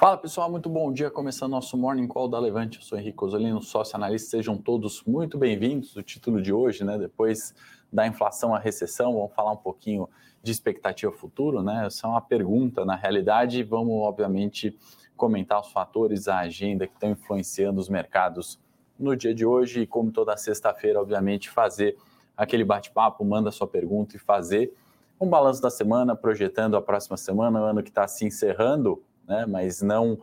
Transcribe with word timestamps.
Fala 0.00 0.16
pessoal, 0.16 0.48
muito 0.48 0.68
bom 0.68 0.92
dia. 0.92 1.10
Começando 1.10 1.50
nosso 1.50 1.76
Morning 1.76 2.06
Call 2.06 2.28
da 2.28 2.38
Levante. 2.38 2.78
Eu 2.78 2.84
sou 2.84 2.96
Henrique 2.96 3.24
Osolino, 3.24 3.60
sócio 3.60 3.96
analista. 3.96 4.30
Sejam 4.30 4.56
todos 4.56 5.02
muito 5.02 5.36
bem-vindos. 5.36 5.96
O 5.96 6.02
título 6.04 6.40
de 6.40 6.52
hoje, 6.52 6.84
né? 6.84 6.96
Depois 6.96 7.52
da 7.92 8.06
inflação 8.06 8.54
à 8.54 8.60
recessão, 8.60 9.14
vamos 9.14 9.34
falar 9.34 9.50
um 9.50 9.56
pouquinho 9.56 10.08
de 10.40 10.52
expectativa 10.52 11.10
futuro, 11.10 11.64
né? 11.64 11.86
Essa 11.86 12.06
é 12.06 12.10
uma 12.10 12.20
pergunta, 12.20 12.84
na 12.84 12.94
realidade. 12.94 13.64
Vamos, 13.64 13.92
obviamente, 13.92 14.78
comentar 15.16 15.60
os 15.60 15.72
fatores, 15.72 16.28
a 16.28 16.38
agenda 16.38 16.86
que 16.86 16.94
estão 16.94 17.10
influenciando 17.10 17.80
os 17.80 17.88
mercados 17.88 18.56
no 18.96 19.16
dia 19.16 19.34
de 19.34 19.44
hoje. 19.44 19.80
E 19.80 19.86
como 19.88 20.12
toda 20.12 20.36
sexta-feira, 20.36 21.00
obviamente, 21.00 21.50
fazer 21.50 21.96
aquele 22.36 22.62
bate-papo, 22.62 23.24
manda 23.24 23.50
sua 23.50 23.66
pergunta 23.66 24.14
e 24.14 24.18
fazer 24.20 24.72
um 25.20 25.28
balanço 25.28 25.60
da 25.60 25.70
semana, 25.70 26.14
projetando 26.14 26.76
a 26.76 26.80
próxima 26.80 27.16
semana, 27.16 27.60
o 27.60 27.64
ano 27.64 27.82
que 27.82 27.88
está 27.88 28.06
se 28.06 28.24
encerrando 28.24 29.02
né? 29.28 29.46
mas 29.46 29.82
não 29.82 30.18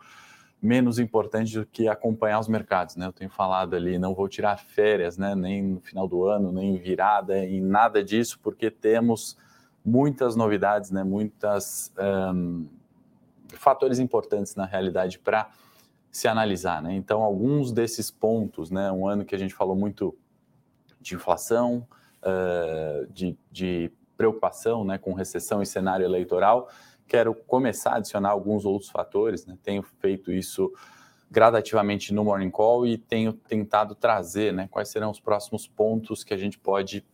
menos 0.61 0.97
importante 0.97 1.57
do 1.59 1.65
que 1.65 1.87
acompanhar 1.87 2.39
os 2.39 2.47
mercados. 2.47 2.95
Né? 2.95 3.05
Eu 3.05 3.13
tenho 3.13 3.29
falado 3.29 3.75
ali, 3.75 3.99
não 3.99 4.15
vou 4.15 4.27
tirar 4.27 4.57
férias, 4.57 5.17
né? 5.17 5.35
nem 5.35 5.61
no 5.61 5.79
final 5.79 6.07
do 6.07 6.25
ano, 6.25 6.51
nem 6.51 6.77
virada, 6.77 7.37
em 7.37 7.61
nada 7.61 8.03
disso, 8.03 8.39
porque 8.41 8.71
temos 8.71 9.37
muitas 9.85 10.35
novidades, 10.35 10.89
né? 10.89 11.03
um, 11.03 12.67
fatores 13.53 13.99
importantes 13.99 14.55
na 14.55 14.65
realidade 14.65 15.19
para 15.19 15.49
se 16.11 16.27
analisar. 16.27 16.81
Né? 16.81 16.95
Então, 16.95 17.21
alguns 17.21 17.71
desses 17.71 18.09
pontos, 18.09 18.71
né? 18.71 18.91
um 18.91 19.07
ano 19.07 19.23
que 19.23 19.35
a 19.35 19.37
gente 19.37 19.53
falou 19.53 19.75
muito 19.75 20.17
de 20.99 21.13
inflação, 21.13 21.87
uh, 22.23 23.05
de, 23.13 23.37
de 23.51 23.91
preocupação 24.17 24.83
né? 24.83 24.97
com 24.97 25.13
recessão 25.13 25.61
e 25.61 25.65
cenário 25.65 26.05
eleitoral, 26.05 26.69
quero 27.07 27.33
começar 27.33 27.91
a 27.91 27.95
adicionar 27.97 28.29
alguns 28.29 28.65
outros 28.65 28.89
fatores, 28.89 29.45
né? 29.45 29.57
tenho 29.63 29.83
feito 29.83 30.31
isso 30.31 30.71
gradativamente 31.29 32.13
no 32.13 32.23
Morning 32.23 32.49
Call 32.49 32.85
e 32.85 32.97
tenho 32.97 33.33
tentado 33.33 33.95
trazer 33.95 34.53
né, 34.53 34.67
quais 34.69 34.89
serão 34.89 35.11
os 35.11 35.19
próximos 35.19 35.67
pontos 35.67 36.23
que 36.23 36.33
a 36.33 36.37
gente 36.37 36.57
pode 36.57 37.05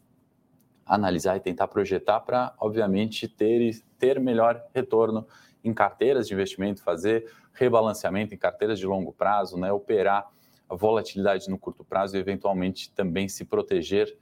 analisar 0.86 1.38
e 1.38 1.40
tentar 1.40 1.68
projetar 1.68 2.20
para, 2.20 2.54
obviamente, 2.60 3.28
ter, 3.28 3.82
ter 3.98 4.20
melhor 4.20 4.62
retorno 4.74 5.26
em 5.64 5.74
carteiras 5.74 6.28
de 6.28 6.34
investimento, 6.34 6.84
fazer 6.84 7.32
rebalanceamento 7.54 8.34
em 8.34 8.38
carteiras 8.38 8.80
de 8.80 8.86
longo 8.86 9.14
prazo, 9.14 9.58
né, 9.58 9.72
operar 9.72 10.30
a 10.70 10.76
volatilidade 10.76 11.50
no 11.50 11.58
curto 11.58 11.84
prazo 11.84 12.16
e, 12.16 12.20
eventualmente, 12.20 12.92
também 12.92 13.28
se 13.30 13.46
proteger 13.46 14.18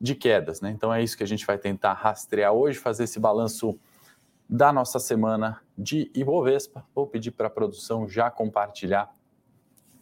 de 0.00 0.14
quedas. 0.14 0.60
Né? 0.60 0.70
Então, 0.70 0.92
é 0.92 1.02
isso 1.02 1.16
que 1.16 1.22
a 1.22 1.26
gente 1.26 1.46
vai 1.46 1.58
tentar 1.58 1.92
rastrear 1.92 2.52
hoje, 2.52 2.78
fazer 2.78 3.04
esse 3.04 3.20
balanço 3.20 3.78
da 4.52 4.70
nossa 4.70 4.98
semana 4.98 5.62
de 5.78 6.10
Ibovespa. 6.14 6.84
Vou 6.94 7.06
pedir 7.06 7.30
para 7.30 7.46
a 7.46 7.50
produção 7.50 8.06
já 8.06 8.30
compartilhar 8.30 9.10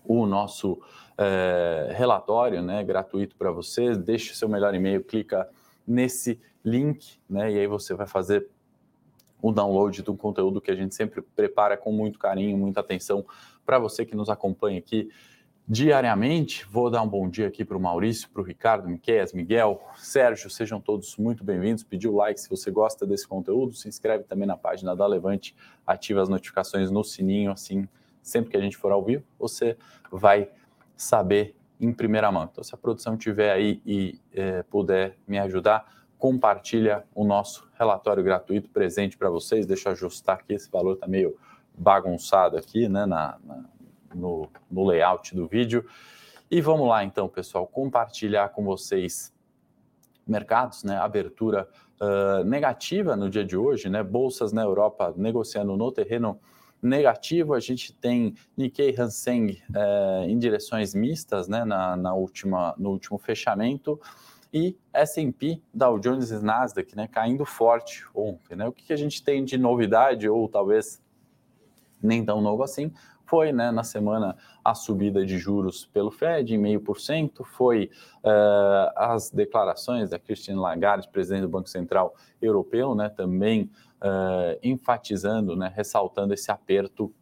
o 0.04 0.26
nosso 0.26 0.82
é, 1.16 1.92
relatório 1.96 2.60
né, 2.60 2.82
gratuito 2.82 3.36
para 3.36 3.52
vocês. 3.52 3.96
Deixe 3.96 4.34
seu 4.34 4.48
melhor 4.48 4.74
e-mail, 4.74 5.04
clica 5.04 5.48
nesse 5.86 6.40
link, 6.64 7.20
né, 7.30 7.52
e 7.52 7.60
aí 7.60 7.66
você 7.68 7.94
vai 7.94 8.08
fazer 8.08 8.48
o 9.40 9.52
download 9.52 10.02
do 10.02 10.16
conteúdo 10.16 10.60
que 10.60 10.72
a 10.72 10.74
gente 10.74 10.96
sempre 10.96 11.22
prepara 11.22 11.76
com 11.76 11.92
muito 11.92 12.18
carinho, 12.18 12.58
muita 12.58 12.80
atenção 12.80 13.24
para 13.64 13.78
você 13.78 14.04
que 14.04 14.16
nos 14.16 14.28
acompanha 14.28 14.80
aqui 14.80 15.08
diariamente. 15.70 16.66
Vou 16.68 16.90
dar 16.90 17.00
um 17.00 17.06
bom 17.06 17.28
dia 17.28 17.46
aqui 17.46 17.64
para 17.64 17.76
o 17.76 17.80
Maurício, 17.80 18.28
para 18.28 18.42
o 18.42 18.44
Ricardo, 18.44 18.88
Miquel, 18.88 19.24
Miguel, 19.32 19.80
Sérgio, 19.94 20.50
sejam 20.50 20.80
todos 20.80 21.16
muito 21.16 21.44
bem-vindos. 21.44 21.84
Pedir 21.84 22.08
o 22.08 22.16
like 22.16 22.40
se 22.40 22.50
você 22.50 22.72
gosta 22.72 23.06
desse 23.06 23.28
conteúdo, 23.28 23.72
se 23.72 23.86
inscreve 23.86 24.24
também 24.24 24.48
na 24.48 24.56
página 24.56 24.96
da 24.96 25.06
Levante, 25.06 25.54
ativa 25.86 26.20
as 26.22 26.28
notificações 26.28 26.90
no 26.90 27.04
sininho, 27.04 27.52
assim, 27.52 27.88
sempre 28.20 28.50
que 28.50 28.56
a 28.56 28.60
gente 28.60 28.76
for 28.76 28.90
ao 28.90 29.04
vivo, 29.04 29.22
você 29.38 29.76
vai 30.10 30.50
saber 30.96 31.54
em 31.80 31.92
primeira 31.92 32.32
mão. 32.32 32.48
Então, 32.50 32.64
se 32.64 32.74
a 32.74 32.78
produção 32.78 33.16
tiver 33.16 33.52
aí 33.52 33.80
e 33.86 34.20
é, 34.34 34.64
puder 34.64 35.16
me 35.24 35.38
ajudar, 35.38 35.86
compartilha 36.18 37.04
o 37.14 37.24
nosso 37.24 37.70
relatório 37.78 38.24
gratuito 38.24 38.68
presente 38.70 39.16
para 39.16 39.30
vocês. 39.30 39.66
Deixa 39.66 39.88
eu 39.88 39.92
ajustar 39.92 40.34
aqui, 40.34 40.52
esse 40.52 40.68
valor 40.68 40.94
está 40.94 41.06
meio 41.06 41.36
bagunçado 41.78 42.56
aqui, 42.56 42.88
né, 42.88 43.06
na, 43.06 43.38
na 43.44 43.64
no, 44.14 44.48
no 44.70 44.84
layout 44.84 45.34
do 45.34 45.46
vídeo. 45.46 45.84
E 46.50 46.60
vamos 46.60 46.88
lá 46.88 47.04
então, 47.04 47.28
pessoal, 47.28 47.66
compartilhar 47.66 48.48
com 48.48 48.64
vocês 48.64 49.32
mercados, 50.26 50.84
né? 50.84 50.96
Abertura 50.96 51.68
uh, 52.00 52.44
negativa 52.44 53.16
no 53.16 53.28
dia 53.28 53.44
de 53.44 53.56
hoje, 53.56 53.88
né? 53.88 54.02
Bolsas 54.02 54.52
na 54.52 54.62
Europa 54.62 55.12
negociando 55.16 55.76
no 55.76 55.92
terreno 55.92 56.40
negativo. 56.82 57.54
A 57.54 57.60
gente 57.60 57.92
tem 57.92 58.34
Nikkei 58.56 58.94
Hang 58.98 59.52
uh, 59.52 60.24
em 60.24 60.38
direções 60.38 60.94
mistas, 60.94 61.48
né? 61.48 61.64
Na, 61.64 61.96
na, 61.96 62.14
última, 62.14 62.74
no 62.78 62.90
último 62.90 63.18
fechamento. 63.18 64.00
E 64.52 64.76
S&P, 64.92 65.62
Dow 65.72 66.00
Jones 66.00 66.30
e 66.30 66.44
Nasdaq, 66.44 66.96
né? 66.96 67.06
Caindo 67.06 67.44
forte 67.44 68.04
ontem, 68.14 68.56
né? 68.56 68.66
O 68.66 68.72
que, 68.72 68.84
que 68.86 68.92
a 68.92 68.96
gente 68.96 69.22
tem 69.22 69.44
de 69.44 69.56
novidade 69.56 70.28
ou 70.28 70.48
talvez 70.48 71.00
nem 72.02 72.24
tão 72.24 72.40
novo 72.40 72.62
assim? 72.62 72.92
Foi 73.30 73.52
né, 73.52 73.70
na 73.70 73.84
semana 73.84 74.36
a 74.64 74.74
subida 74.74 75.24
de 75.24 75.38
juros 75.38 75.86
pelo 75.86 76.10
Fed 76.10 76.52
em 76.52 76.58
meio 76.58 76.80
por 76.80 77.00
cento, 77.00 77.44
foi 77.44 77.88
uh, 78.24 78.90
as 78.96 79.30
declarações 79.30 80.10
da 80.10 80.18
Christine 80.18 80.58
Lagarde, 80.58 81.08
presidente 81.08 81.42
do 81.42 81.48
Banco 81.48 81.68
Central 81.68 82.16
Europeu, 82.42 82.92
né, 82.92 83.08
também 83.08 83.70
uh, 84.02 84.58
enfatizando, 84.64 85.54
né, 85.54 85.72
ressaltando 85.72 86.34
esse 86.34 86.50
aperto 86.50 87.14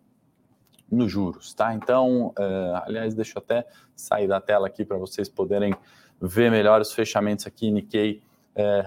nos 0.90 1.12
juros, 1.12 1.52
tá? 1.52 1.74
Então, 1.74 2.28
uh, 2.28 2.82
aliás, 2.86 3.14
deixa 3.14 3.38
eu 3.38 3.42
até 3.42 3.66
sair 3.94 4.26
da 4.26 4.40
tela 4.40 4.66
aqui 4.66 4.86
para 4.86 4.96
vocês 4.96 5.28
poderem 5.28 5.74
ver 6.18 6.50
melhor 6.50 6.80
os 6.80 6.94
fechamentos 6.94 7.46
aqui, 7.46 7.70
Nikkei, 7.70 8.22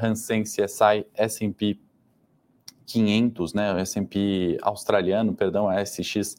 Hansen, 0.01 0.43
CSI, 0.43 1.05
S&P 1.13 1.79
500, 2.91 3.53
né, 3.53 3.81
S&P 3.81 4.57
australiano, 4.61 5.33
perdão, 5.33 5.69
a 5.69 5.81
SX 5.85 6.35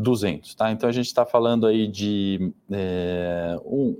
200, 0.00 0.54
tá? 0.54 0.72
Então 0.72 0.88
a 0.88 0.92
gente 0.92 1.06
está 1.06 1.26
falando 1.26 1.66
aí 1.66 1.86
de 1.86 2.52
é, 2.70 3.56
um, 3.64 3.96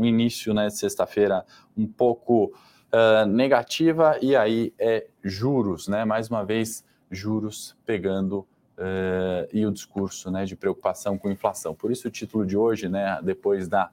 um, 0.00 0.04
início, 0.04 0.52
né, 0.52 0.68
sexta-feira 0.68 1.44
um 1.76 1.86
pouco 1.86 2.52
uh, 2.92 3.26
negativa 3.26 4.18
e 4.20 4.36
aí 4.36 4.72
é 4.78 5.06
juros, 5.24 5.88
né? 5.88 6.04
Mais 6.04 6.28
uma 6.28 6.44
vez 6.44 6.84
juros 7.10 7.74
pegando 7.86 8.40
uh, 8.76 9.48
e 9.52 9.64
o 9.64 9.72
discurso, 9.72 10.30
né, 10.30 10.44
de 10.44 10.54
preocupação 10.54 11.16
com 11.16 11.30
inflação. 11.30 11.74
Por 11.74 11.90
isso 11.90 12.08
o 12.08 12.10
título 12.10 12.44
de 12.44 12.56
hoje, 12.56 12.88
né, 12.88 13.18
depois 13.22 13.66
da 13.66 13.90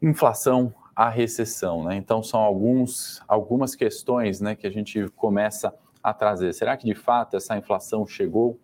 inflação 0.00 0.72
a 0.96 1.08
recessão, 1.08 1.84
né? 1.84 1.96
Então 1.96 2.22
são 2.22 2.40
alguns 2.40 3.22
algumas 3.28 3.74
questões, 3.74 4.40
né, 4.40 4.54
que 4.54 4.66
a 4.66 4.70
gente 4.70 5.06
começa 5.10 5.74
a 6.02 6.14
trazer. 6.14 6.54
Será 6.54 6.76
que 6.78 6.86
de 6.86 6.94
fato 6.94 7.36
essa 7.36 7.56
inflação 7.58 8.06
chegou 8.06 8.58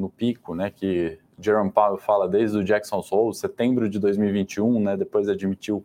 no 0.00 0.08
pico, 0.10 0.54
né, 0.54 0.70
que 0.70 1.18
Jerome 1.38 1.70
Powell 1.70 1.98
fala 1.98 2.28
desde 2.28 2.58
o 2.58 2.64
Jackson 2.64 3.02
Hole, 3.10 3.34
setembro 3.34 3.88
de 3.88 3.98
2021, 3.98 4.80
né, 4.80 4.96
depois 4.96 5.28
admitiu 5.28 5.84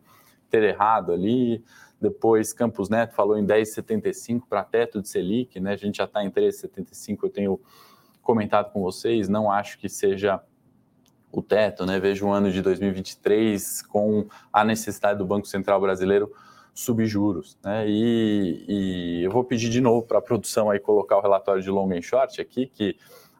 ter 0.50 0.62
errado 0.62 1.12
ali, 1.12 1.62
depois 2.00 2.52
Campos 2.52 2.88
Neto 2.88 3.14
falou 3.14 3.38
em 3.38 3.46
10,75 3.46 4.42
para 4.48 4.64
teto 4.64 5.00
de 5.00 5.08
Selic, 5.08 5.60
né, 5.60 5.72
a 5.72 5.76
gente 5.76 5.98
já 5.98 6.04
está 6.04 6.24
em 6.24 6.30
13,75, 6.30 7.18
eu 7.22 7.30
tenho 7.30 7.60
comentado 8.22 8.72
com 8.72 8.82
vocês, 8.82 9.28
não 9.28 9.50
acho 9.50 9.78
que 9.78 9.88
seja 9.88 10.40
o 11.30 11.42
teto, 11.42 11.84
né, 11.86 12.00
vejo 12.00 12.26
um 12.26 12.32
ano 12.32 12.50
de 12.50 12.62
2023 12.62 13.82
com 13.82 14.26
a 14.52 14.64
necessidade 14.64 15.18
do 15.18 15.26
Banco 15.26 15.46
Central 15.46 15.80
Brasileiro 15.80 16.32
subir 16.76 17.06
juros, 17.06 17.58
né? 17.64 17.88
E, 17.88 18.64
e 18.68 19.24
eu 19.24 19.30
vou 19.30 19.42
pedir 19.42 19.70
de 19.70 19.80
novo 19.80 20.02
para 20.02 20.18
a 20.18 20.22
produção 20.22 20.70
aí 20.70 20.78
colocar 20.78 21.16
o 21.16 21.22
relatório 21.22 21.62
de 21.62 21.70
long 21.70 21.90
and 21.90 22.02
short 22.02 22.38
aqui, 22.38 22.66
que 22.66 22.96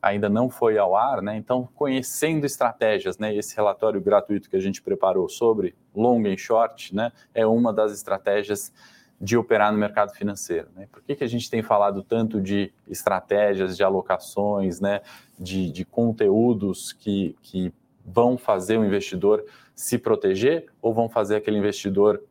ainda 0.07 0.29
não 0.29 0.49
foi 0.49 0.79
ao 0.79 0.97
ar, 0.97 1.21
né? 1.21 1.37
Então, 1.37 1.69
conhecendo 1.75 2.47
estratégias, 2.47 3.19
né? 3.19 3.35
Esse 3.35 3.57
relatório 3.57 4.01
gratuito 4.01 4.49
que 4.49 4.57
a 4.57 4.61
gente 4.61 4.81
preparou 4.81 5.29
sobre 5.29 5.75
long 5.95 6.23
e 6.27 6.37
short, 6.39 6.95
né? 6.95 7.13
É 7.35 7.47
uma 7.47 7.73
das 7.73 7.93
estratégias 7.93 8.73
de 9.21 9.37
operar 9.37 9.73
no 9.73 9.79
mercado 9.79 10.13
financeiro. 10.13 10.69
Né? 10.77 10.87
Por 10.93 11.03
que, 11.03 11.15
que 11.17 11.25
a 11.25 11.27
gente 11.27 11.49
tem 11.49 11.63
falado 11.63 12.03
tanto 12.03 12.39
de 12.39 12.71
estratégias, 12.87 13.75
de 13.75 13.83
alocações, 13.83 14.79
né? 14.79 15.01
de, 15.39 15.71
de 15.73 15.87
conteúdos 15.87 16.93
que, 16.93 17.35
que 17.41 17.73
vão 18.05 18.37
fazer 18.37 18.77
o 18.77 18.85
investidor 18.85 19.43
se 19.75 19.97
proteger 19.97 20.67
ou 20.83 20.93
vão 20.93 21.09
fazer 21.09 21.37
aquele 21.37 21.57
investidor 21.57 22.23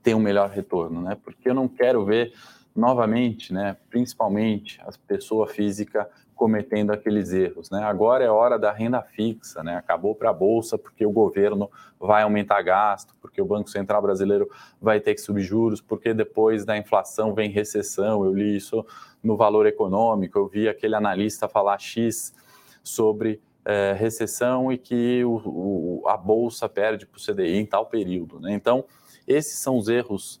ter 0.00 0.14
um 0.14 0.20
melhor 0.20 0.48
retorno? 0.50 1.02
Né? 1.02 1.16
Porque 1.24 1.50
eu 1.50 1.54
não 1.54 1.66
quero 1.66 2.04
ver 2.04 2.32
novamente, 2.74 3.52
né, 3.52 3.76
principalmente 3.88 4.80
a 4.82 4.90
pessoa 5.06 5.46
física 5.46 6.08
cometendo 6.40 6.90
aqueles 6.90 7.34
erros. 7.34 7.68
Né? 7.68 7.82
Agora 7.84 8.24
é 8.24 8.30
hora 8.30 8.58
da 8.58 8.72
renda 8.72 9.02
fixa, 9.02 9.62
né? 9.62 9.76
acabou 9.76 10.14
para 10.14 10.30
a 10.30 10.32
Bolsa 10.32 10.78
porque 10.78 11.04
o 11.04 11.10
governo 11.10 11.70
vai 12.00 12.22
aumentar 12.22 12.62
gasto, 12.62 13.14
porque 13.20 13.42
o 13.42 13.44
Banco 13.44 13.68
Central 13.68 14.00
brasileiro 14.00 14.48
vai 14.80 15.00
ter 15.00 15.14
que 15.14 15.20
subir 15.20 15.42
juros, 15.42 15.82
porque 15.82 16.14
depois 16.14 16.64
da 16.64 16.78
inflação 16.78 17.34
vem 17.34 17.50
recessão. 17.50 18.24
Eu 18.24 18.32
li 18.32 18.56
isso 18.56 18.86
no 19.22 19.36
Valor 19.36 19.66
Econômico, 19.66 20.38
eu 20.38 20.48
vi 20.48 20.66
aquele 20.66 20.94
analista 20.94 21.46
falar 21.46 21.78
X 21.78 22.34
sobre 22.82 23.38
é, 23.62 23.92
recessão 23.92 24.72
e 24.72 24.78
que 24.78 25.22
o, 25.22 25.42
o, 25.44 26.08
a 26.08 26.16
bolsa 26.16 26.70
perde 26.70 27.04
para 27.04 27.18
o 27.18 27.22
CDI 27.22 27.58
em 27.58 27.66
tal 27.66 27.84
período. 27.84 28.40
Né? 28.40 28.54
Então, 28.54 28.86
esses 29.28 29.58
são 29.58 29.76
os 29.76 29.90
erros 29.90 30.40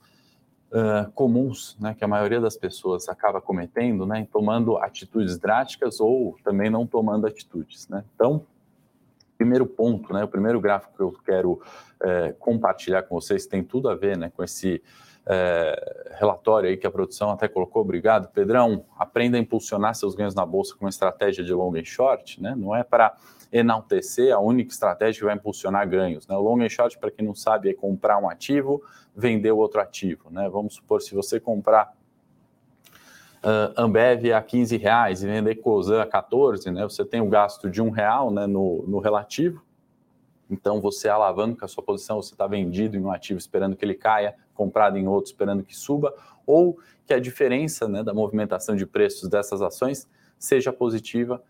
uh, 0.70 1.10
comuns 1.12 1.76
né, 1.80 1.94
que 1.94 2.04
a 2.04 2.08
maioria 2.08 2.40
das 2.40 2.56
pessoas 2.56 3.08
acaba 3.08 3.40
cometendo, 3.40 4.06
né, 4.06 4.26
tomando 4.32 4.78
atitudes 4.78 5.38
drásticas 5.38 6.00
ou 6.00 6.36
também 6.44 6.70
não 6.70 6.86
tomando 6.86 7.26
atitudes. 7.26 7.88
Né? 7.88 8.04
Então, 8.14 8.44
primeiro 9.36 9.66
ponto, 9.66 10.12
né, 10.12 10.24
o 10.24 10.28
primeiro 10.28 10.60
gráfico 10.60 10.94
que 10.96 11.02
eu 11.02 11.12
quero 11.24 11.60
é, 12.02 12.32
compartilhar 12.38 13.02
com 13.02 13.20
vocês 13.20 13.46
tem 13.46 13.62
tudo 13.62 13.88
a 13.88 13.94
ver 13.94 14.16
né, 14.16 14.30
com 14.34 14.42
esse 14.42 14.82
é, 15.26 16.16
relatório 16.18 16.68
aí 16.68 16.76
que 16.76 16.86
a 16.86 16.90
produção 16.90 17.30
até 17.30 17.46
colocou. 17.46 17.82
Obrigado, 17.82 18.28
Pedrão. 18.28 18.84
Aprenda 18.98 19.36
a 19.36 19.40
impulsionar 19.40 19.94
seus 19.94 20.14
ganhos 20.14 20.34
na 20.34 20.44
bolsa 20.44 20.74
com 20.74 20.84
uma 20.84 20.90
estratégia 20.90 21.44
de 21.44 21.52
long 21.52 21.74
e 21.76 21.84
short, 21.84 22.42
né? 22.42 22.54
Não 22.56 22.74
é 22.74 22.82
para 22.82 23.14
enaltecer 23.52 24.34
a 24.34 24.38
única 24.38 24.72
estratégia 24.72 25.20
que 25.20 25.24
vai 25.24 25.34
impulsionar 25.34 25.88
ganhos. 25.88 26.26
Né? 26.26 26.36
O 26.36 26.40
long 26.40 26.62
and 26.62 26.68
short, 26.68 26.98
para 26.98 27.10
quem 27.10 27.24
não 27.24 27.34
sabe, 27.34 27.70
é 27.70 27.74
comprar 27.74 28.18
um 28.18 28.28
ativo, 28.28 28.82
vender 29.14 29.52
o 29.52 29.58
outro 29.58 29.80
ativo. 29.80 30.30
Né? 30.30 30.48
Vamos 30.48 30.74
supor, 30.74 31.02
se 31.02 31.14
você 31.14 31.38
comprar 31.38 31.92
uh, 33.44 33.72
Ambev 33.76 34.32
a 34.32 34.42
15 34.42 34.76
reais 34.76 35.22
e 35.22 35.26
vender 35.26 35.56
Cosan 35.56 36.02
a 36.02 36.06
14, 36.06 36.70
né? 36.70 36.82
você 36.82 37.04
tem 37.04 37.20
o 37.20 37.24
um 37.24 37.30
gasto 37.30 37.68
de 37.68 37.82
um 37.82 37.90
real 37.90 38.30
né, 38.30 38.46
no, 38.46 38.84
no 38.86 38.98
relativo, 38.98 39.62
então 40.50 40.80
você 40.80 41.08
alavanca 41.08 41.64
a 41.64 41.68
sua 41.68 41.82
posição, 41.82 42.20
você 42.20 42.34
está 42.34 42.46
vendido 42.46 42.96
em 42.96 43.00
um 43.00 43.12
ativo 43.12 43.38
esperando 43.38 43.76
que 43.76 43.84
ele 43.84 43.94
caia, 43.94 44.34
comprado 44.54 44.98
em 44.98 45.06
outro 45.06 45.30
esperando 45.30 45.62
que 45.62 45.76
suba, 45.76 46.12
ou 46.44 46.78
que 47.06 47.14
a 47.14 47.20
diferença 47.20 47.88
né, 47.88 48.02
da 48.02 48.12
movimentação 48.12 48.74
de 48.74 48.84
preços 48.84 49.28
dessas 49.28 49.62
ações 49.62 50.08
seja 50.38 50.72
positiva 50.72 51.42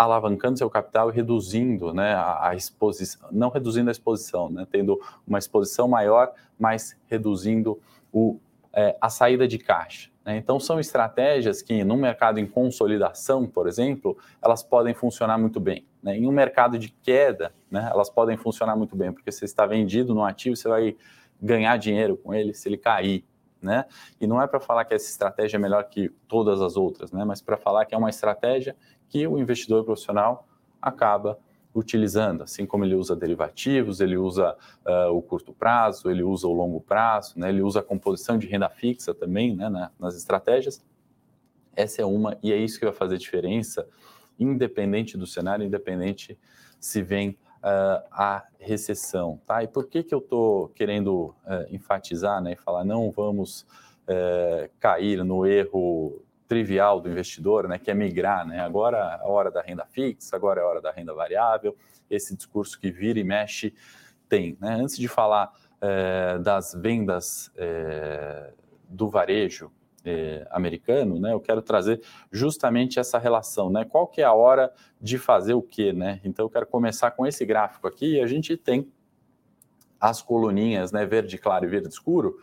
alavancando 0.00 0.56
seu 0.56 0.70
capital 0.70 1.10
e 1.10 1.12
reduzindo 1.12 1.92
né, 1.92 2.14
a, 2.14 2.48
a 2.48 2.54
exposição, 2.54 3.28
não 3.30 3.50
reduzindo 3.50 3.90
a 3.90 3.92
exposição, 3.92 4.48
né, 4.48 4.66
tendo 4.70 4.98
uma 5.26 5.38
exposição 5.38 5.86
maior, 5.86 6.32
mas 6.58 6.96
reduzindo 7.06 7.78
o, 8.10 8.40
é, 8.72 8.96
a 8.98 9.10
saída 9.10 9.46
de 9.46 9.58
caixa. 9.58 10.10
Né? 10.24 10.38
Então, 10.38 10.58
são 10.58 10.80
estratégias 10.80 11.60
que, 11.60 11.84
num 11.84 11.98
mercado 11.98 12.40
em 12.40 12.46
consolidação, 12.46 13.46
por 13.46 13.68
exemplo, 13.68 14.16
elas 14.40 14.62
podem 14.62 14.94
funcionar 14.94 15.36
muito 15.36 15.60
bem. 15.60 15.86
Né? 16.02 16.16
Em 16.16 16.26
um 16.26 16.32
mercado 16.32 16.78
de 16.78 16.88
queda, 17.02 17.52
né, 17.70 17.86
elas 17.92 18.08
podem 18.08 18.38
funcionar 18.38 18.76
muito 18.76 18.96
bem, 18.96 19.12
porque 19.12 19.30
você 19.30 19.44
está 19.44 19.66
vendido 19.66 20.14
no 20.14 20.24
ativo, 20.24 20.56
você 20.56 20.66
vai 20.66 20.96
ganhar 21.42 21.76
dinheiro 21.76 22.16
com 22.16 22.32
ele 22.32 22.54
se 22.54 22.66
ele 22.66 22.78
cair. 22.78 23.22
Né? 23.60 23.84
E 24.18 24.26
não 24.26 24.40
é 24.40 24.46
para 24.46 24.60
falar 24.60 24.86
que 24.86 24.94
essa 24.94 25.10
estratégia 25.10 25.58
é 25.58 25.60
melhor 25.60 25.84
que 25.84 26.08
todas 26.26 26.62
as 26.62 26.78
outras, 26.78 27.12
né? 27.12 27.22
mas 27.22 27.42
para 27.42 27.58
falar 27.58 27.84
que 27.84 27.94
é 27.94 27.98
uma 27.98 28.08
estratégia 28.08 28.74
que 29.10 29.26
o 29.26 29.38
investidor 29.38 29.84
profissional 29.84 30.48
acaba 30.80 31.38
utilizando, 31.74 32.42
assim 32.42 32.66
como 32.66 32.84
ele 32.84 32.94
usa 32.94 33.14
derivativos, 33.14 34.00
ele 34.00 34.16
usa 34.16 34.56
uh, 34.84 35.12
o 35.12 35.22
curto 35.22 35.52
prazo, 35.52 36.10
ele 36.10 36.22
usa 36.22 36.46
o 36.48 36.52
longo 36.52 36.80
prazo, 36.80 37.38
né? 37.38 37.48
ele 37.48 37.62
usa 37.62 37.80
a 37.80 37.82
composição 37.82 38.38
de 38.38 38.46
renda 38.46 38.68
fixa 38.68 39.14
também 39.14 39.54
né? 39.54 39.68
Na, 39.68 39.90
nas 39.98 40.16
estratégias. 40.16 40.84
Essa 41.76 42.02
é 42.02 42.04
uma, 42.04 42.36
e 42.42 42.52
é 42.52 42.56
isso 42.56 42.78
que 42.78 42.84
vai 42.84 42.94
fazer 42.94 43.18
diferença, 43.18 43.86
independente 44.38 45.16
do 45.16 45.26
cenário, 45.26 45.64
independente 45.64 46.36
se 46.80 47.02
vem 47.02 47.30
uh, 47.30 48.02
a 48.10 48.44
recessão. 48.58 49.40
Tá? 49.46 49.62
E 49.62 49.68
por 49.68 49.86
que, 49.86 50.02
que 50.02 50.14
eu 50.14 50.18
estou 50.18 50.68
querendo 50.70 51.34
uh, 51.44 51.66
enfatizar 51.70 52.42
né? 52.42 52.52
e 52.52 52.56
falar 52.56 52.84
não 52.84 53.10
vamos 53.10 53.66
cair 54.80 55.22
no 55.22 55.46
erro 55.46 56.20
trivial 56.50 57.00
do 57.00 57.08
investidor, 57.08 57.68
né, 57.68 57.78
que 57.78 57.92
é 57.92 57.94
migrar, 57.94 58.44
né? 58.44 58.58
Agora 58.58 58.96
é 58.98 59.24
a 59.24 59.28
hora 59.28 59.52
da 59.52 59.62
renda 59.62 59.86
fixa, 59.86 60.34
agora 60.34 60.60
é 60.60 60.64
a 60.64 60.66
hora 60.66 60.82
da 60.82 60.90
renda 60.90 61.14
variável. 61.14 61.76
Esse 62.10 62.34
discurso 62.34 62.76
que 62.80 62.90
vira 62.90 63.20
e 63.20 63.22
mexe 63.22 63.72
tem, 64.28 64.58
né? 64.60 64.74
Antes 64.74 64.98
de 64.98 65.06
falar 65.06 65.52
é, 65.80 66.40
das 66.40 66.74
vendas 66.74 67.52
é, 67.56 68.52
do 68.88 69.08
varejo 69.08 69.70
é, 70.04 70.44
americano, 70.50 71.20
né? 71.20 71.32
Eu 71.32 71.38
quero 71.38 71.62
trazer 71.62 72.02
justamente 72.32 72.98
essa 72.98 73.16
relação, 73.16 73.70
né? 73.70 73.84
Qual 73.84 74.08
que 74.08 74.20
é 74.20 74.24
a 74.24 74.32
hora 74.32 74.72
de 75.00 75.18
fazer 75.18 75.54
o 75.54 75.62
quê, 75.62 75.92
né? 75.92 76.20
Então 76.24 76.46
eu 76.46 76.50
quero 76.50 76.66
começar 76.66 77.12
com 77.12 77.24
esse 77.24 77.46
gráfico 77.46 77.86
aqui. 77.86 78.20
A 78.20 78.26
gente 78.26 78.56
tem 78.56 78.90
as 80.00 80.20
coluninhas, 80.20 80.90
né? 80.90 81.06
Verde 81.06 81.38
claro 81.38 81.64
e 81.64 81.68
verde 81.68 81.86
escuro 81.86 82.40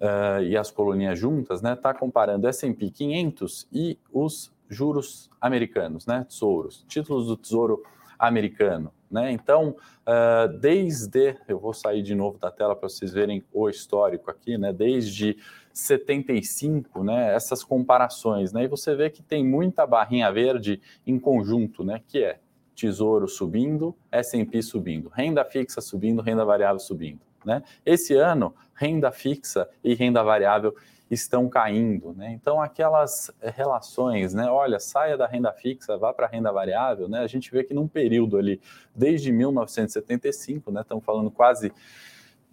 uh, 0.00 0.42
e 0.42 0.56
as 0.56 0.70
coluninhas 0.70 1.18
juntas, 1.18 1.62
né, 1.62 1.74
está 1.74 1.92
comparando 1.92 2.48
S&P 2.48 2.90
500 2.90 3.68
e 3.72 3.98
os 4.12 4.52
juros 4.68 5.30
americanos, 5.40 6.06
né, 6.06 6.24
tesouros, 6.28 6.84
títulos 6.88 7.26
do 7.26 7.36
tesouro 7.36 7.82
americano. 8.18 8.92
Né? 9.10 9.32
Então, 9.32 9.74
uh, 10.06 10.58
desde, 10.60 11.36
eu 11.48 11.58
vou 11.58 11.74
sair 11.74 12.02
de 12.02 12.14
novo 12.14 12.38
da 12.38 12.50
tela 12.50 12.76
para 12.76 12.88
vocês 12.88 13.12
verem 13.12 13.42
o 13.52 13.68
histórico 13.68 14.30
aqui, 14.30 14.56
né? 14.56 14.72
desde 14.72 15.36
75, 15.72 17.02
né? 17.02 17.34
essas 17.34 17.64
comparações, 17.64 18.52
né? 18.52 18.64
e 18.64 18.68
você 18.68 18.94
vê 18.94 19.10
que 19.10 19.22
tem 19.22 19.44
muita 19.44 19.84
barrinha 19.84 20.30
verde 20.30 20.80
em 21.04 21.18
conjunto, 21.18 21.82
né? 21.82 22.00
que 22.06 22.22
é 22.22 22.38
tesouro 22.76 23.26
subindo, 23.26 23.96
S&P 24.12 24.62
subindo, 24.62 25.08
renda 25.08 25.44
fixa 25.44 25.80
subindo, 25.80 26.22
renda 26.22 26.44
variável 26.44 26.78
subindo. 26.78 27.20
Né? 27.44 27.62
Esse 27.84 28.14
ano, 28.14 28.54
renda 28.74 29.10
fixa 29.12 29.68
e 29.82 29.94
renda 29.94 30.22
variável 30.22 30.74
estão 31.10 31.48
caindo. 31.48 32.12
Né? 32.12 32.32
Então, 32.32 32.62
aquelas 32.62 33.30
eh, 33.40 33.50
relações, 33.50 34.32
né? 34.32 34.48
olha, 34.48 34.78
saia 34.78 35.16
da 35.16 35.26
renda 35.26 35.52
fixa, 35.52 35.98
vá 35.98 36.12
para 36.12 36.26
a 36.26 36.28
renda 36.28 36.52
variável, 36.52 37.08
né? 37.08 37.20
a 37.20 37.26
gente 37.26 37.50
vê 37.50 37.64
que 37.64 37.74
num 37.74 37.88
período 37.88 38.38
ali, 38.38 38.60
desde 38.94 39.32
1975, 39.32 40.70
né? 40.70 40.82
estamos 40.82 41.04
falando 41.04 41.30
quase 41.30 41.72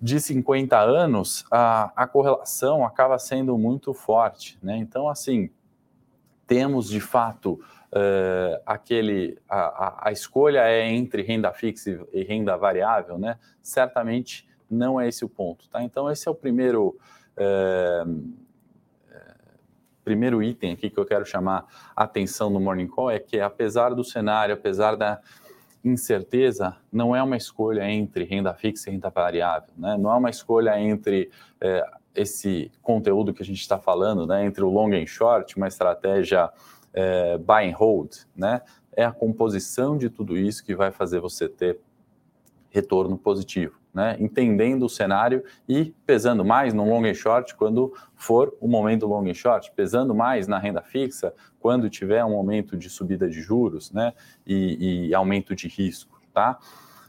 de 0.01 0.19
50 0.19 0.79
anos, 0.79 1.45
a, 1.51 1.91
a 1.95 2.07
correlação 2.07 2.83
acaba 2.83 3.17
sendo 3.19 3.57
muito 3.57 3.93
forte. 3.93 4.57
Né? 4.62 4.77
Então, 4.77 5.07
assim, 5.07 5.50
temos 6.47 6.89
de 6.89 7.00
fato 7.00 7.59
uh, 7.91 8.62
aquele 8.65 9.38
a, 9.50 9.59
a, 9.59 10.09
a, 10.09 10.12
escolha 10.12 10.59
é 10.59 10.89
entre 10.89 11.21
renda 11.21 11.51
fixa 11.51 12.05
e 12.13 12.23
renda 12.23 12.55
variável, 12.55 13.17
né? 13.17 13.38
Certamente 13.62 14.47
não 14.69 15.00
é 15.00 15.07
esse 15.07 15.24
o 15.24 15.29
ponto, 15.29 15.69
tá? 15.69 15.83
Então 15.83 16.09
esse 16.12 16.27
é 16.27 16.31
o 16.31 16.36
primeiro 16.36 16.97
é, 17.36 18.03
primeiro 20.07 20.41
item 20.41 20.71
aqui 20.71 20.89
que 20.89 20.97
eu 20.97 21.05
quero 21.05 21.25
chamar 21.25 21.65
a 21.93 22.03
atenção 22.03 22.50
no 22.50 22.62
Morning 22.62 22.88
Call 22.88 23.12
é 23.12 23.19
que 23.19 23.41
apesar 23.41 23.93
do 23.93 24.05
cenário, 24.05 24.53
apesar 24.53 24.95
da 24.95 25.19
incerteza, 25.83 26.77
não 26.89 27.13
é 27.13 27.21
uma 27.21 27.36
escolha 27.36 27.89
entre 27.91 28.24
renda 28.24 28.53
fixa 28.53 28.89
e 28.89 28.93
renda 28.93 29.09
variável, 29.09 29.74
né? 29.77 29.97
Não 29.97 30.09
é 30.09 30.15
uma 30.15 30.29
escolha 30.29 30.79
entre 30.79 31.29
é, 31.59 31.86
esse 32.15 32.71
conteúdo 32.81 33.33
que 33.33 33.41
a 33.41 33.45
gente 33.45 33.59
está 33.59 33.77
falando, 33.77 34.25
né? 34.25 34.45
Entre 34.45 34.63
o 34.63 34.69
long 34.69 34.93
and 34.93 35.05
short, 35.07 35.57
uma 35.57 35.67
estratégia 35.67 36.50
é, 36.93 37.38
buy 37.38 37.69
and 37.69 37.75
hold, 37.75 38.15
né? 38.33 38.62
É 38.93 39.03
a 39.03 39.12
composição 39.12 39.97
de 39.97 40.09
tudo 40.09 40.38
isso 40.38 40.63
que 40.63 40.74
vai 40.74 40.89
fazer 40.89 41.19
você 41.19 41.50
ter 41.50 41.81
retorno 42.69 43.17
positivo 43.17 43.77
né, 43.97 44.15
entendendo 44.19 44.83
o 44.83 44.89
cenário 44.89 45.43
e 45.67 45.85
pesando 46.05 46.45
mais 46.45 46.71
no 46.71 46.87
long 46.87 47.03
and 47.03 47.15
short 47.15 47.55
quando 47.55 47.91
for 48.15 48.55
o 48.61 48.67
momento 48.67 49.07
long 49.07 49.27
and 49.27 49.33
short, 49.33 49.71
pesando 49.75 50.13
mais 50.13 50.47
na 50.47 50.59
renda 50.59 50.83
fixa 50.83 51.33
quando 51.59 51.89
tiver 51.89 52.23
um 52.23 52.29
momento 52.29 52.77
de 52.77 52.91
subida 52.91 53.27
de 53.27 53.41
juros 53.41 53.91
né, 53.91 54.13
e, 54.45 55.07
e 55.07 55.15
aumento 55.15 55.55
de 55.55 55.67
risco, 55.67 56.21
tá? 56.31 56.59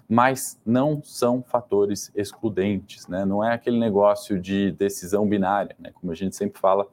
Mas 0.08 0.58
não 0.64 1.02
são 1.04 1.42
fatores 1.42 2.10
excludentes, 2.14 3.06
né? 3.06 3.26
Não 3.26 3.44
é 3.44 3.52
aquele 3.52 3.78
negócio 3.78 4.40
de 4.40 4.72
decisão 4.72 5.28
binária, 5.28 5.76
né? 5.78 5.90
Como 5.92 6.10
a 6.10 6.14
gente 6.14 6.34
sempre 6.34 6.58
fala 6.58 6.86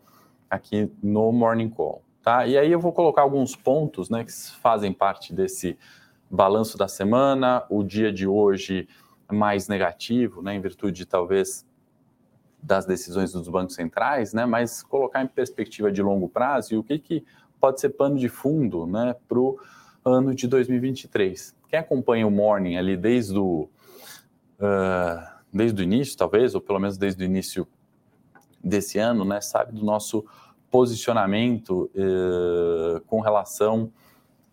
aqui 0.50 0.92
no 1.02 1.32
Morning 1.32 1.70
Call, 1.70 2.02
tá? 2.22 2.46
E 2.46 2.58
aí 2.58 2.70
eu 2.70 2.82
vou 2.82 2.92
colocar 2.92 3.22
alguns 3.22 3.56
pontos, 3.56 4.10
né, 4.10 4.26
que 4.26 4.34
fazem 4.62 4.92
parte 4.92 5.34
desse 5.34 5.78
balanço 6.30 6.78
da 6.78 6.90
semana, 6.90 7.64
o 7.70 7.82
dia 7.82 8.12
de 8.12 8.28
hoje 8.28 8.90
mais 9.32 9.68
negativo, 9.68 10.42
né, 10.42 10.56
em 10.56 10.62
virtude 10.62 11.06
talvez 11.06 11.66
das 12.62 12.86
decisões 12.86 13.32
dos 13.32 13.48
bancos 13.48 13.76
centrais, 13.76 14.34
né, 14.34 14.46
mas 14.46 14.82
colocar 14.82 15.24
em 15.24 15.28
perspectiva 15.28 15.92
de 15.92 16.02
longo 16.02 16.28
prazo 16.28 16.74
e 16.74 16.78
o 16.78 16.84
que, 16.84 16.98
que 16.98 17.26
pode 17.60 17.80
ser 17.80 17.90
pano 17.90 18.18
de 18.18 18.30
fundo 18.30 18.86
né, 18.88 19.16
para 19.28 19.40
o 19.40 19.60
ano 20.04 20.34
de 20.34 20.48
2023. 20.48 21.56
Quem 21.70 21.80
acompanha 21.80 22.28
o 22.28 22.32
Morning 22.32 22.76
ali 22.76 22.96
desde 22.98 23.38
o, 23.38 23.70
uh, 24.60 25.36
desde 25.52 25.82
o 25.82 25.84
início, 25.84 26.18
talvez, 26.18 26.56
ou 26.56 26.62
pelo 26.62 26.80
menos 26.80 26.98
desde 26.98 27.24
o 27.24 27.26
início 27.26 27.68
desse 28.64 28.98
ano, 28.98 29.24
né, 29.24 29.42
sabe 29.42 29.74
do 29.74 29.86
nosso 29.86 30.26
posicionamento 30.72 31.90
uh, 31.96 33.02
com 33.02 33.20
relação 33.20 33.92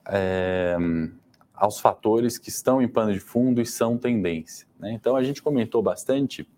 uh, 0.09 1.22
aos 1.63 1.79
fatores 1.79 2.39
que 2.39 2.49
estão 2.49 2.83
em 2.83 2.89
pano 2.89 3.13
de 3.13 3.21
fundo 3.21 3.61
e 3.61 3.67
são 3.67 3.97
tendência. 3.97 4.67
Né? 4.81 4.93
Então, 4.93 5.15
a 5.15 5.23
gente 5.23 5.41
comentou 5.41 5.83
bastante 5.83 6.49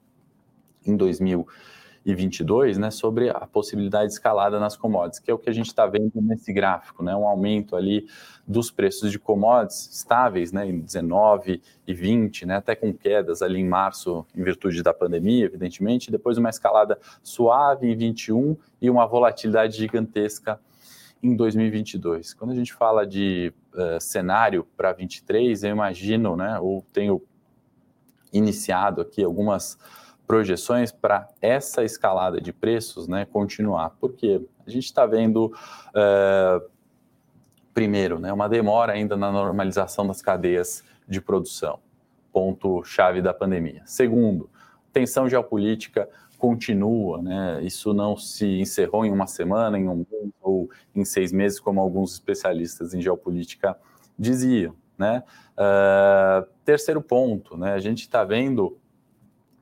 em 0.86 0.96
2021 0.96 1.74
2022, 2.04 2.76
né, 2.76 2.90
sobre 2.90 3.30
a 3.30 3.46
possibilidade 3.46 4.08
de 4.08 4.12
escalada 4.12 4.60
nas 4.60 4.76
commodities, 4.76 5.18
que 5.18 5.30
é 5.30 5.34
o 5.34 5.38
que 5.38 5.48
a 5.48 5.52
gente 5.52 5.68
está 5.68 5.86
vendo 5.86 6.12
nesse 6.16 6.52
gráfico, 6.52 7.02
né, 7.02 7.16
um 7.16 7.26
aumento 7.26 7.74
ali 7.74 8.06
dos 8.46 8.70
preços 8.70 9.10
de 9.10 9.18
commodities 9.18 9.88
estáveis, 9.90 10.52
né, 10.52 10.68
em 10.68 10.80
19 10.80 11.62
e 11.86 11.94
20, 11.94 12.44
né, 12.44 12.56
até 12.56 12.76
com 12.76 12.92
quedas 12.92 13.40
ali 13.40 13.58
em 13.58 13.66
março, 13.66 14.26
em 14.36 14.42
virtude 14.42 14.82
da 14.82 14.92
pandemia, 14.92 15.46
evidentemente, 15.46 16.10
depois 16.10 16.36
uma 16.36 16.50
escalada 16.50 16.98
suave 17.22 17.90
em 17.90 17.96
21 17.96 18.54
e 18.82 18.90
uma 18.90 19.06
volatilidade 19.06 19.78
gigantesca 19.78 20.60
em 21.22 21.34
2022. 21.34 22.34
Quando 22.34 22.50
a 22.50 22.54
gente 22.54 22.74
fala 22.74 23.06
de 23.06 23.50
uh, 23.74 24.00
cenário 24.00 24.66
para 24.76 24.92
23, 24.92 25.64
eu 25.64 25.70
imagino, 25.70 26.36
né, 26.36 26.58
ou 26.58 26.82
tenho 26.92 27.22
iniciado 28.32 29.00
aqui 29.00 29.22
algumas 29.22 29.78
projeções 30.26 30.90
para 30.90 31.28
essa 31.40 31.84
escalada 31.84 32.40
de 32.40 32.52
preços 32.52 33.06
né, 33.06 33.24
continuar. 33.24 33.90
Porque 34.00 34.40
a 34.66 34.70
gente 34.70 34.84
está 34.84 35.06
vendo, 35.06 35.46
uh, 35.46 36.70
primeiro, 37.72 38.18
né, 38.18 38.32
uma 38.32 38.48
demora 38.48 38.92
ainda 38.92 39.16
na 39.16 39.30
normalização 39.30 40.06
das 40.06 40.22
cadeias 40.22 40.82
de 41.06 41.20
produção, 41.20 41.78
ponto-chave 42.32 43.20
da 43.20 43.34
pandemia. 43.34 43.82
Segundo, 43.84 44.50
tensão 44.92 45.28
geopolítica 45.28 46.08
continua, 46.44 47.22
né? 47.22 47.62
Isso 47.62 47.94
não 47.94 48.18
se 48.18 48.46
encerrou 48.60 49.06
em 49.06 49.10
uma 49.10 49.26
semana, 49.26 49.78
em 49.78 49.88
um 49.88 50.04
mês 50.10 50.30
ou 50.42 50.68
em 50.94 51.02
seis 51.02 51.32
meses, 51.32 51.58
como 51.58 51.80
alguns 51.80 52.12
especialistas 52.12 52.92
em 52.92 53.00
geopolítica 53.00 53.74
diziam, 54.18 54.74
né? 54.98 55.22
Uh, 55.54 56.46
terceiro 56.62 57.00
ponto, 57.00 57.56
né? 57.56 57.72
A 57.72 57.78
gente 57.78 58.00
está 58.00 58.22
vendo 58.24 58.76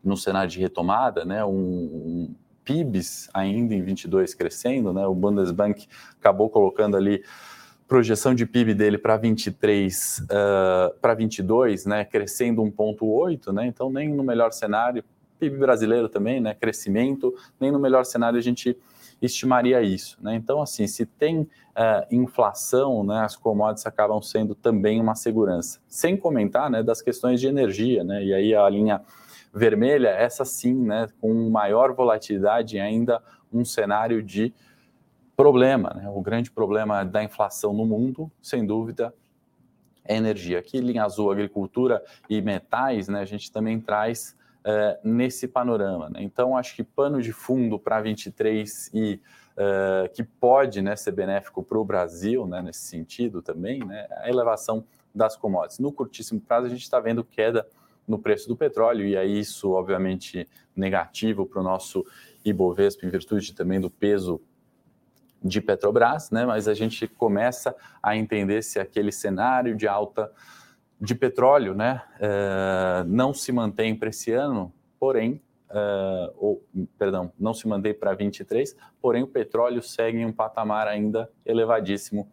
no 0.02 0.16
cenário 0.16 0.50
de 0.50 0.58
retomada, 0.58 1.24
né, 1.24 1.44
um, 1.44 1.52
um 1.52 2.34
PIBs 2.64 3.30
ainda 3.32 3.72
em 3.72 3.80
22 3.80 4.34
crescendo, 4.34 4.92
né, 4.92 5.06
o 5.06 5.14
Bundesbank 5.14 5.86
acabou 6.18 6.50
colocando 6.50 6.96
ali 6.96 7.22
projeção 7.86 8.34
de 8.34 8.44
PIB 8.44 8.74
dele 8.74 8.98
para 8.98 9.16
23 9.16 10.24
uh, 10.24 10.98
para 11.00 11.14
22, 11.14 11.86
né, 11.86 12.04
crescendo 12.04 12.60
1.8, 12.62 13.52
né, 13.52 13.66
então 13.66 13.92
nem 13.92 14.12
no 14.12 14.24
melhor 14.24 14.50
cenário, 14.50 15.04
PIB 15.42 15.58
brasileiro 15.58 16.08
também, 16.08 16.40
né, 16.40 16.54
crescimento, 16.54 17.34
nem 17.58 17.72
no 17.72 17.78
melhor 17.78 18.04
cenário 18.04 18.38
a 18.38 18.42
gente 18.42 18.76
estimaria 19.20 19.82
isso, 19.82 20.16
né, 20.20 20.34
então 20.34 20.62
assim, 20.62 20.86
se 20.86 21.04
tem 21.04 21.40
uh, 21.40 22.06
inflação, 22.10 23.02
né, 23.02 23.20
as 23.24 23.34
commodities 23.34 23.86
acabam 23.86 24.22
sendo 24.22 24.54
também 24.54 25.00
uma 25.00 25.14
segurança, 25.16 25.80
sem 25.88 26.16
comentar, 26.16 26.70
né, 26.70 26.82
das 26.82 27.02
questões 27.02 27.40
de 27.40 27.48
energia, 27.48 28.04
né, 28.04 28.22
e 28.24 28.32
aí 28.32 28.54
a 28.54 28.68
linha 28.68 29.02
vermelha, 29.52 30.08
essa 30.08 30.44
sim, 30.44 30.74
né, 30.74 31.08
com 31.20 31.50
maior 31.50 31.92
volatilidade 31.92 32.76
e 32.76 32.80
ainda 32.80 33.20
um 33.52 33.64
cenário 33.64 34.22
de 34.22 34.52
problema. 35.36 35.92
Né? 35.94 36.08
O 36.08 36.22
grande 36.22 36.50
problema 36.50 37.04
da 37.04 37.22
inflação 37.22 37.74
no 37.74 37.84
mundo, 37.84 38.30
sem 38.40 38.64
dúvida, 38.64 39.12
é 40.04 40.16
energia. 40.16 40.58
Aqui, 40.58 40.80
linha 40.80 41.04
azul, 41.04 41.30
agricultura 41.30 42.02
e 42.30 42.40
metais, 42.40 43.08
né, 43.08 43.20
a 43.20 43.24
gente 43.24 43.52
também 43.52 43.78
traz 43.78 44.36
é, 44.64 44.98
nesse 45.02 45.48
panorama. 45.48 46.08
Né? 46.08 46.22
Então, 46.22 46.56
acho 46.56 46.74
que 46.74 46.82
pano 46.82 47.20
de 47.20 47.32
fundo 47.32 47.78
para 47.78 48.00
23 48.00 48.90
e 48.94 49.20
é, 49.56 50.08
que 50.08 50.22
pode 50.22 50.80
né, 50.80 50.96
ser 50.96 51.12
benéfico 51.12 51.62
para 51.62 51.78
o 51.78 51.84
Brasil, 51.84 52.46
né, 52.46 52.62
nesse 52.62 52.86
sentido 52.86 53.42
também, 53.42 53.84
né, 53.84 54.06
a 54.10 54.28
elevação 54.28 54.84
das 55.14 55.36
commodities. 55.36 55.78
No 55.78 55.92
curtíssimo 55.92 56.40
prazo, 56.40 56.66
a 56.66 56.70
gente 56.70 56.82
está 56.82 56.98
vendo 56.98 57.22
queda 57.22 57.66
no 58.06 58.18
preço 58.18 58.48
do 58.48 58.56
petróleo, 58.56 59.06
e 59.06 59.16
aí 59.16 59.38
isso, 59.38 59.70
obviamente, 59.72 60.48
negativo 60.74 61.46
para 61.46 61.60
o 61.60 61.62
nosso 61.62 62.04
Ibovespa, 62.44 63.06
em 63.06 63.10
virtude 63.10 63.54
também 63.54 63.80
do 63.80 63.90
peso 63.90 64.40
de 65.44 65.60
Petrobras, 65.60 66.30
né? 66.30 66.46
mas 66.46 66.68
a 66.68 66.74
gente 66.74 67.06
começa 67.06 67.74
a 68.02 68.16
entender 68.16 68.62
se 68.62 68.78
aquele 68.78 69.12
cenário 69.12 69.76
de 69.76 69.86
alta 69.86 70.30
de 71.02 71.16
petróleo 71.16 71.74
né, 71.74 72.00
uh, 72.18 73.04
não 73.08 73.34
se 73.34 73.50
mantém 73.50 73.92
para 73.92 74.08
esse 74.08 74.30
ano, 74.30 74.72
porém, 75.00 75.42
uh, 75.68 76.32
ou, 76.36 76.64
perdão, 76.96 77.32
não 77.36 77.52
se 77.52 77.66
mantém 77.66 77.92
para 77.92 78.14
23, 78.14 78.76
porém 79.00 79.24
o 79.24 79.26
petróleo 79.26 79.82
segue 79.82 80.18
em 80.18 80.24
um 80.24 80.32
patamar 80.32 80.86
ainda 80.86 81.28
elevadíssimo 81.44 82.30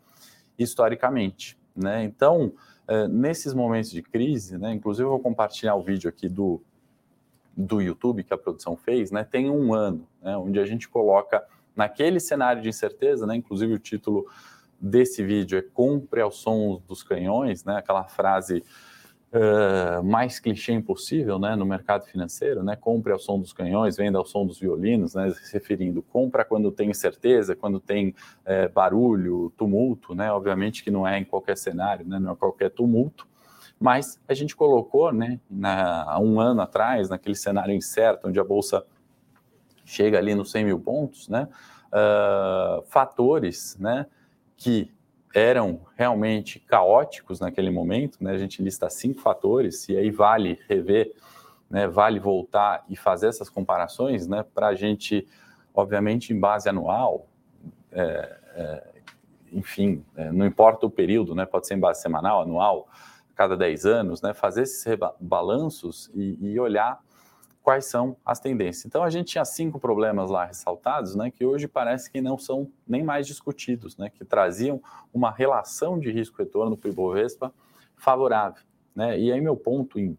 historicamente. 0.55 1.57
Né? 1.75 2.03
Então, 2.03 2.53
é, 2.87 3.07
nesses 3.07 3.55
momentos 3.55 3.89
de 3.89 4.03
crise, 4.03 4.57
né, 4.57 4.73
inclusive 4.73 5.05
eu 5.05 5.11
vou 5.11 5.19
compartilhar 5.19 5.75
o 5.75 5.81
vídeo 5.81 6.07
aqui 6.07 6.29
do, 6.29 6.61
do 7.55 7.81
YouTube 7.81 8.23
que 8.23 8.33
a 8.33 8.37
produção 8.37 8.75
fez, 8.75 9.09
né, 9.09 9.23
tem 9.23 9.49
um 9.49 9.73
ano, 9.73 10.07
né, 10.21 10.37
onde 10.37 10.59
a 10.59 10.65
gente 10.65 10.87
coloca 10.87 11.43
naquele 11.75 12.19
cenário 12.19 12.61
de 12.61 12.69
incerteza, 12.69 13.25
né, 13.25 13.35
inclusive 13.35 13.73
o 13.73 13.79
título 13.79 14.27
desse 14.79 15.23
vídeo 15.23 15.57
é 15.57 15.61
Compre 15.61 16.21
ao 16.21 16.31
som 16.31 16.81
dos 16.87 17.03
canhões, 17.03 17.63
né, 17.63 17.77
aquela 17.77 18.05
frase 18.05 18.63
uh, 19.33 20.03
mais 20.03 20.39
clichê 20.39 20.73
impossível 20.73 21.39
né, 21.39 21.55
no 21.55 21.65
mercado 21.65 22.05
financeiro, 22.05 22.63
né? 22.63 22.75
Compre 22.75 23.11
ao 23.11 23.19
som 23.19 23.39
dos 23.39 23.53
canhões, 23.53 23.97
venda 23.97 24.17
ao 24.17 24.25
som 24.25 24.45
dos 24.45 24.59
violinos, 24.59 25.15
né? 25.15 25.29
Se 25.31 25.53
referindo, 25.53 26.01
compra 26.01 26.43
quando 26.43 26.71
tem 26.71 26.93
certeza, 26.93 27.55
quando 27.55 27.79
tem 27.79 28.09
uh, 28.09 28.71
barulho, 28.73 29.53
tumulto, 29.57 30.15
né? 30.15 30.31
Obviamente 30.31 30.83
que 30.83 30.91
não 30.91 31.07
é 31.07 31.17
em 31.19 31.25
qualquer 31.25 31.57
cenário, 31.57 32.07
né? 32.07 32.19
Não 32.19 32.33
é 32.33 32.35
qualquer 32.35 32.69
tumulto, 32.71 33.27
mas 33.79 34.19
a 34.27 34.33
gente 34.33 34.55
colocou, 34.55 35.11
né? 35.11 35.39
Na, 35.49 36.03
há 36.03 36.19
um 36.19 36.39
ano 36.39 36.61
atrás, 36.61 37.09
naquele 37.09 37.35
cenário 37.35 37.73
incerto, 37.73 38.27
onde 38.27 38.39
a 38.39 38.43
bolsa 38.43 38.85
chega 39.85 40.17
ali 40.17 40.35
nos 40.35 40.51
100 40.51 40.65
mil 40.65 40.79
pontos, 40.79 41.27
né? 41.29 41.47
Uh, 41.91 42.83
fatores, 42.87 43.75
né? 43.79 44.05
Que 44.59 44.91
eram 45.33 45.81
realmente 45.95 46.59
caóticos 46.59 47.39
naquele 47.39 47.69
momento, 47.69 48.23
né? 48.23 48.31
A 48.31 48.37
gente 48.37 48.61
lista 48.61 48.89
cinco 48.89 49.21
fatores 49.21 49.87
e 49.87 49.95
aí 49.95 50.09
vale 50.11 50.59
rever, 50.67 51.13
né? 51.69 51.87
Vale 51.87 52.19
voltar 52.19 52.83
e 52.89 52.95
fazer 52.95 53.27
essas 53.27 53.49
comparações, 53.49 54.27
né? 54.27 54.43
Para 54.53 54.67
a 54.67 54.75
gente, 54.75 55.27
obviamente, 55.73 56.33
em 56.33 56.39
base 56.39 56.67
anual, 56.67 57.27
é, 57.91 58.37
é, 58.55 58.87
enfim, 59.51 60.03
é, 60.15 60.31
não 60.31 60.45
importa 60.45 60.85
o 60.85 60.89
período, 60.89 61.35
né? 61.35 61.45
Pode 61.45 61.67
ser 61.67 61.75
em 61.75 61.79
base 61.79 62.01
semanal, 62.01 62.41
anual, 62.41 62.87
cada 63.35 63.55
10 63.55 63.85
anos, 63.85 64.21
né? 64.21 64.33
Fazer 64.33 64.63
esses 64.63 64.85
balanços 65.19 66.11
e, 66.13 66.37
e 66.41 66.59
olhar 66.59 66.99
quais 67.69 67.85
são 67.85 68.17
as 68.25 68.39
tendências. 68.39 68.83
Então 68.85 69.03
a 69.03 69.11
gente 69.11 69.27
tinha 69.27 69.45
cinco 69.45 69.79
problemas 69.79 70.31
lá 70.31 70.43
ressaltados, 70.43 71.13
né, 71.13 71.29
que 71.29 71.45
hoje 71.45 71.67
parece 71.67 72.09
que 72.09 72.19
não 72.19 72.35
são 72.35 72.67
nem 72.87 73.03
mais 73.03 73.27
discutidos, 73.27 73.95
né, 73.95 74.09
que 74.09 74.25
traziam 74.25 74.81
uma 75.13 75.29
relação 75.29 75.99
de 75.99 76.09
risco-retorno 76.09 76.75
para 76.75 76.87
o 76.87 76.91
Ibovespa 76.91 77.53
favorável. 77.95 78.63
Né? 78.95 79.19
E 79.19 79.31
aí 79.31 79.39
meu 79.39 79.55
ponto 79.55 79.99
em 79.99 80.17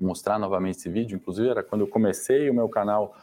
mostrar 0.00 0.36
novamente 0.36 0.78
esse 0.78 0.88
vídeo, 0.88 1.14
inclusive 1.14 1.48
era 1.48 1.62
quando 1.62 1.82
eu 1.82 1.86
comecei 1.86 2.50
o 2.50 2.54
meu 2.54 2.68
canal 2.68 3.14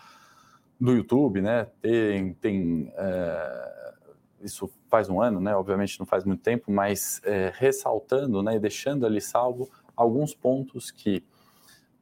do 0.80 0.94
YouTube, 0.94 1.42
né, 1.42 1.68
tem, 1.82 2.36
tem 2.36 2.94
é, 2.96 3.94
isso 4.40 4.72
faz 4.88 5.10
um 5.10 5.22
ano, 5.22 5.42
né, 5.42 5.54
obviamente 5.54 6.00
não 6.00 6.06
faz 6.06 6.24
muito 6.24 6.42
tempo, 6.42 6.72
mas 6.72 7.20
é, 7.26 7.52
ressaltando, 7.54 8.42
né, 8.42 8.56
e 8.56 8.60
deixando 8.60 9.06
ali 9.06 9.20
salvo 9.20 9.70
alguns 9.94 10.34
pontos 10.34 10.90
que 10.90 11.22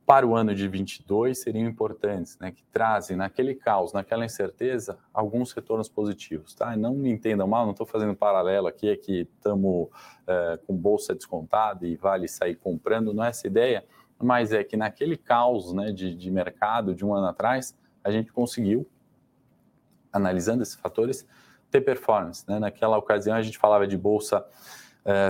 para 0.05 0.27
o 0.27 0.35
ano 0.35 0.53
de 0.53 0.67
22 0.67 1.39
seriam 1.39 1.67
importantes, 1.67 2.37
né, 2.37 2.51
que 2.51 2.63
trazem 2.65 3.15
naquele 3.15 3.55
caos, 3.55 3.93
naquela 3.93 4.25
incerteza, 4.25 4.97
alguns 5.13 5.53
retornos 5.53 5.87
positivos, 5.87 6.53
tá? 6.53 6.75
Não 6.75 6.93
me 6.93 7.09
entendam 7.09 7.47
mal, 7.47 7.63
não 7.63 7.71
estou 7.71 7.87
fazendo 7.87 8.13
paralelo 8.13 8.67
aqui, 8.67 8.89
é 8.89 8.97
que 8.97 9.21
estamos 9.21 9.87
é, 10.27 10.59
com 10.67 10.75
bolsa 10.75 11.15
descontada 11.15 11.87
e 11.87 11.95
vale 11.95 12.27
sair 12.27 12.55
comprando, 12.55 13.13
não 13.13 13.23
é 13.23 13.29
essa 13.29 13.47
ideia, 13.47 13.85
mas 14.21 14.51
é 14.51 14.63
que 14.63 14.75
naquele 14.75 15.15
caos 15.15 15.73
né, 15.73 15.91
de, 15.91 16.13
de 16.13 16.29
mercado 16.29 16.93
de 16.93 17.05
um 17.05 17.13
ano 17.13 17.27
atrás, 17.27 17.75
a 18.03 18.11
gente 18.11 18.31
conseguiu, 18.31 18.85
analisando 20.11 20.63
esses 20.63 20.75
fatores, 20.75 21.25
ter 21.71 21.81
performance. 21.81 22.43
Né? 22.47 22.59
Naquela 22.59 22.97
ocasião 22.97 23.35
a 23.35 23.41
gente 23.41 23.57
falava 23.57 23.87
de 23.87 23.97
bolsa 23.97 24.45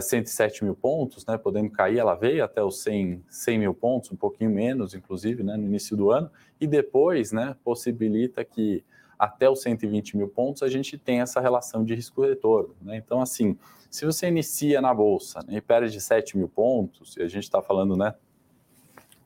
107 0.01 0.61
é, 0.61 0.65
mil 0.65 0.75
pontos, 0.75 1.25
né, 1.25 1.37
podendo 1.37 1.69
cair, 1.69 1.97
ela 1.97 2.13
veio 2.13 2.43
até 2.43 2.63
os 2.63 2.81
100, 2.81 3.23
100 3.27 3.59
mil 3.59 3.73
pontos, 3.73 4.11
um 4.11 4.15
pouquinho 4.15 4.51
menos, 4.51 4.93
inclusive, 4.93 5.41
né, 5.43 5.57
no 5.57 5.63
início 5.63 5.97
do 5.97 6.11
ano, 6.11 6.29
e 6.61 6.67
depois 6.67 7.31
né, 7.31 7.55
possibilita 7.63 8.45
que 8.45 8.83
até 9.17 9.49
os 9.49 9.61
120 9.61 10.17
mil 10.17 10.27
pontos 10.27 10.61
a 10.61 10.67
gente 10.67 10.97
tem 10.97 11.21
essa 11.21 11.39
relação 11.39 11.83
de 11.83 11.95
risco-retorno. 11.95 12.75
Né? 12.81 12.97
Então, 12.97 13.21
assim, 13.21 13.57
se 13.89 14.05
você 14.05 14.27
inicia 14.27 14.79
na 14.79 14.93
Bolsa 14.93 15.39
né, 15.47 15.57
e 15.57 15.61
perde 15.61 15.99
7 15.99 16.37
mil 16.37 16.49
pontos, 16.49 17.17
e 17.17 17.23
a 17.23 17.27
gente 17.27 17.43
está 17.43 17.61
falando, 17.61 17.95
né, 17.95 18.13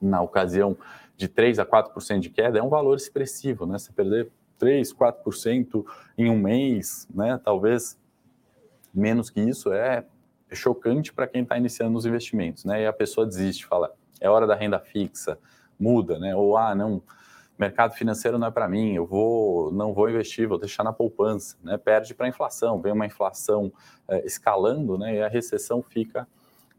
na 0.02 0.22
ocasião 0.22 0.78
de 1.18 1.28
3 1.28 1.60
a 1.60 1.66
4% 1.66 2.20
de 2.20 2.30
queda, 2.30 2.60
é 2.60 2.64
um 2.64 2.70
valor 2.70 2.96
expressivo, 2.96 3.66
né? 3.66 3.80
Você 3.80 3.92
perder 3.92 4.30
3, 4.60 4.94
4% 4.94 5.84
em 6.16 6.30
um 6.30 6.38
mês, 6.38 7.08
né? 7.14 7.40
Talvez 7.44 7.98
menos 8.94 9.32
que 9.32 9.42
isso, 9.42 9.74
é 9.74 10.06
chocante 10.56 11.14
para 11.14 11.28
quem 11.28 11.44
está 11.44 11.58
iniciando 11.58 11.92
nos 11.92 12.06
investimentos, 12.06 12.66
né? 12.66 12.84
E 12.84 12.86
a 12.86 12.94
pessoa 12.94 13.26
desiste, 13.26 13.66
fala, 13.66 13.94
é 14.20 14.30
hora 14.30 14.48
da 14.48 14.56
renda 14.56 14.80
fixa, 14.80 15.38
muda, 15.80 16.18
né? 16.20 16.36
Ou, 16.36 16.58
ah, 16.58 16.74
não, 16.74 17.02
mercado 17.58 17.94
financeiro 17.94 18.38
não 18.38 18.48
é 18.48 18.52
para 18.52 18.68
mim, 18.68 18.94
eu 18.94 19.06
vou, 19.06 19.72
não 19.72 19.94
vou 19.94 20.10
investir, 20.10 20.48
vou 20.48 20.58
deixar 20.58 20.84
na 20.84 20.94
poupança, 20.94 21.58
né? 21.64 21.78
Perde 21.78 22.14
para 22.14 22.28
a 22.28 22.30
inflação, 22.30 22.80
vem 22.82 22.94
uma 22.94 23.06
inflação 23.06 23.72
é, 24.08 24.26
escalando, 24.26 24.98
né? 24.98 25.16
E 25.16 25.22
a 25.22 25.28
recessão 25.28 25.82
fica 25.82 26.28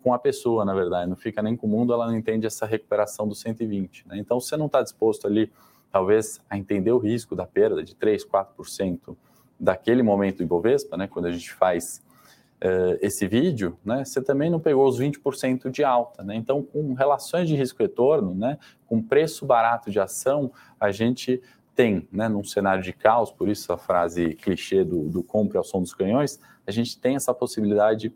com 0.03 0.15
a 0.15 0.19
pessoa, 0.19 0.65
na 0.65 0.73
verdade, 0.73 1.09
não 1.11 1.17
fica 1.17 1.43
nem 1.43 1.57
com 1.57 1.67
o 1.67 1.71
mundo, 1.71 1.93
ela 1.93 2.07
não 2.07 2.17
entende 2.17 2.47
essa 2.47 2.65
recuperação 2.65 3.27
do 3.27 3.35
120, 3.35 4.07
né? 4.07 4.19
Então, 4.19 4.41
você 4.41 4.57
não 4.57 4.67
está 4.67 4.83
disposto 4.83 5.27
ali, 5.27 5.53
talvez, 5.91 6.41
a 6.49 6.57
entender 6.57 6.93
o 6.93 6.99
risco 6.99 7.35
da 7.35 7.47
perda 7.47 7.83
de 7.83 7.95
3, 7.97 8.25
4% 8.25 9.17
daquele 9.59 10.03
momento 10.03 10.39
do 10.39 10.45
Ibovespa, 10.45 10.97
né? 10.97 11.09
Quando 11.09 11.27
a 11.27 11.33
gente 11.33 11.53
faz 11.53 12.03
uh, 12.63 12.99
esse 13.01 13.27
vídeo, 13.27 13.79
né, 13.85 14.05
você 14.05 14.23
também 14.23 14.51
não 14.51 14.61
pegou 14.61 14.87
os 14.87 14.99
20% 14.99 15.71
de 15.71 15.85
alta. 15.85 16.23
Né? 16.23 16.37
Então, 16.37 16.63
com 16.63 16.93
relações 16.95 17.49
de 17.49 17.55
risco-retorno, 17.55 18.35
né, 18.35 18.59
com 18.87 19.03
preço 19.03 19.47
barato 19.47 19.91
de 19.91 20.01
ação, 20.01 20.53
a 20.79 20.91
gente 20.91 21.41
tem, 21.75 22.09
né, 22.11 22.29
num 22.29 22.43
cenário 22.43 22.83
de 22.83 22.93
caos, 22.93 23.31
por 23.31 23.49
isso 23.49 23.73
a 23.73 23.79
frase 23.79 24.35
clichê 24.35 24.83
do, 24.85 25.09
do 25.09 25.23
compre 25.23 25.57
ao 25.57 25.65
som 25.65 25.81
dos 25.81 25.95
canhões, 25.95 26.41
a 26.67 26.71
gente 26.71 26.99
tem 26.99 27.15
essa 27.15 27.33
possibilidade 27.33 28.13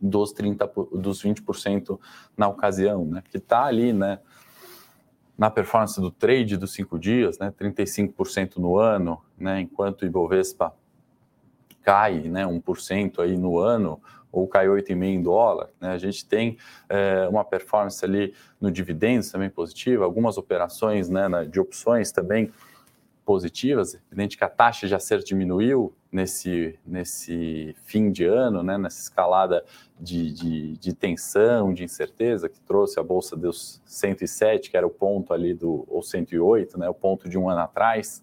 dos 0.00 0.32
30, 0.32 0.70
dos 0.92 1.22
20% 1.22 1.98
na 2.36 2.48
ocasião, 2.48 3.04
né, 3.04 3.22
que 3.30 3.36
está 3.36 3.64
ali, 3.64 3.92
né, 3.92 4.18
na 5.36 5.50
performance 5.50 6.00
do 6.00 6.10
trade 6.10 6.56
dos 6.56 6.72
cinco 6.72 6.98
dias, 6.98 7.38
né, 7.38 7.52
35% 7.52 8.56
no 8.56 8.76
ano, 8.76 9.22
né, 9.38 9.60
enquanto 9.60 10.02
o 10.02 10.06
Ibovespa 10.06 10.74
cai 11.84 12.22
né, 12.22 12.44
1% 12.44 13.20
aí 13.20 13.36
no 13.36 13.58
ano, 13.58 14.00
ou 14.32 14.48
cai 14.48 14.66
8,5% 14.66 15.04
em 15.04 15.22
dólar, 15.22 15.68
né, 15.80 15.90
a 15.90 15.98
gente 15.98 16.26
tem 16.26 16.58
é, 16.88 17.28
uma 17.28 17.44
performance 17.44 18.04
ali 18.04 18.34
no 18.60 18.68
dividendos 18.72 19.30
também 19.30 19.48
positiva, 19.48 20.04
algumas 20.04 20.36
operações 20.36 21.08
né, 21.08 21.28
de 21.48 21.60
opções 21.60 22.10
também 22.10 22.50
positivas, 23.24 23.98
evidente 24.10 24.36
que 24.36 24.44
a 24.44 24.48
taxa 24.48 24.86
de 24.86 24.94
acerto 24.94 25.24
diminuiu 25.24 25.94
nesse, 26.12 26.78
nesse 26.86 27.74
fim 27.84 28.10
de 28.10 28.24
ano, 28.24 28.62
né, 28.62 28.76
nessa 28.76 29.00
escalada 29.00 29.64
de, 29.98 30.32
de, 30.32 30.76
de, 30.76 30.92
tensão, 30.92 31.72
de 31.72 31.84
incerteza, 31.84 32.48
que 32.48 32.60
trouxe 32.60 33.00
a 33.00 33.02
Bolsa 33.02 33.34
dos 33.36 33.80
107, 33.86 34.70
que 34.70 34.76
era 34.76 34.86
o 34.86 34.90
ponto 34.90 35.32
ali 35.32 35.54
do, 35.54 35.86
ou 35.88 36.02
108, 36.02 36.78
né, 36.78 36.88
o 36.88 36.94
ponto 36.94 37.28
de 37.28 37.38
um 37.38 37.48
ano 37.48 37.60
atrás, 37.60 38.22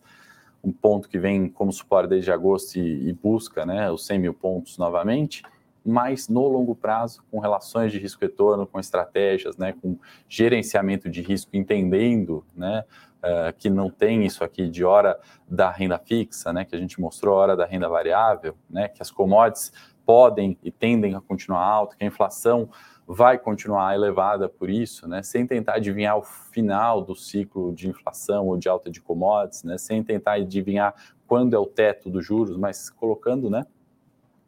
um 0.63 0.71
ponto 0.71 1.09
que 1.09 1.17
vem 1.17 1.49
como 1.49 1.71
suporte 1.71 2.09
desde 2.09 2.31
agosto 2.31 2.77
e, 2.77 3.09
e 3.09 3.13
busca 3.13 3.65
né, 3.65 3.91
os 3.91 4.05
100 4.05 4.19
mil 4.19 4.33
pontos 4.33 4.77
novamente, 4.77 5.43
mas 5.83 6.29
no 6.29 6.47
longo 6.47 6.75
prazo, 6.75 7.23
com 7.31 7.39
relações 7.39 7.91
de 7.91 7.97
risco-retorno, 7.97 8.67
com 8.67 8.79
estratégias, 8.79 9.57
né, 9.57 9.73
com 9.81 9.97
gerenciamento 10.29 11.09
de 11.09 11.21
risco, 11.21 11.55
entendendo 11.55 12.45
né, 12.55 12.83
uh, 13.17 13.53
que 13.57 13.69
não 13.69 13.89
tem 13.89 14.25
isso 14.25 14.43
aqui 14.43 14.69
de 14.69 14.85
hora 14.85 15.19
da 15.49 15.71
renda 15.71 15.97
fixa, 15.97 16.53
né, 16.53 16.65
que 16.65 16.75
a 16.75 16.79
gente 16.79 17.01
mostrou, 17.01 17.35
hora 17.35 17.55
da 17.55 17.65
renda 17.65 17.89
variável, 17.89 18.55
né, 18.69 18.87
que 18.87 19.01
as 19.01 19.09
commodities 19.09 19.73
podem 20.05 20.57
e 20.63 20.71
tendem 20.71 21.15
a 21.15 21.21
continuar 21.21 21.63
alta, 21.63 21.95
que 21.95 22.03
a 22.03 22.07
inflação 22.07 22.69
vai 23.13 23.37
continuar 23.37 23.93
elevada 23.93 24.47
por 24.47 24.69
isso, 24.69 25.05
né, 25.05 25.21
sem 25.21 25.45
tentar 25.45 25.73
adivinhar 25.73 26.17
o 26.17 26.21
final 26.21 27.01
do 27.01 27.13
ciclo 27.13 27.73
de 27.73 27.89
inflação 27.89 28.47
ou 28.47 28.57
de 28.57 28.69
alta 28.69 28.89
de 28.89 29.01
commodities, 29.01 29.63
né, 29.63 29.77
sem 29.77 30.01
tentar 30.01 30.33
adivinhar 30.35 30.95
quando 31.27 31.53
é 31.53 31.59
o 31.59 31.65
teto 31.65 32.09
dos 32.09 32.25
juros, 32.25 32.55
mas 32.55 32.89
colocando 32.89 33.49
né, 33.49 33.65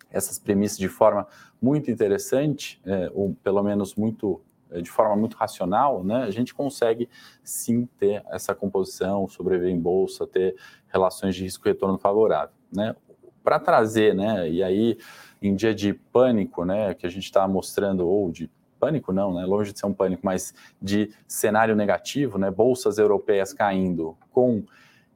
essas 0.10 0.40
premissas 0.40 0.78
de 0.78 0.88
forma 0.88 1.28
muito 1.62 1.92
interessante, 1.92 2.82
é, 2.86 3.12
ou 3.14 3.36
pelo 3.44 3.62
menos 3.64 3.96
muito 3.96 4.40
é, 4.72 4.80
de 4.80 4.90
forma 4.90 5.18
muito 5.18 5.36
racional, 5.36 6.02
né, 6.02 6.24
a 6.24 6.32
gente 6.32 6.54
consegue 6.54 7.10
sim 7.44 7.86
ter 8.00 8.24
essa 8.30 8.56
composição, 8.56 9.28
sobreviver 9.28 9.74
em 9.74 9.80
bolsa, 9.80 10.26
ter 10.26 10.56
relações 10.88 11.36
de 11.36 11.44
risco-retorno 11.44 11.98
favorável. 11.98 12.56
Né? 12.72 12.96
Para 13.44 13.60
trazer, 13.60 14.16
né, 14.16 14.50
e 14.50 14.64
aí 14.64 14.98
em 15.44 15.56
dia 15.56 15.76
de 15.76 15.94
pânico, 15.94 16.64
né, 16.64 16.94
que 16.94 17.06
a 17.06 17.10
gente 17.10 17.26
está 17.26 17.46
mostrando, 17.48 18.08
ou 18.08 18.32
de 18.32 18.50
pânico 18.80 19.12
não, 19.12 19.34
né, 19.34 19.46
longe 19.46 19.74
de 19.74 19.80
ser 19.80 19.86
um 19.86 19.94
pânico, 19.94 20.26
mas 20.26 20.54
de 20.82 21.12
cenário 21.28 21.76
negativo, 21.76 22.38
né, 22.38 22.50
bolsas 22.50 22.98
europeias 22.98 23.54
caindo 23.54 24.18
com 24.32 24.64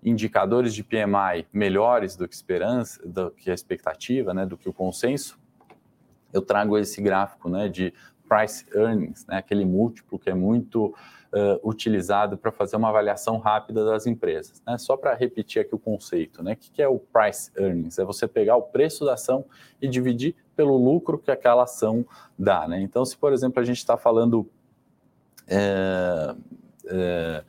indicadores 0.03 0.73
de 0.73 0.83
PMI 0.83 1.47
melhores 1.51 2.15
do 2.15 2.27
que 2.27 2.35
esperança, 2.35 3.01
do 3.07 3.31
que 3.31 3.49
a 3.49 3.53
expectativa, 3.53 4.33
né, 4.33 4.45
do 4.45 4.57
que 4.57 4.69
o 4.69 4.73
consenso, 4.73 5.39
eu 6.33 6.41
trago 6.41 6.77
esse 6.77 7.01
gráfico, 7.01 7.49
né, 7.49 7.69
de 7.69 7.93
price 8.27 8.65
earnings, 8.75 9.25
né, 9.25 9.37
aquele 9.37 9.65
múltiplo 9.65 10.19
que 10.19 10.29
é 10.29 10.33
muito 10.33 10.93
uh, 11.37 11.67
utilizado 11.67 12.37
para 12.37 12.51
fazer 12.51 12.75
uma 12.75 12.89
avaliação 12.89 13.37
rápida 13.37 13.85
das 13.85 14.07
empresas. 14.07 14.61
Né? 14.65 14.77
Só 14.77 14.97
para 14.97 15.13
repetir 15.13 15.61
aqui 15.61 15.75
o 15.75 15.79
conceito, 15.79 16.41
né? 16.41 16.53
o 16.53 16.57
que, 16.57 16.81
é 16.81 16.87
o 16.87 16.99
price 16.99 17.51
earnings? 17.57 17.99
É 17.99 18.05
você 18.05 18.27
pegar 18.27 18.55
o 18.55 18.63
preço 18.63 19.05
da 19.05 19.13
ação 19.13 19.45
e 19.81 19.87
dividir 19.87 20.35
pelo 20.55 20.77
lucro 20.77 21.17
que 21.17 21.29
aquela 21.29 21.63
ação 21.63 22.05
dá. 22.37 22.67
Né? 22.67 22.81
Então, 22.81 23.05
se 23.05 23.15
por 23.15 23.31
exemplo 23.33 23.61
a 23.61 23.65
gente 23.65 23.77
está 23.77 23.97
falando 23.97 24.49
é, 25.47 26.35
é, 26.87 27.43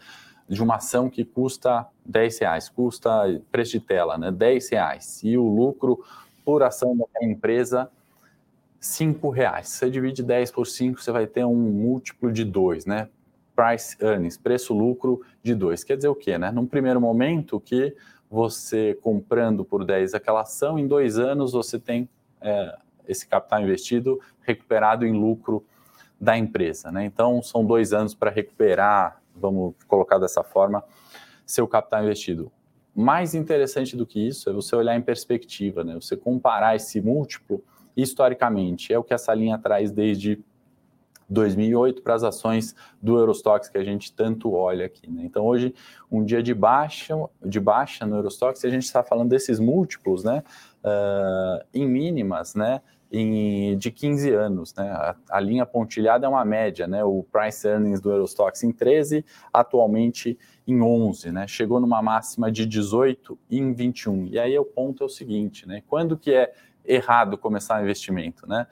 de 0.48 0.62
uma 0.62 0.76
ação 0.76 1.10
que 1.10 1.24
custa 1.24 1.86
10 2.04 2.38
reais, 2.38 2.68
custa 2.68 3.40
preço 3.50 3.72
de 3.72 3.80
tela, 3.80 4.16
né, 4.16 4.30
10 4.30 4.70
reais, 4.70 5.22
e 5.22 5.36
o 5.36 5.46
lucro 5.46 6.04
por 6.44 6.62
ação 6.62 6.96
daquela 6.96 7.30
empresa 7.30 7.90
5 8.80 9.28
reais. 9.30 9.68
Você 9.68 9.90
divide 9.90 10.22
10 10.22 10.50
por 10.50 10.66
5, 10.66 11.02
você 11.02 11.10
vai 11.10 11.26
ter 11.26 11.44
um 11.44 11.54
múltiplo 11.54 12.32
de 12.32 12.44
2, 12.44 12.86
né? 12.86 13.08
Price 13.58 13.96
earnings, 14.00 14.36
preço-lucro 14.36 15.20
de 15.42 15.52
2. 15.52 15.82
Quer 15.82 15.96
dizer 15.96 16.08
o 16.08 16.14
quê? 16.14 16.38
Né? 16.38 16.52
Num 16.52 16.64
primeiro 16.64 17.00
momento 17.00 17.58
que 17.58 17.96
você 18.30 18.96
comprando 19.02 19.64
por 19.64 19.84
10 19.84 20.14
aquela 20.14 20.42
ação, 20.42 20.78
em 20.78 20.86
dois 20.86 21.18
anos 21.18 21.52
você 21.52 21.76
tem 21.76 22.08
é, 22.40 22.78
esse 23.08 23.26
capital 23.26 23.60
investido 23.60 24.20
recuperado 24.42 25.04
em 25.04 25.12
lucro 25.12 25.64
da 26.20 26.38
empresa. 26.38 26.92
Né? 26.92 27.04
Então, 27.04 27.42
são 27.42 27.64
dois 27.64 27.92
anos 27.92 28.14
para 28.14 28.30
recuperar, 28.30 29.20
vamos 29.34 29.74
colocar 29.88 30.18
dessa 30.18 30.44
forma, 30.44 30.84
seu 31.44 31.66
capital 31.66 32.04
investido. 32.04 32.52
Mais 32.94 33.34
interessante 33.34 33.96
do 33.96 34.06
que 34.06 34.24
isso 34.24 34.48
é 34.48 34.52
você 34.52 34.76
olhar 34.76 34.96
em 34.96 35.02
perspectiva, 35.02 35.82
né? 35.82 35.94
você 35.94 36.16
comparar 36.16 36.76
esse 36.76 37.00
múltiplo 37.00 37.60
historicamente. 37.96 38.92
É 38.92 38.98
o 38.98 39.02
que 39.02 39.14
essa 39.14 39.34
linha 39.34 39.58
traz 39.58 39.90
desde 39.90 40.44
2008 41.28 42.02
para 42.02 42.14
as 42.14 42.24
ações 42.24 42.74
do 43.02 43.18
Eurostox 43.18 43.68
que 43.68 43.78
a 43.78 43.84
gente 43.84 44.12
tanto 44.12 44.52
olha 44.52 44.86
aqui. 44.86 45.10
Né? 45.10 45.22
Então 45.24 45.44
hoje 45.44 45.74
um 46.10 46.24
dia 46.24 46.42
de 46.42 46.54
baixa, 46.54 47.14
de 47.44 47.60
baixa 47.60 48.06
no 48.06 48.16
Eurostox, 48.16 48.64
a 48.64 48.70
gente 48.70 48.84
está 48.84 49.02
falando 49.02 49.28
desses 49.28 49.60
múltiplos, 49.60 50.24
né, 50.24 50.42
uh, 50.82 51.64
em 51.74 51.86
mínimas, 51.86 52.54
né, 52.54 52.80
em, 53.10 53.76
de 53.78 53.90
15 53.90 54.30
anos, 54.32 54.74
né? 54.74 54.90
A, 54.90 55.16
a, 55.30 55.40
linha 55.40 55.64
pontilhada 55.64 56.26
é 56.26 56.28
uma 56.28 56.44
média, 56.44 56.86
né? 56.86 57.02
O 57.02 57.22
price 57.22 57.66
earnings 57.66 58.00
do 58.00 58.10
Eurostox 58.10 58.62
em 58.62 58.70
13, 58.70 59.24
atualmente 59.52 60.38
em 60.66 60.82
11, 60.82 61.32
né? 61.32 61.46
Chegou 61.46 61.80
numa 61.80 62.02
máxima 62.02 62.52
de 62.52 62.66
18 62.66 63.38
e 63.48 63.58
em 63.58 63.72
21. 63.72 64.26
E 64.26 64.38
aí 64.38 64.58
o 64.58 64.64
ponto 64.64 65.02
é 65.02 65.06
o 65.06 65.08
seguinte, 65.08 65.66
né? 65.66 65.82
Quando 65.86 66.18
que 66.18 66.32
é 66.32 66.52
errado 66.84 67.38
começar 67.38 67.82
investimento, 67.82 68.46
né? 68.46 68.66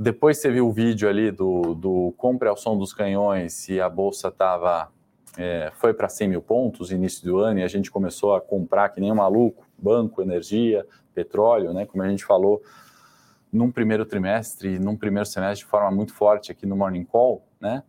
Depois 0.00 0.38
você 0.38 0.48
viu 0.48 0.68
o 0.68 0.72
vídeo 0.72 1.08
ali 1.08 1.32
do, 1.32 1.74
do 1.74 2.14
compre 2.16 2.48
ao 2.48 2.56
som 2.56 2.78
dos 2.78 2.94
canhões 2.94 3.68
e 3.68 3.80
a 3.80 3.88
bolsa 3.88 4.28
estava 4.28 4.92
é, 5.36 5.72
foi 5.74 5.92
para 5.92 6.08
100 6.08 6.28
mil 6.28 6.40
pontos 6.40 6.92
início 6.92 7.24
do 7.24 7.38
ano 7.38 7.58
e 7.58 7.64
a 7.64 7.68
gente 7.68 7.90
começou 7.90 8.32
a 8.32 8.40
comprar 8.40 8.90
que 8.90 9.00
nem 9.00 9.10
um 9.10 9.16
maluco, 9.16 9.66
banco, 9.76 10.22
energia, 10.22 10.86
petróleo, 11.12 11.72
né? 11.72 11.84
Como 11.84 12.00
a 12.04 12.08
gente 12.08 12.24
falou 12.24 12.62
num 13.52 13.72
primeiro 13.72 14.06
trimestre, 14.06 14.78
num 14.78 14.96
primeiro 14.96 15.26
semestre 15.26 15.64
de 15.64 15.70
forma 15.70 15.90
muito 15.90 16.14
forte 16.14 16.52
aqui 16.52 16.64
no 16.64 16.76
Morning 16.76 17.04
Call, 17.04 17.44
né? 17.60 17.82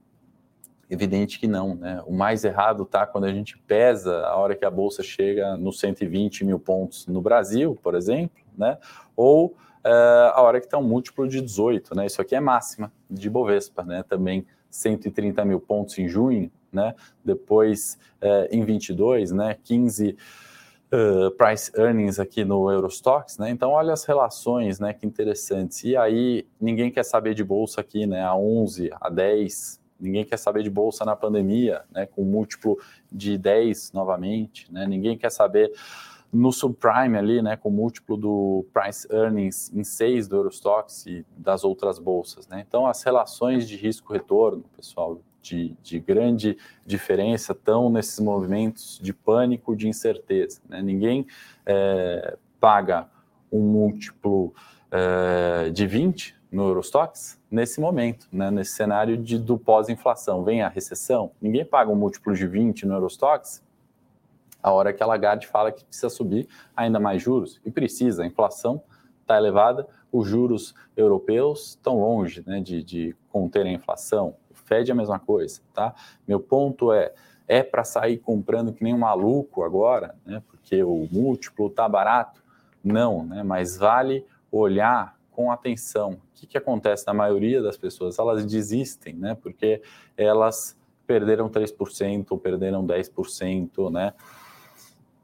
Evidente 0.89 1.39
que 1.39 1.47
não, 1.47 1.75
né? 1.75 2.01
O 2.07 2.11
mais 2.11 2.43
errado 2.43 2.85
tá 2.85 3.05
quando 3.05 3.25
a 3.25 3.31
gente 3.31 3.55
pesa 3.55 4.25
a 4.25 4.35
hora 4.35 4.55
que 4.55 4.65
a 4.65 4.71
bolsa 4.71 5.03
chega 5.03 5.55
nos 5.57 5.79
120 5.79 6.43
mil 6.43 6.59
pontos 6.59 7.05
no 7.05 7.21
Brasil, 7.21 7.77
por 7.83 7.93
exemplo, 7.93 8.43
né? 8.57 8.79
Ou 9.15 9.55
uh, 9.85 10.33
a 10.33 10.41
hora 10.41 10.59
que 10.59 10.65
está 10.65 10.77
um 10.77 10.83
múltiplo 10.83 11.27
de 11.27 11.41
18, 11.41 11.95
né? 11.95 12.05
Isso 12.05 12.21
aqui 12.21 12.35
é 12.35 12.39
máxima 12.39 12.91
de 13.09 13.29
Bovespa, 13.29 13.83
né? 13.83 14.03
Também 14.07 14.45
130 14.69 15.43
mil 15.45 15.59
pontos 15.59 15.97
em 15.97 16.07
junho, 16.07 16.51
né? 16.71 16.93
Depois 17.23 17.97
uh, 18.21 18.47
em 18.51 18.63
22, 18.63 19.31
né? 19.31 19.57
15 19.63 20.17
uh, 20.93 21.31
price 21.31 21.71
earnings 21.75 22.19
aqui 22.19 22.43
no 22.43 22.69
Eurostox, 22.71 23.37
né? 23.37 23.49
Então 23.49 23.71
olha 23.71 23.93
as 23.93 24.05
relações, 24.05 24.79
né? 24.79 24.93
Que 24.93 25.05
interessantes. 25.05 25.83
E 25.83 25.95
aí 25.95 26.45
ninguém 26.59 26.91
quer 26.91 27.03
saber 27.03 27.33
de 27.33 27.43
bolsa 27.43 27.81
aqui, 27.81 28.05
né? 28.05 28.23
A 28.23 28.35
11, 28.35 28.89
a 28.99 29.09
10, 29.09 29.79
ninguém 29.99 30.25
quer 30.25 30.37
saber 30.37 30.63
de 30.63 30.69
bolsa 30.69 31.03
na 31.05 31.15
pandemia, 31.15 31.81
né? 31.91 32.05
Com 32.05 32.23
múltiplo 32.23 32.77
de 33.11 33.37
10 33.37 33.91
novamente, 33.93 34.71
né? 34.71 34.85
Ninguém 34.85 35.17
quer 35.17 35.31
saber 35.31 35.71
no 36.31 36.51
subprime 36.51 37.17
ali, 37.17 37.41
né, 37.41 37.55
com 37.55 37.69
múltiplo 37.69 38.15
do 38.15 38.65
price 38.71 39.07
earnings 39.11 39.71
em 39.73 39.83
6 39.83 40.27
do 40.27 40.35
Eurostox 40.37 41.05
e 41.07 41.25
das 41.35 41.63
outras 41.63 41.97
bolsas, 41.97 42.47
né? 42.47 42.63
Então 42.67 42.85
as 42.85 43.01
relações 43.03 43.67
de 43.67 43.75
risco 43.75 44.13
retorno, 44.13 44.63
pessoal, 44.75 45.19
de, 45.41 45.75
de 45.81 45.99
grande 45.99 46.57
diferença 46.85 47.53
estão 47.53 47.89
nesses 47.89 48.19
movimentos 48.19 48.99
de 49.01 49.13
pânico, 49.13 49.75
de 49.75 49.87
incerteza, 49.87 50.61
né? 50.67 50.81
Ninguém 50.81 51.25
é, 51.65 52.37
paga 52.59 53.09
um 53.51 53.61
múltiplo 53.61 54.53
é, 54.91 55.69
de 55.71 55.87
20 55.87 56.37
no 56.51 56.67
Eurostox 56.67 57.39
nesse 57.49 57.79
momento, 57.79 58.27
né, 58.31 58.49
nesse 58.49 58.71
cenário 58.71 59.17
de, 59.17 59.37
do 59.37 59.57
pós-inflação. 59.57 60.43
Vem 60.43 60.61
a 60.61 60.69
recessão, 60.69 61.31
ninguém 61.41 61.65
paga 61.65 61.91
um 61.91 61.95
múltiplo 61.95 62.33
de 62.33 62.45
20 62.47 62.85
no 62.85 62.93
Eurostox 62.95 63.63
a 64.61 64.71
hora 64.71 64.93
que 64.93 65.01
a 65.01 65.05
Lagarde 65.05 65.47
fala 65.47 65.71
que 65.71 65.83
precisa 65.83 66.09
subir 66.09 66.47
ainda 66.75 66.99
mais 66.99 67.21
juros, 67.21 67.59
e 67.65 67.71
precisa, 67.71 68.23
a 68.23 68.25
inflação 68.25 68.81
está 69.21 69.37
elevada, 69.37 69.87
os 70.11 70.27
juros 70.27 70.73
europeus 70.97 71.69
estão 71.69 71.99
longe 71.99 72.43
né, 72.45 72.59
de, 72.59 72.83
de 72.83 73.15
conter 73.29 73.65
a 73.65 73.71
inflação, 73.71 74.35
o 74.49 74.55
Fed 74.55 74.89
é 74.89 74.93
a 74.93 74.95
mesma 74.95 75.19
coisa, 75.19 75.61
tá? 75.73 75.93
Meu 76.27 76.39
ponto 76.39 76.91
é, 76.91 77.13
é 77.47 77.63
para 77.63 77.83
sair 77.83 78.17
comprando 78.17 78.73
que 78.73 78.83
nem 78.83 78.93
um 78.93 78.99
maluco 78.99 79.63
agora, 79.63 80.15
né, 80.25 80.41
porque 80.47 80.83
o 80.83 81.07
múltiplo 81.11 81.67
está 81.67 81.87
barato? 81.87 82.43
Não, 82.83 83.23
né, 83.23 83.43
mas 83.43 83.77
vale 83.77 84.25
olhar 84.51 85.19
com 85.39 85.51
atenção. 85.51 86.11
O 86.11 86.19
que, 86.33 86.45
que 86.45 86.57
acontece 86.57 87.07
na 87.07 87.13
maioria 87.13 87.61
das 87.61 87.77
pessoas? 87.77 88.19
Elas 88.19 88.45
desistem, 88.45 89.13
né? 89.13 89.37
Porque 89.41 89.81
elas 90.17 90.77
perderam 91.07 91.49
3% 91.49 92.27
ou 92.29 92.37
perderam 92.37 92.85
10%, 92.85 93.89
né? 93.89 94.13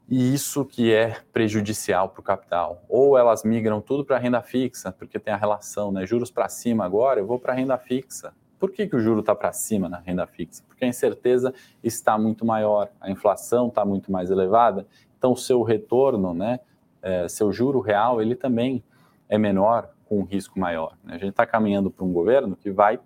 E 0.08 0.32
isso 0.32 0.64
que 0.64 0.92
é 0.92 1.16
prejudicial 1.32 2.08
para 2.08 2.20
o 2.20 2.22
capital. 2.22 2.84
Ou 2.88 3.18
elas 3.18 3.42
migram 3.42 3.80
tudo 3.80 4.04
para 4.04 4.18
renda 4.18 4.40
fixa, 4.40 4.92
porque 4.92 5.18
tem 5.18 5.34
a 5.34 5.36
relação, 5.36 5.90
né? 5.90 6.06
Juros 6.06 6.30
para 6.30 6.48
cima 6.48 6.84
agora, 6.84 7.20
eu 7.20 7.26
vou 7.26 7.38
para 7.38 7.52
renda 7.52 7.76
fixa. 7.76 8.32
Por 8.58 8.70
que, 8.70 8.86
que 8.86 8.96
o 8.96 9.00
juro 9.00 9.20
está 9.20 9.34
para 9.34 9.52
cima 9.52 9.88
na 9.88 9.98
renda 9.98 10.26
fixa? 10.26 10.62
Porque 10.66 10.84
a 10.84 10.88
incerteza 10.88 11.52
está 11.82 12.16
muito 12.16 12.44
maior, 12.44 12.88
a 13.00 13.10
inflação 13.10 13.68
está 13.68 13.84
muito 13.84 14.10
mais 14.10 14.30
elevada, 14.30 14.86
então 15.18 15.32
o 15.32 15.36
seu 15.36 15.62
retorno, 15.62 16.32
né, 16.32 16.60
é, 17.02 17.28
seu 17.28 17.52
juro 17.52 17.80
real, 17.80 18.22
ele 18.22 18.34
também 18.34 18.82
é 19.28 19.36
menor 19.36 19.90
com 20.06 20.20
um 20.20 20.24
risco 20.24 20.58
maior. 20.58 20.96
Né? 21.04 21.14
A 21.14 21.18
gente 21.18 21.30
está 21.30 21.44
caminhando 21.44 21.90
para 21.90 22.04
um 22.04 22.12
governo 22.12 22.56
que 22.56 22.70
vai 22.70 22.98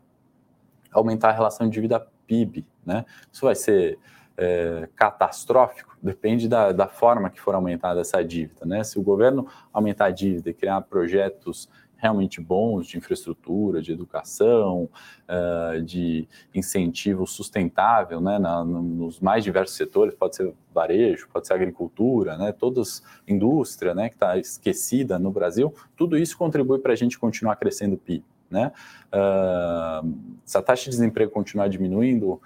aumentar 0.93 1.31
a 1.31 1.33
relação 1.33 1.67
de 1.67 1.73
dívida 1.73 2.07
PIB. 2.27 2.65
Né? 2.85 3.05
Isso 3.33 3.45
vai 3.45 3.55
ser 3.55 3.99
é, 4.41 4.89
catastrófico? 4.97 5.97
Depende 6.03 6.49
da, 6.49 6.73
da, 6.73 6.89
forma 6.89 7.29
que 7.29 7.41
for 7.41 7.55
aumentada 7.55 8.01
essa 8.01 8.25
dívida. 8.25 8.65
Né? 8.65 8.83
Se 8.83 8.99
o 8.99 9.03
governo 9.03 9.47
aumentar 9.71 10.07
a 10.07 10.11
dívida 10.11 10.49
e 10.49 10.55
criar 10.55 10.81
projetos 10.81 11.69
realmente 12.01 12.41
bons 12.41 12.87
de 12.87 12.97
infraestrutura, 12.97 13.83
de 13.83 13.93
educação, 13.93 14.89
uh, 15.29 15.83
de 15.83 16.27
incentivo 16.55 17.27
sustentável, 17.27 18.23
né, 18.23 18.39
na, 18.39 18.65
nos 18.65 19.21
mais 19.21 19.45
diversos 19.45 19.77
setores, 19.77 20.15
pode 20.15 20.35
ser 20.35 20.55
varejo, 20.73 21.29
pode 21.31 21.47
ser 21.47 21.53
agricultura, 21.53 22.39
né, 22.39 22.53
todas 22.53 23.03
indústria, 23.29 23.95
né, 23.95 24.09
que 24.09 24.17
está 24.17 24.39
esquecida 24.39 25.19
no 25.19 25.31
Brasil, 25.31 25.75
tudo 25.95 26.17
isso 26.17 26.39
contribui 26.39 26.79
para 26.79 26.95
a 26.95 26.97
gente 26.97 27.19
continuar 27.19 27.57
crescendo 27.57 27.97
o 27.97 27.99
PIB, 27.99 28.25
né? 28.51 28.73
Uh, 29.13 30.15
se 30.45 30.57
a 30.57 30.63
taxa 30.63 30.85
de 30.85 30.91
desemprego 30.91 31.31
continuar 31.31 31.69
diminuindo, 31.69 32.41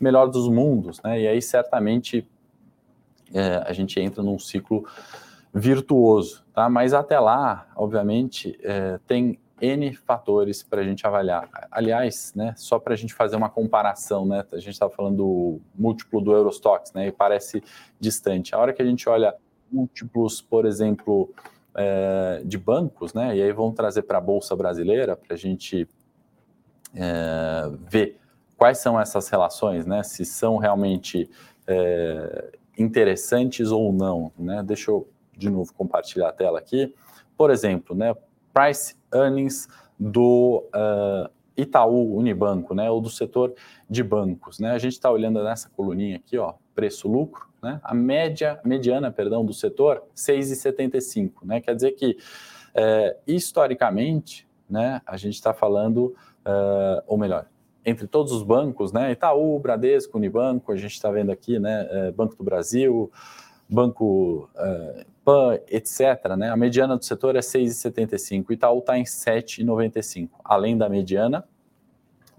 melhor 0.00 0.26
dos 0.26 0.48
mundos, 0.48 1.00
né? 1.02 1.20
E 1.20 1.28
aí 1.28 1.42
certamente 1.42 2.26
é, 3.32 3.62
a 3.66 3.72
gente 3.72 3.98
entra 4.00 4.22
num 4.22 4.38
ciclo 4.38 4.86
virtuoso, 5.52 6.44
tá? 6.52 6.68
Mas 6.68 6.92
até 6.94 7.18
lá, 7.18 7.66
obviamente, 7.76 8.58
é, 8.62 8.98
tem 9.06 9.38
N 9.60 9.92
fatores 9.92 10.62
para 10.62 10.80
a 10.80 10.84
gente 10.84 11.06
avaliar. 11.06 11.48
Aliás, 11.70 12.32
né, 12.34 12.54
só 12.56 12.78
para 12.78 12.94
a 12.94 12.96
gente 12.96 13.12
fazer 13.12 13.36
uma 13.36 13.50
comparação, 13.50 14.24
né, 14.24 14.44
a 14.52 14.58
gente 14.58 14.72
estava 14.72 14.92
falando 14.92 15.16
do 15.16 15.60
múltiplo 15.74 16.20
do 16.20 16.32
Eurostox, 16.32 16.92
né, 16.92 17.08
e 17.08 17.12
parece 17.12 17.62
distante. 17.98 18.54
A 18.54 18.58
hora 18.58 18.72
que 18.72 18.80
a 18.80 18.84
gente 18.84 19.08
olha 19.08 19.34
múltiplos, 19.70 20.40
por 20.40 20.64
exemplo, 20.64 21.32
é, 21.74 22.42
de 22.44 22.56
bancos, 22.56 23.12
né, 23.12 23.36
e 23.36 23.42
aí 23.42 23.52
vamos 23.52 23.74
trazer 23.74 24.02
para 24.02 24.18
a 24.18 24.20
Bolsa 24.20 24.54
Brasileira 24.54 25.16
para 25.16 25.34
a 25.34 25.38
gente 25.38 25.88
é, 26.94 27.70
ver 27.80 28.18
quais 28.58 28.78
são 28.78 29.00
essas 29.00 29.28
relações, 29.28 29.86
né, 29.86 30.02
se 30.02 30.24
são 30.24 30.58
realmente 30.58 31.30
é, 31.66 32.58
interessantes 32.76 33.70
ou 33.70 33.92
não. 33.92 34.32
Né? 34.36 34.62
Deixa 34.64 34.90
eu 34.90 35.08
de 35.34 35.48
novo 35.48 35.72
compartilhar 35.72 36.28
a 36.28 36.32
tela 36.32 36.58
aqui. 36.58 36.92
Por 37.36 37.50
exemplo, 37.50 37.94
né, 37.94 38.14
price 38.52 38.96
earnings 39.14 39.68
do 39.98 40.64
uh, 40.74 41.30
Itaú 41.56 42.16
Unibanco, 42.16 42.74
né, 42.74 42.90
ou 42.90 43.00
do 43.00 43.08
setor 43.08 43.54
de 43.88 44.02
bancos. 44.02 44.58
Né? 44.58 44.72
A 44.72 44.78
gente 44.78 44.94
está 44.94 45.10
olhando 45.10 45.42
nessa 45.44 45.70
coluninha 45.70 46.16
aqui, 46.16 46.36
ó, 46.36 46.54
preço-lucro, 46.74 47.48
né? 47.62 47.80
a 47.84 47.94
média, 47.94 48.60
mediana, 48.64 49.12
perdão, 49.12 49.44
do 49.44 49.54
setor, 49.54 50.02
6,75. 50.16 51.32
Né? 51.44 51.60
Quer 51.60 51.76
dizer 51.76 51.92
que, 51.92 52.18
é, 52.74 53.16
historicamente, 53.24 54.48
né, 54.68 55.00
a 55.06 55.16
gente 55.16 55.34
está 55.34 55.54
falando, 55.54 56.14
uh, 56.44 57.02
ou 57.06 57.16
melhor, 57.16 57.46
entre 57.88 58.06
todos 58.06 58.32
os 58.32 58.42
bancos, 58.42 58.92
né, 58.92 59.12
Itaú, 59.12 59.58
Bradesco, 59.58 60.18
Unibanco, 60.18 60.72
a 60.72 60.76
gente 60.76 60.92
está 60.92 61.10
vendo 61.10 61.30
aqui, 61.30 61.58
né, 61.58 61.88
é, 61.90 62.12
Banco 62.12 62.36
do 62.36 62.44
Brasil, 62.44 63.10
Banco 63.68 64.48
uh, 64.54 65.04
PAN, 65.24 65.58
etc., 65.68 66.36
né, 66.38 66.50
a 66.50 66.56
mediana 66.56 66.96
do 66.96 67.04
setor 67.04 67.36
é 67.36 67.40
6,75, 67.40 68.50
Itaú 68.50 68.78
está 68.78 68.98
em 68.98 69.04
7,95, 69.04 70.30
além 70.44 70.76
da 70.76 70.88
mediana 70.88 71.46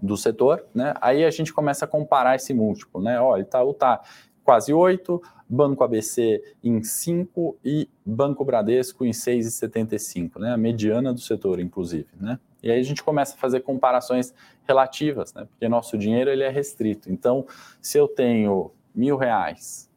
do 0.00 0.16
setor, 0.16 0.64
né, 0.74 0.94
aí 1.00 1.24
a 1.24 1.30
gente 1.30 1.52
começa 1.52 1.84
a 1.84 1.88
comparar 1.88 2.36
esse 2.36 2.52
múltiplo, 2.52 3.00
né, 3.02 3.20
olha, 3.20 3.42
Itaú 3.42 3.72
está 3.72 4.00
quase 4.42 4.72
8, 4.72 5.22
Banco 5.48 5.82
ABC 5.82 6.42
em 6.62 6.82
5 6.82 7.58
e 7.64 7.88
Banco 8.04 8.44
Bradesco 8.44 9.04
em 9.04 9.10
6,75, 9.10 10.38
né, 10.38 10.52
a 10.52 10.56
mediana 10.56 11.12
do 11.12 11.20
setor, 11.20 11.60
inclusive, 11.60 12.08
né. 12.20 12.38
E 12.62 12.70
aí 12.70 12.78
a 12.78 12.82
gente 12.82 13.02
começa 13.02 13.34
a 13.34 13.38
fazer 13.38 13.60
comparações 13.60 14.34
relativas, 14.66 15.32
né, 15.34 15.46
porque 15.50 15.68
nosso 15.68 15.96
dinheiro 15.96 16.30
ele 16.30 16.42
é 16.42 16.48
restrito. 16.48 17.10
Então, 17.10 17.46
se 17.80 17.98
eu 17.98 18.06
tenho 18.06 18.70
mil 18.94 19.16
reais 19.16 19.90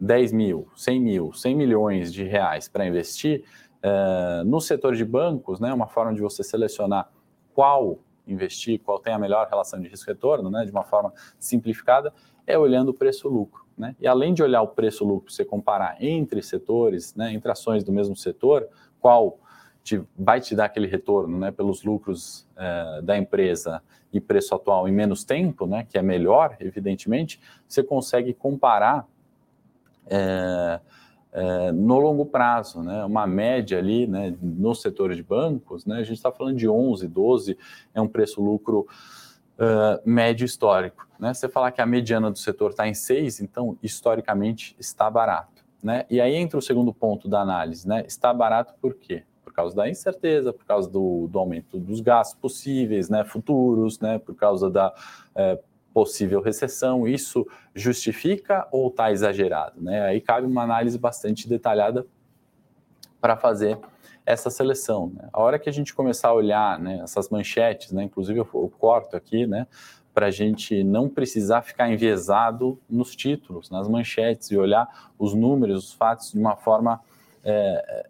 10 0.00 0.32
mil, 0.32 0.68
100 0.76 1.00
mil, 1.00 1.32
100 1.32 1.56
milhões 1.56 2.12
de 2.12 2.22
reais 2.22 2.68
para 2.68 2.86
investir, 2.86 3.44
uh, 3.82 4.44
no 4.44 4.60
setor 4.60 4.94
de 4.94 5.04
bancos, 5.04 5.58
né, 5.58 5.72
uma 5.72 5.88
forma 5.88 6.14
de 6.14 6.20
você 6.20 6.42
selecionar 6.42 7.10
qual 7.52 7.98
investir, 8.26 8.78
qual 8.80 8.98
tem 8.98 9.12
a 9.12 9.18
melhor 9.18 9.48
relação 9.48 9.80
de 9.80 9.88
risco-retorno, 9.88 10.50
né, 10.50 10.64
de 10.64 10.70
uma 10.70 10.84
forma 10.84 11.12
simplificada, 11.38 12.12
é 12.46 12.56
olhando 12.58 12.90
o 12.90 12.94
preço-lucro. 12.94 13.66
Né? 13.76 13.96
E 14.00 14.06
além 14.06 14.34
de 14.34 14.42
olhar 14.42 14.62
o 14.62 14.68
preço-lucro, 14.68 15.32
você 15.32 15.44
comparar 15.44 15.96
entre 16.00 16.42
setores, 16.42 17.14
né, 17.14 17.32
entre 17.32 17.50
ações 17.50 17.82
do 17.82 17.92
mesmo 17.92 18.14
setor, 18.14 18.68
qual 19.00 19.38
te, 19.82 20.02
vai 20.16 20.40
te 20.40 20.54
dar 20.54 20.66
aquele 20.66 20.86
retorno 20.86 21.38
né, 21.38 21.50
pelos 21.50 21.82
lucros 21.82 22.46
uh, 22.56 23.02
da 23.02 23.16
empresa 23.16 23.82
e 24.12 24.20
preço 24.20 24.54
atual 24.54 24.88
em 24.88 24.92
menos 24.92 25.24
tempo, 25.24 25.66
né, 25.66 25.86
que 25.88 25.98
é 25.98 26.02
melhor, 26.02 26.56
evidentemente, 26.60 27.40
você 27.66 27.82
consegue 27.82 28.32
comparar 28.32 29.06
é, 30.06 30.80
é, 31.30 31.72
no 31.72 31.98
longo 31.98 32.24
prazo, 32.24 32.82
né, 32.82 33.04
uma 33.04 33.26
média 33.26 33.78
ali 33.78 34.06
né, 34.06 34.34
no 34.40 34.74
setor 34.74 35.14
de 35.14 35.22
bancos, 35.22 35.84
né, 35.84 35.96
a 35.96 36.02
gente 36.02 36.16
está 36.16 36.32
falando 36.32 36.56
de 36.56 36.66
11, 36.68 37.06
12, 37.06 37.58
é 37.94 38.00
um 38.00 38.08
preço-lucro 38.08 38.86
uh, 39.58 40.08
médio 40.08 40.44
histórico. 40.44 41.06
Né? 41.18 41.34
Você 41.34 41.48
falar 41.48 41.70
que 41.72 41.82
a 41.82 41.86
mediana 41.86 42.30
do 42.30 42.38
setor 42.38 42.70
está 42.70 42.88
em 42.88 42.94
6, 42.94 43.40
então 43.40 43.76
historicamente 43.82 44.74
está 44.78 45.10
barato. 45.10 45.64
Né? 45.82 46.06
E 46.08 46.20
aí 46.20 46.34
entra 46.34 46.58
o 46.58 46.62
segundo 46.62 46.92
ponto 46.92 47.28
da 47.28 47.40
análise, 47.40 47.86
né? 47.86 48.04
está 48.06 48.32
barato 48.32 48.74
por 48.80 48.94
quê? 48.94 49.24
Causa 49.58 49.74
da 49.74 49.88
incerteza, 49.88 50.52
por 50.52 50.64
causa 50.64 50.88
do, 50.88 51.26
do 51.26 51.36
aumento 51.36 51.80
dos 51.80 52.00
gastos 52.00 52.38
possíveis, 52.38 53.10
né, 53.10 53.24
futuros, 53.24 53.98
né, 53.98 54.16
por 54.16 54.36
causa 54.36 54.70
da 54.70 54.94
é, 55.34 55.58
possível 55.92 56.40
recessão, 56.40 57.08
isso 57.08 57.44
justifica 57.74 58.68
ou 58.70 58.86
está 58.86 59.10
exagerado? 59.10 59.82
Né? 59.82 60.00
Aí 60.02 60.20
cabe 60.20 60.46
uma 60.46 60.62
análise 60.62 60.96
bastante 60.96 61.48
detalhada 61.48 62.06
para 63.20 63.36
fazer 63.36 63.76
essa 64.24 64.48
seleção. 64.48 65.10
Né? 65.12 65.28
A 65.32 65.42
hora 65.42 65.58
que 65.58 65.68
a 65.68 65.72
gente 65.72 65.92
começar 65.92 66.28
a 66.28 66.34
olhar 66.34 66.78
né, 66.78 67.00
essas 67.02 67.28
manchetes, 67.28 67.90
né, 67.90 68.04
inclusive 68.04 68.38
eu, 68.38 68.48
eu 68.54 68.72
corto 68.78 69.16
aqui, 69.16 69.44
né, 69.44 69.66
para 70.14 70.26
a 70.26 70.30
gente 70.30 70.84
não 70.84 71.08
precisar 71.08 71.62
ficar 71.62 71.90
enviesado 71.90 72.78
nos 72.88 73.16
títulos, 73.16 73.70
nas 73.70 73.88
manchetes, 73.88 74.52
e 74.52 74.56
olhar 74.56 75.10
os 75.18 75.34
números, 75.34 75.86
os 75.86 75.92
fatos 75.92 76.30
de 76.30 76.38
uma 76.38 76.54
forma 76.54 77.00
é, 77.42 78.06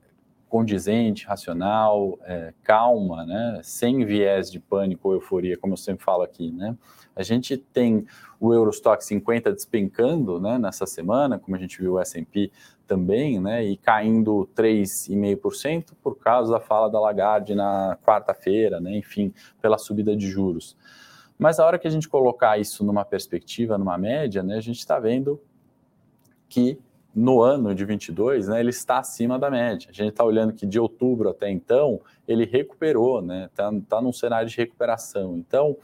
condizente, 0.49 1.27
racional, 1.27 2.19
é, 2.23 2.53
calma, 2.63 3.25
né? 3.25 3.61
sem 3.63 4.05
viés 4.05 4.51
de 4.51 4.59
pânico 4.59 5.09
ou 5.09 5.15
euforia, 5.15 5.57
como 5.57 5.75
eu 5.75 5.77
sempre 5.77 6.05
falo 6.05 6.23
aqui. 6.23 6.51
Né? 6.51 6.77
A 7.15 7.23
gente 7.23 7.57
tem 7.57 8.07
o 8.41 8.53
Eurostock 8.53 9.05
50 9.05 9.53
despencando 9.53 10.41
né, 10.41 10.59
nessa 10.59 10.87
semana, 10.87 11.39
como 11.39 11.57
a 11.57 11.59
gente 11.59 11.81
viu 11.81 11.95
o 11.95 12.01
S&P 12.01 12.51
também, 12.87 13.39
né, 13.39 13.63
e 13.65 13.77
caindo 13.77 14.49
3,5% 14.57 15.93
por 16.03 16.17
causa 16.17 16.53
da 16.53 16.61
fala 16.61 16.89
da 16.89 16.99
Lagarde 16.99 17.55
na 17.55 17.99
quarta-feira, 18.03 18.81
né, 18.81 18.97
enfim, 18.97 19.33
pela 19.61 19.77
subida 19.77 20.17
de 20.17 20.29
juros. 20.29 20.75
Mas 21.39 21.61
a 21.61 21.67
hora 21.67 21.79
que 21.79 21.87
a 21.87 21.91
gente 21.91 22.09
colocar 22.09 22.59
isso 22.59 22.83
numa 22.83 23.05
perspectiva, 23.05 23.77
numa 23.77 23.99
média, 23.99 24.43
né, 24.43 24.57
a 24.57 24.61
gente 24.61 24.79
está 24.79 24.99
vendo 24.99 25.41
que 26.49 26.79
no 27.19 27.43
ano 27.43 27.75
de 27.75 27.85
22, 27.85 28.47
né, 28.47 28.61
ele 28.61 28.71
está 28.71 28.99
acima 28.99 29.41
da 29.41 29.51
média. 29.51 29.89
A 29.91 29.93
gente 29.93 30.11
está 30.11 30.23
olhando 30.23 30.53
que 30.53 30.65
de 30.65 30.79
outubro 30.79 31.29
até 31.29 31.51
então, 31.51 32.01
ele 32.29 32.45
recuperou, 32.45 33.21
né, 33.21 33.47
está 33.47 33.73
tá 33.89 34.01
num 34.01 34.13
cenário 34.13 34.49
de 34.49 34.57
recuperação. 34.57 35.37
Então, 35.37 35.77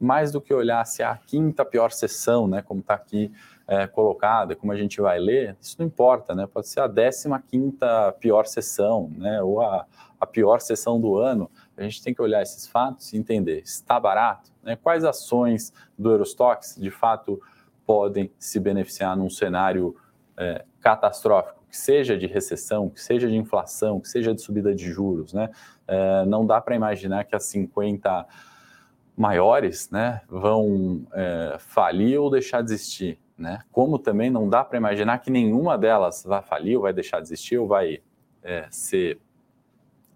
mais 0.00 0.32
do 0.32 0.40
que 0.40 0.52
olhar 0.52 0.84
se 0.84 1.02
é 1.02 1.04
a 1.04 1.16
quinta 1.16 1.64
pior 1.64 1.92
sessão, 1.92 2.48
né, 2.48 2.60
como 2.60 2.80
está 2.80 2.94
aqui 2.94 3.30
é, 3.68 3.86
colocada, 3.86 4.56
como 4.56 4.72
a 4.72 4.76
gente 4.76 5.00
vai 5.00 5.20
ler, 5.20 5.56
isso 5.60 5.76
não 5.78 5.86
importa, 5.86 6.34
né, 6.34 6.48
pode 6.52 6.68
ser 6.68 6.80
a 6.80 6.88
décima 6.88 7.40
quinta 7.40 8.10
pior 8.18 8.44
sessão, 8.46 9.12
né, 9.16 9.40
ou 9.40 9.60
a, 9.60 9.86
a 10.18 10.26
pior 10.26 10.60
sessão 10.60 11.00
do 11.00 11.16
ano. 11.16 11.48
A 11.76 11.82
gente 11.82 12.02
tem 12.02 12.12
que 12.12 12.20
olhar 12.20 12.42
esses 12.42 12.66
fatos 12.66 13.12
e 13.12 13.16
entender, 13.16 13.60
está 13.60 14.00
barato? 14.00 14.50
Né, 14.60 14.74
quais 14.74 15.04
ações 15.04 15.72
do 15.96 16.10
Eurostox, 16.10 16.74
de 16.76 16.90
fato, 16.90 17.40
podem 17.86 18.28
se 18.40 18.58
beneficiar 18.58 19.16
num 19.16 19.30
cenário 19.30 19.94
é, 20.40 20.64
catastrófico, 20.80 21.62
que 21.68 21.76
seja 21.76 22.16
de 22.16 22.26
recessão, 22.26 22.88
que 22.88 23.00
seja 23.00 23.28
de 23.28 23.36
inflação, 23.36 24.00
que 24.00 24.08
seja 24.08 24.34
de 24.34 24.40
subida 24.40 24.74
de 24.74 24.90
juros, 24.90 25.34
né? 25.34 25.50
É, 25.86 26.24
não 26.24 26.46
dá 26.46 26.60
para 26.60 26.74
imaginar 26.74 27.24
que 27.24 27.36
as 27.36 27.44
50 27.44 28.26
maiores 29.16 29.90
né, 29.90 30.22
vão 30.26 31.06
é, 31.12 31.56
falir 31.58 32.18
ou 32.18 32.30
deixar 32.30 32.62
de 32.62 32.72
existir. 32.72 33.18
Né? 33.36 33.60
Como 33.70 33.98
também 33.98 34.30
não 34.30 34.48
dá 34.48 34.64
para 34.64 34.78
imaginar 34.78 35.18
que 35.18 35.30
nenhuma 35.30 35.76
delas 35.76 36.24
vai 36.24 36.42
falir 36.42 36.76
ou 36.76 36.82
vai 36.82 36.92
deixar 36.92 37.20
de 37.20 37.26
existir 37.26 37.58
ou 37.58 37.66
vai 37.66 38.00
é, 38.42 38.66
ser, 38.70 39.18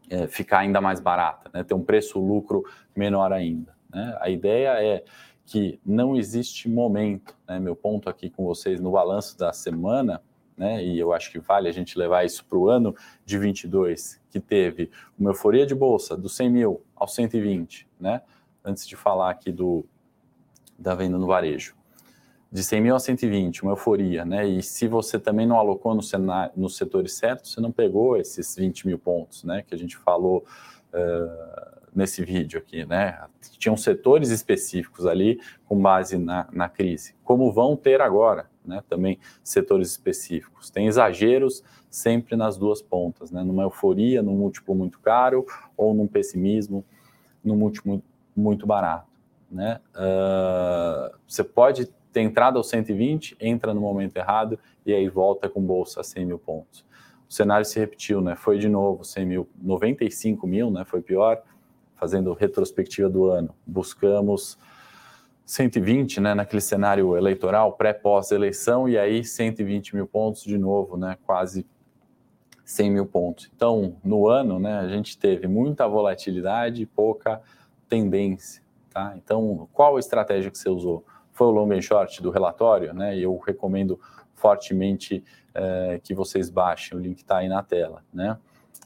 é, 0.09 0.27
ficar 0.27 0.61
ainda 0.61 0.81
mais 0.81 1.01
barata, 1.01 1.51
né? 1.53 1.63
ter 1.63 1.75
um 1.75 1.83
preço-lucro 1.83 2.63
menor 2.97 3.33
ainda. 3.33 3.75
Né? 3.93 4.17
A 4.21 4.31
ideia 4.31 4.83
é 4.83 5.05
que 5.47 5.79
não 5.85 6.17
existe 6.17 6.69
momento, 6.69 7.37
né? 7.47 7.59
meu 7.59 7.77
ponto 7.77 8.09
aqui 8.09 8.31
com 8.31 8.45
vocês 8.45 8.81
no 8.81 8.91
balanço 8.91 9.39
da 9.39 9.53
semana, 9.53 10.23
né? 10.57 10.83
e 10.83 10.99
eu 10.99 11.13
acho 11.13 11.31
que 11.31 11.39
vale 11.39 11.69
a 11.69 11.73
gente 11.73 11.99
levar 11.99 12.25
isso 12.25 12.45
para 12.45 12.59
o 12.59 12.69
ano 12.69 12.95
de 13.25 13.39
22, 13.39 14.21
que 14.31 14.41
teve 14.41 14.91
uma 15.19 15.31
euforia 15.31 15.67
de 15.67 15.75
bolsa 15.75 16.17
do 16.17 16.29
100 16.29 16.51
mil 16.51 16.83
ao 16.97 17.07
120, 17.07 17.89
né? 18.01 18.23
antes 18.65 18.87
de 18.87 18.97
falar 18.97 19.31
aqui 19.31 19.53
do, 19.53 19.85
da 20.79 20.95
venda 20.95 21.19
no 21.19 21.27
varejo. 21.27 21.77
De 22.55 22.63
100 22.63 22.81
mil 22.81 22.95
a 22.95 23.01
120, 23.01 23.65
uma 23.65 23.73
euforia, 23.73 24.25
né? 24.25 24.47
E 24.47 24.63
se 24.63 24.87
você 24.87 25.19
também 25.19 25.45
não 25.45 25.59
alocou 25.59 25.93
no 25.93 26.01
cenário, 26.01 26.53
nos 26.55 26.77
setores 26.77 27.15
certos, 27.15 27.53
você 27.53 27.61
não 27.61 27.73
pegou 27.73 28.17
esses 28.17 28.55
20 28.55 28.87
mil 28.87 28.97
pontos, 28.97 29.43
né? 29.43 29.65
Que 29.67 29.75
a 29.75 29.77
gente 29.77 29.97
falou 29.97 30.45
uh, 30.95 31.81
nesse 31.93 32.25
vídeo 32.25 32.61
aqui, 32.61 32.85
né? 32.85 33.25
Tinham 33.59 33.77
setores 33.77 34.31
específicos 34.31 35.05
ali 35.05 35.41
com 35.67 35.83
base 35.83 36.17
na, 36.17 36.47
na 36.53 36.69
crise, 36.69 37.17
como 37.25 37.51
vão 37.51 37.75
ter 37.77 38.01
agora, 38.01 38.49
né? 38.65 38.85
Também 38.89 39.19
setores 39.43 39.91
específicos. 39.91 40.71
Tem 40.71 40.87
exageros 40.87 41.65
sempre 41.91 42.37
nas 42.37 42.57
duas 42.57 42.81
pontas, 42.81 43.33
né? 43.33 43.43
Numa 43.43 43.65
euforia, 43.65 44.23
num 44.23 44.37
múltiplo 44.37 44.77
muito 44.77 45.01
caro, 45.01 45.45
ou 45.77 45.93
num 45.93 46.07
pessimismo, 46.07 46.85
num 47.43 47.57
múltiplo 47.57 48.01
muito 48.37 48.65
barato. 48.65 49.13
Né? 49.51 49.81
Uh, 49.95 51.17
você 51.29 51.45
pode 51.45 51.89
ter 52.15 52.21
entrado 52.21 52.57
aos 52.57 52.69
120, 52.69 53.37
entra 53.41 53.75
no 53.75 53.81
momento 53.81 54.17
errado 54.17 54.57
e 54.87 54.95
aí 54.95 55.09
volta 55.09 55.49
com 55.49 55.61
bolsa 55.61 56.01
a 56.01 56.05
100 56.05 56.27
mil 56.27 56.39
pontos. 56.39 56.87
O 57.29 57.33
cenário 57.33 57.67
se 57.67 57.79
repetiu, 57.79 58.21
né? 58.21 58.37
foi 58.37 58.57
de 58.57 58.69
novo 58.69 59.05
100 59.05 59.27
mil, 59.27 59.49
95 59.61 60.47
mil, 60.47 60.71
né? 60.71 60.85
foi 60.85 61.03
pior, 61.03 61.43
fazendo 61.97 62.33
retrospectiva 62.33 63.11
do 63.11 63.25
ano. 63.25 63.53
Buscamos 63.67 64.57
120 65.45 66.21
né, 66.21 66.35
naquele 66.35 66.63
cenário 66.63 67.17
eleitoral, 67.17 67.73
pré-pós-eleição, 67.73 68.89
e 68.89 68.97
aí 68.97 69.25
120 69.25 69.97
mil 69.97 70.07
pontos 70.07 70.45
de 70.45 70.57
novo, 70.57 70.97
né, 70.97 71.19
quase 71.27 71.67
100 72.65 72.91
mil 72.93 73.07
pontos. 73.07 73.51
Então, 73.55 73.97
no 74.05 74.29
ano, 74.29 74.61
né, 74.61 74.79
a 74.79 74.89
gente 74.89 75.19
teve 75.19 75.49
muita 75.49 75.87
volatilidade 75.89 76.83
e 76.83 76.87
pouca 76.87 77.43
tendência. 77.89 78.63
Tá? 78.91 79.15
Então, 79.17 79.69
qual 79.73 79.97
a 79.97 80.01
estratégia 80.01 80.51
que 80.51 80.57
você 80.57 80.71
usou? 80.71 81.05
Foi 81.35 81.49
o 81.49 81.51
long 81.51 81.71
and 81.73 81.83
short 81.83 82.23
do 82.23 82.31
relatório, 82.31 82.95
né? 82.95 83.17
E 83.17 83.23
eu 83.23 83.37
recomendo 83.37 84.01
fortemente 84.35 85.23
é, 85.53 86.01
que 86.03 86.15
vocês 86.15 86.49
baixem, 86.49 86.97
o 86.97 87.01
link 87.01 87.19
está 87.19 87.39
aí 87.39 87.49
na 87.49 87.63
tela, 87.63 88.03
né? 88.13 88.39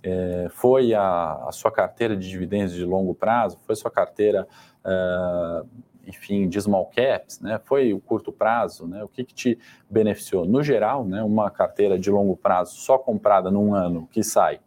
É, 0.03 0.47
foi 0.51 0.95
a, 0.95 1.45
a, 1.49 1.53
sua 1.53 1.71
carteira 1.71 2.17
de 2.17 2.29
dividendos 2.29 2.73
de 2.73 2.85
longo 2.85 3.15
prazo? 3.15 3.59
Foi 3.67 3.75
sua 3.75 3.91
carteira, 3.91 4.47
é, 4.85 5.63
enfim, 6.07 6.49
de 6.49 6.61
small 6.61 6.87
caps? 6.87 7.41
Né? 7.41 7.61
Foi 7.65 7.93
o 7.93 8.01
curto 8.01 8.31
prazo? 8.31 8.87
Né? 8.87 9.03
O 9.03 9.09
que, 9.09 9.25
que 9.25 9.35
te 9.35 9.59
beneficiou? 9.91 10.47
No 10.47 10.63
geral, 10.63 11.05
né, 11.05 11.23
uma 11.23 11.51
carteira 11.51 11.99
de 11.99 12.11
longo 12.11 12.37
prazo 12.37 12.77
só 12.77 12.97
comprada 12.97 13.51
num 13.51 13.75
ano 13.75 14.07
que 14.11 14.23
sai 14.23 14.61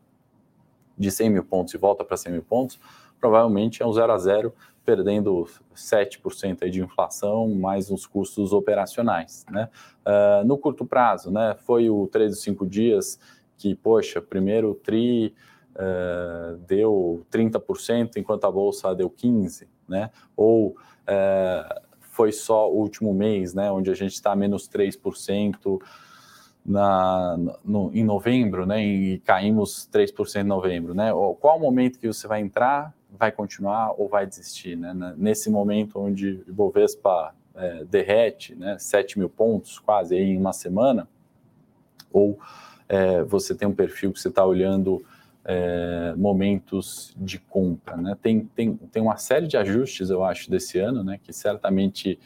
de 0.97 1.09
100 1.09 1.29
mil 1.29 1.43
pontos 1.45 1.73
e 1.73 1.77
volta 1.77 2.03
para 2.03 2.17
100 2.17 2.33
mil 2.33 2.43
pontos, 2.43 2.79
provavelmente 3.19 3.81
é 3.81 3.85
um 3.85 3.93
0 3.93 4.11
a 4.11 4.17
0, 4.17 4.53
perdendo 4.91 5.47
7% 5.73 6.69
de 6.69 6.81
inflação, 6.81 7.47
mais 7.47 7.89
os 7.89 8.05
custos 8.05 8.51
operacionais. 8.51 9.45
Né? 9.49 9.69
Uh, 10.05 10.45
no 10.45 10.57
curto 10.57 10.85
prazo, 10.85 11.31
né, 11.31 11.55
foi 11.65 11.89
o 11.89 12.07
3 12.07 12.31
ou 12.31 12.37
5 12.37 12.67
dias 12.67 13.17
que, 13.57 13.73
poxa, 13.73 14.21
primeiro 14.21 14.75
TRI 14.75 15.33
uh, 15.75 16.57
deu 16.67 17.25
30%, 17.31 18.17
enquanto 18.17 18.43
a 18.43 18.51
Bolsa 18.51 18.93
deu 18.93 19.09
15%, 19.09 19.65
né? 19.87 20.09
ou 20.35 20.71
uh, 20.71 21.81
foi 22.01 22.33
só 22.33 22.69
o 22.69 22.75
último 22.75 23.13
mês, 23.13 23.53
né, 23.53 23.71
onde 23.71 23.89
a 23.89 23.95
gente 23.95 24.11
está 24.11 24.35
menos 24.35 24.67
3%, 24.67 25.79
na, 26.65 27.37
no, 27.63 27.89
em 27.93 28.03
novembro, 28.03 28.65
né, 28.65 28.83
e 28.85 29.19
caímos 29.19 29.89
3% 29.91 30.41
em 30.41 30.43
novembro, 30.43 30.93
né, 30.93 31.11
qual 31.39 31.57
o 31.57 31.61
momento 31.61 31.97
que 31.97 32.07
você 32.07 32.27
vai 32.27 32.41
entrar, 32.41 32.93
vai 33.17 33.31
continuar 33.31 33.93
ou 33.97 34.07
vai 34.07 34.25
desistir, 34.25 34.75
né, 34.75 34.93
nesse 35.17 35.49
momento 35.49 35.99
onde 35.99 36.43
o 36.47 36.53
Bovespa 36.53 37.33
é, 37.55 37.83
derrete, 37.83 38.55
né, 38.55 38.77
7 38.79 39.19
mil 39.19 39.29
pontos 39.29 39.79
quase 39.79 40.15
em 40.15 40.37
uma 40.37 40.53
semana, 40.53 41.07
ou 42.11 42.39
é, 42.87 43.23
você 43.23 43.53
tem 43.53 43.67
um 43.67 43.73
perfil 43.73 44.11
que 44.11 44.19
você 44.19 44.29
está 44.29 44.45
olhando 44.45 45.03
é, 45.43 46.13
momentos 46.15 47.13
de 47.17 47.39
compra, 47.39 47.97
né, 47.97 48.17
tem, 48.21 48.41
tem, 48.55 48.75
tem 48.75 49.01
uma 49.01 49.17
série 49.17 49.47
de 49.47 49.57
ajustes, 49.57 50.09
eu 50.09 50.23
acho, 50.23 50.49
desse 50.49 50.79
ano, 50.79 51.03
né, 51.03 51.19
que 51.21 51.33
certamente, 51.33 52.17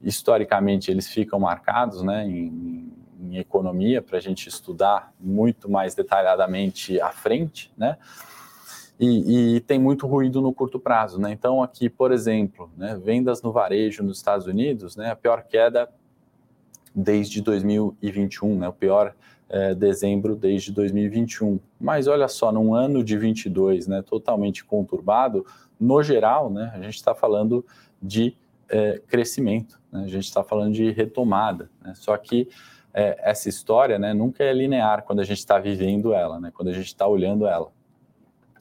historicamente, 0.00 0.90
eles 0.90 1.08
ficam 1.08 1.40
marcados, 1.40 2.02
né, 2.02 2.24
em, 2.26 2.92
em 3.20 3.36
economia 3.36 4.00
para 4.00 4.18
a 4.18 4.20
gente 4.20 4.48
estudar 4.48 5.12
muito 5.18 5.68
mais 5.68 5.94
detalhadamente 5.94 7.00
à 7.00 7.10
frente, 7.10 7.72
né? 7.76 7.96
E, 9.00 9.56
e, 9.56 9.60
tem 9.60 9.78
muito 9.78 10.08
ruído 10.08 10.40
no 10.40 10.52
curto 10.52 10.80
prazo, 10.80 11.20
né? 11.20 11.30
Então 11.30 11.62
aqui, 11.62 11.88
por 11.88 12.10
exemplo, 12.10 12.68
né, 12.76 12.98
vendas 13.00 13.40
no 13.42 13.52
varejo 13.52 14.02
nos 14.02 14.16
Estados 14.16 14.46
Unidos, 14.46 14.96
né, 14.96 15.10
a 15.10 15.16
pior 15.16 15.44
queda 15.44 15.88
desde 16.94 17.40
2021, 17.40 18.58
né, 18.58 18.68
o 18.68 18.72
pior 18.72 19.14
é, 19.48 19.74
dezembro 19.74 20.34
desde 20.34 20.72
2021. 20.72 21.60
Mas 21.80 22.08
olha 22.08 22.26
só, 22.26 22.50
num 22.50 22.74
ano 22.74 23.04
de 23.04 23.16
22, 23.16 23.86
né, 23.86 24.02
totalmente 24.02 24.64
conturbado, 24.64 25.46
no 25.78 26.02
geral, 26.02 26.50
né, 26.50 26.72
a 26.74 26.82
gente 26.82 26.96
está 26.96 27.14
falando 27.14 27.64
de 28.02 28.36
é, 28.68 29.00
crescimento, 29.06 29.80
né, 29.92 30.04
a 30.04 30.08
gente 30.08 30.24
está 30.24 30.42
falando 30.42 30.74
de 30.74 30.90
retomada, 30.90 31.70
né, 31.80 31.92
só 31.94 32.16
que 32.16 32.48
é, 32.92 33.16
essa 33.22 33.48
história 33.48 33.98
né, 33.98 34.12
nunca 34.12 34.42
é 34.42 34.52
linear 34.52 35.04
quando 35.04 35.20
a 35.20 35.24
gente 35.24 35.38
está 35.38 35.58
vivendo 35.58 36.12
ela, 36.12 36.40
né, 36.40 36.50
quando 36.52 36.68
a 36.68 36.72
gente 36.72 36.86
está 36.86 37.06
olhando 37.06 37.46
ela. 37.46 37.70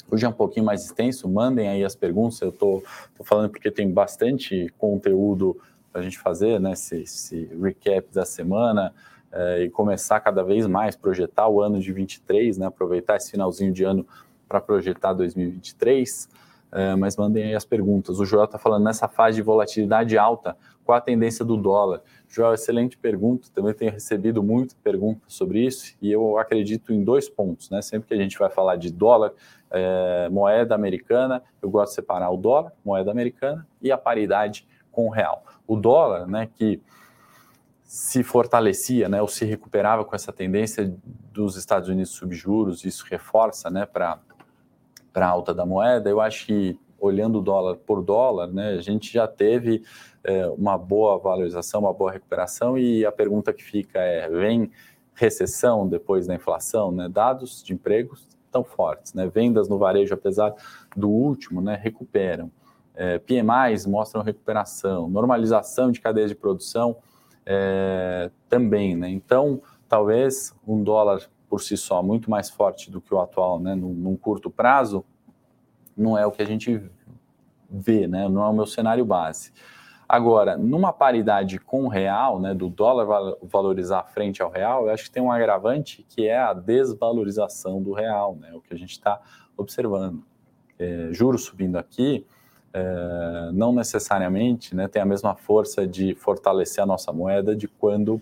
Hoje 0.09 0.25
é 0.25 0.29
um 0.29 0.33
pouquinho 0.33 0.65
mais 0.65 0.85
extenso, 0.85 1.27
mandem 1.27 1.67
aí 1.67 1.83
as 1.83 1.93
perguntas, 1.93 2.39
eu 2.41 2.49
estou 2.49 2.81
falando 3.23 3.49
porque 3.49 3.69
tem 3.69 3.91
bastante 3.91 4.73
conteúdo 4.77 5.59
para 5.91 5.99
a 5.99 6.03
gente 6.03 6.17
fazer, 6.17 6.61
né, 6.61 6.71
esse, 6.71 7.49
recap 7.61 8.07
da 8.13 8.23
semana, 8.23 8.93
é, 9.31 9.63
e 9.63 9.69
começar 9.69 10.21
cada 10.21 10.43
vez 10.43 10.65
mais, 10.65 10.95
projetar 10.95 11.49
o 11.49 11.61
ano 11.61 11.79
de 11.81 11.91
23, 11.91 12.57
né, 12.57 12.67
aproveitar 12.67 13.17
esse 13.17 13.31
finalzinho 13.31 13.73
de 13.73 13.83
ano 13.83 14.07
para 14.47 14.61
projetar 14.61 15.11
2023. 15.11 16.29
Uh, 16.31 16.47
é, 16.69 16.95
mas 16.95 17.15
mandem 17.15 17.43
aí 17.43 17.55
as 17.55 17.65
perguntas. 17.65 18.19
O 18.19 18.25
Joel 18.25 18.45
está 18.45 18.57
falando 18.57 18.83
nessa 18.83 19.07
fase 19.07 19.37
de 19.37 19.41
volatilidade 19.41 20.17
alta, 20.17 20.57
qual 20.83 20.97
a 20.97 21.01
tendência 21.01 21.43
do 21.43 21.55
dólar? 21.55 22.01
Joel, 22.27 22.53
excelente 22.53 22.97
pergunta. 22.97 23.47
Também 23.53 23.73
tenho 23.73 23.91
recebido 23.91 24.43
muitas 24.43 24.73
perguntas 24.75 25.33
sobre 25.33 25.65
isso 25.65 25.95
e 26.01 26.11
eu 26.11 26.37
acredito 26.37 26.93
em 26.93 27.03
dois 27.03 27.29
pontos, 27.29 27.69
né? 27.69 27.81
Sempre 27.81 28.09
que 28.09 28.13
a 28.13 28.17
gente 28.17 28.37
vai 28.37 28.49
falar 28.49 28.75
de 28.75 28.91
dólar, 28.91 29.33
é, 29.71 30.29
moeda 30.29 30.75
americana, 30.75 31.43
eu 31.61 31.69
gosto 31.69 31.91
de 31.91 31.95
separar 31.95 32.29
o 32.29 32.37
dólar, 32.37 32.71
moeda 32.83 33.11
americana 33.11 33.67
e 33.81 33.91
a 33.91 33.97
paridade 33.97 34.67
com 34.91 35.07
o 35.07 35.09
real. 35.09 35.43
O 35.67 35.75
dólar, 35.75 36.27
né, 36.27 36.49
que 36.55 36.81
se 37.83 38.23
fortalecia, 38.23 39.07
né, 39.07 39.21
ou 39.21 39.27
se 39.27 39.45
recuperava 39.45 40.03
com 40.03 40.15
essa 40.15 40.33
tendência 40.33 40.93
dos 41.31 41.55
Estados 41.55 41.87
Unidos 41.87 42.11
subjuros, 42.11 42.83
isso 42.83 43.05
reforça, 43.09 43.69
né, 43.69 43.85
para 43.85 44.19
para 45.13 45.27
alta 45.27 45.51
da 45.51 45.65
moeda, 45.65 46.07
eu 46.07 46.21
acho 46.21 46.45
que 46.45 46.79
olhando 46.99 47.41
dólar 47.41 47.77
por 47.77 48.03
dólar, 48.03 48.53
né, 48.53 48.73
a 48.73 48.81
gente 48.81 49.11
já 49.11 49.27
teve 49.27 49.83
é, 50.23 50.45
uma 50.47 50.77
boa 50.77 51.17
valorização, 51.17 51.81
uma 51.81 51.93
boa 51.93 52.11
recuperação, 52.11 52.77
e 52.77 53.03
a 53.03 53.11
pergunta 53.11 53.51
que 53.51 53.63
fica 53.63 53.99
é: 53.99 54.29
vem 54.29 54.69
recessão 55.15 55.87
depois 55.87 56.27
da 56.27 56.35
inflação? 56.35 56.91
Né? 56.91 57.09
Dados 57.09 57.63
de 57.63 57.73
empregos 57.73 58.27
tão 58.51 58.63
fortes, 58.63 59.13
né? 59.13 59.27
vendas 59.27 59.67
no 59.67 59.77
varejo, 59.77 60.13
apesar 60.13 60.53
do 60.95 61.09
último, 61.09 61.61
né, 61.61 61.79
recuperam. 61.81 62.51
É, 62.95 63.19
PMIs 63.19 63.85
mostram 63.85 64.23
recuperação, 64.23 65.07
normalização 65.07 65.91
de 65.91 66.01
cadeias 66.01 66.29
de 66.29 66.35
produção 66.35 66.97
é, 67.45 68.31
também. 68.49 68.95
Né? 68.95 69.09
Então, 69.09 69.61
talvez 69.87 70.55
um 70.67 70.83
dólar 70.83 71.29
por 71.49 71.61
si 71.61 71.77
só 71.77 72.03
muito 72.03 72.29
mais 72.29 72.49
forte 72.49 72.91
do 72.91 72.99
que 72.99 73.13
o 73.13 73.19
atual, 73.19 73.59
né, 73.59 73.73
num, 73.73 73.93
num, 73.93 74.17
curto 74.17 74.49
prazo, 74.49 75.05
não 75.95 76.17
é 76.17 76.25
o 76.25 76.31
que 76.31 76.41
a 76.41 76.45
gente 76.45 76.81
vê, 77.69 78.07
né, 78.07 78.27
não 78.27 78.43
é 78.43 78.49
o 78.49 78.53
meu 78.53 78.65
cenário 78.65 79.05
base. 79.05 79.53
Agora, 80.07 80.55
numa 80.57 80.93
paridade 80.93 81.59
com 81.59 81.85
o 81.85 81.87
real, 81.89 82.39
né, 82.39 82.53
do 82.53 82.69
dólar 82.69 83.35
valorizar 83.43 84.03
frente 84.03 84.41
ao 84.41 84.49
real, 84.49 84.85
eu 84.85 84.93
acho 84.93 85.03
que 85.05 85.11
tem 85.11 85.21
um 85.21 85.31
agravante 85.31 86.05
que 86.07 86.27
é 86.27 86.37
a 86.37 86.53
desvalorização 86.53 87.81
do 87.81 87.91
real, 87.91 88.35
né, 88.35 88.51
o 88.53 88.61
que 88.61 88.73
a 88.73 88.77
gente 88.77 88.91
está 88.91 89.19
observando. 89.57 90.23
É, 90.79 91.09
juros 91.11 91.43
subindo 91.43 91.75
aqui, 91.77 92.25
é, 92.73 93.49
não 93.51 93.73
necessariamente 93.73 94.75
né, 94.75 94.87
tem 94.87 95.01
a 95.01 95.05
mesma 95.05 95.35
força 95.35 95.85
de 95.85 96.15
fortalecer 96.15 96.83
a 96.83 96.87
nossa 96.87 97.11
moeda 97.11 97.55
de 97.55 97.67
quando 97.67 98.21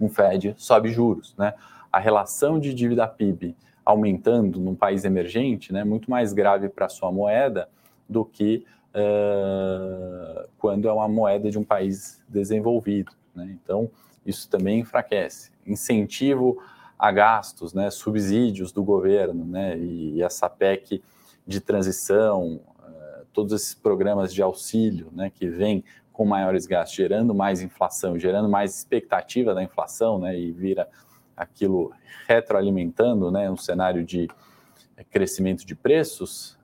um 0.00 0.08
Fed 0.08 0.54
sobe 0.56 0.90
juros, 0.90 1.34
né? 1.36 1.54
a 1.92 1.98
relação 1.98 2.58
de 2.58 2.72
dívida 2.72 3.06
PIB 3.06 3.56
aumentando 3.84 4.60
num 4.60 4.74
país 4.74 5.04
emergente, 5.04 5.72
né, 5.72 5.82
muito 5.82 6.10
mais 6.10 6.32
grave 6.32 6.68
para 6.68 6.86
a 6.86 6.88
sua 6.88 7.10
moeda 7.10 7.68
do 8.08 8.24
que 8.24 8.64
uh, 8.94 10.48
quando 10.58 10.88
é 10.88 10.92
uma 10.92 11.08
moeda 11.08 11.50
de 11.50 11.58
um 11.58 11.64
país 11.64 12.22
desenvolvido. 12.28 13.12
Né? 13.34 13.56
Então, 13.62 13.90
isso 14.24 14.48
também 14.48 14.80
enfraquece. 14.80 15.50
Incentivo 15.66 16.62
a 16.98 17.12
gastos, 17.12 17.72
né, 17.72 17.90
subsídios 17.90 18.72
do 18.72 18.82
governo, 18.82 19.44
né, 19.44 19.78
e 19.78 20.20
essa 20.20 20.50
PEC 20.50 21.00
de 21.46 21.60
transição, 21.60 22.60
uh, 22.80 23.24
todos 23.32 23.52
esses 23.52 23.72
programas 23.72 24.34
de 24.34 24.42
auxílio, 24.42 25.08
né, 25.12 25.30
que 25.30 25.48
vêm 25.48 25.84
com 26.12 26.24
maiores 26.24 26.66
gastos, 26.66 26.96
gerando 26.96 27.32
mais 27.32 27.62
inflação, 27.62 28.18
gerando 28.18 28.48
mais 28.48 28.76
expectativa 28.76 29.54
da 29.54 29.62
inflação, 29.62 30.18
né, 30.18 30.36
e 30.36 30.50
vira 30.50 30.88
aquilo 31.36 31.92
retroalimentando 32.26 33.30
né, 33.30 33.48
um 33.48 33.56
cenário 33.56 34.04
de 34.04 34.28
crescimento 35.10 35.64
de 35.64 35.76
preços, 35.76 36.58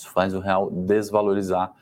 isso 0.00 0.10
faz 0.10 0.34
o 0.34 0.40
real 0.40 0.70
desvalorizar 0.70 1.72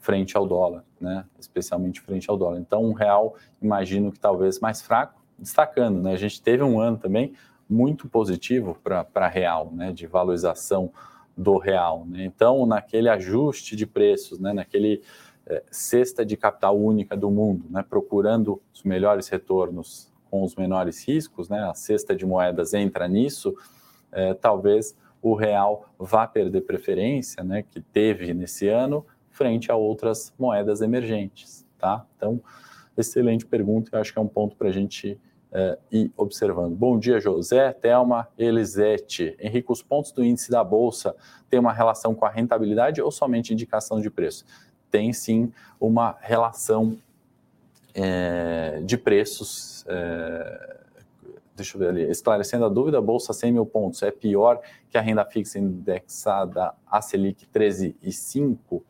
frente 0.00 0.36
ao 0.36 0.46
dólar, 0.46 0.84
né, 1.00 1.24
especialmente 1.38 2.00
frente 2.00 2.28
ao 2.28 2.36
dólar. 2.36 2.58
Então, 2.58 2.84
um 2.84 2.92
real, 2.92 3.36
imagino 3.60 4.10
que 4.10 4.18
talvez 4.18 4.58
mais 4.58 4.82
fraco, 4.82 5.22
destacando, 5.38 6.02
né, 6.02 6.12
a 6.12 6.16
gente 6.16 6.42
teve 6.42 6.62
um 6.62 6.80
ano 6.80 6.98
também 6.98 7.34
muito 7.70 8.08
positivo 8.08 8.76
para 8.82 9.28
real, 9.28 9.70
né, 9.72 9.92
de 9.92 10.06
valorização 10.06 10.90
do 11.36 11.56
real. 11.56 12.04
Né? 12.04 12.24
Então, 12.24 12.66
naquele 12.66 13.08
ajuste 13.08 13.76
de 13.76 13.86
preços, 13.86 14.40
né, 14.40 14.52
naquele 14.52 15.02
é, 15.46 15.62
cesta 15.70 16.26
de 16.26 16.36
capital 16.36 16.76
única 16.76 17.16
do 17.16 17.30
mundo, 17.30 17.64
né, 17.70 17.84
procurando 17.88 18.60
os 18.74 18.82
melhores 18.82 19.28
retornos 19.28 20.10
com 20.28 20.42
os 20.42 20.56
menores 20.56 21.06
riscos, 21.06 21.48
né, 21.48 21.60
a 21.60 21.74
cesta 21.74 22.14
de 22.14 22.26
moedas 22.26 22.74
entra 22.74 23.06
nisso, 23.06 23.54
é, 24.10 24.34
talvez 24.34 24.96
o 25.22 25.34
real 25.34 25.88
vá 25.98 26.26
perder 26.26 26.62
preferência, 26.62 27.44
né, 27.44 27.62
que 27.62 27.80
teve 27.80 28.34
nesse 28.34 28.66
ano, 28.68 29.06
frente 29.30 29.70
a 29.70 29.76
outras 29.76 30.34
moedas 30.36 30.82
emergentes. 30.82 31.64
Tá? 31.78 32.04
Então, 32.16 32.40
excelente 32.96 33.46
pergunta, 33.46 33.90
eu 33.92 34.00
acho 34.00 34.12
que 34.12 34.18
é 34.18 34.22
um 34.22 34.28
ponto 34.28 34.56
para 34.56 34.68
a 34.68 34.72
gente 34.72 35.18
é, 35.52 35.78
ir 35.90 36.10
observando. 36.16 36.74
Bom 36.74 36.98
dia, 36.98 37.20
José, 37.20 37.72
Thelma, 37.72 38.28
Elisete. 38.36 39.36
Henrique, 39.38 39.70
os 39.70 39.82
pontos 39.82 40.10
do 40.10 40.24
índice 40.24 40.50
da 40.50 40.64
Bolsa 40.64 41.14
têm 41.48 41.60
uma 41.60 41.72
relação 41.72 42.14
com 42.14 42.24
a 42.24 42.30
rentabilidade 42.30 43.00
ou 43.00 43.10
somente 43.10 43.52
indicação 43.52 44.00
de 44.00 44.10
preço? 44.10 44.44
Tem 44.90 45.12
sim 45.12 45.52
uma 45.78 46.16
relação 46.20 46.98
é, 47.94 48.80
de 48.84 48.96
preços. 48.96 49.84
É, 49.86 50.81
deixa 51.54 51.76
eu 51.76 51.80
ver 51.80 51.88
ali, 51.88 52.02
esclarecendo 52.10 52.64
a 52.64 52.68
dúvida, 52.68 52.98
a 52.98 53.02
Bolsa 53.02 53.32
100 53.32 53.52
mil 53.52 53.66
pontos 53.66 54.02
é 54.02 54.10
pior 54.10 54.60
que 54.90 54.96
a 54.96 55.00
renda 55.00 55.24
fixa 55.24 55.58
indexada 55.58 56.72
a 56.86 57.00
Selic 57.00 57.46
13,5? 57.46 58.82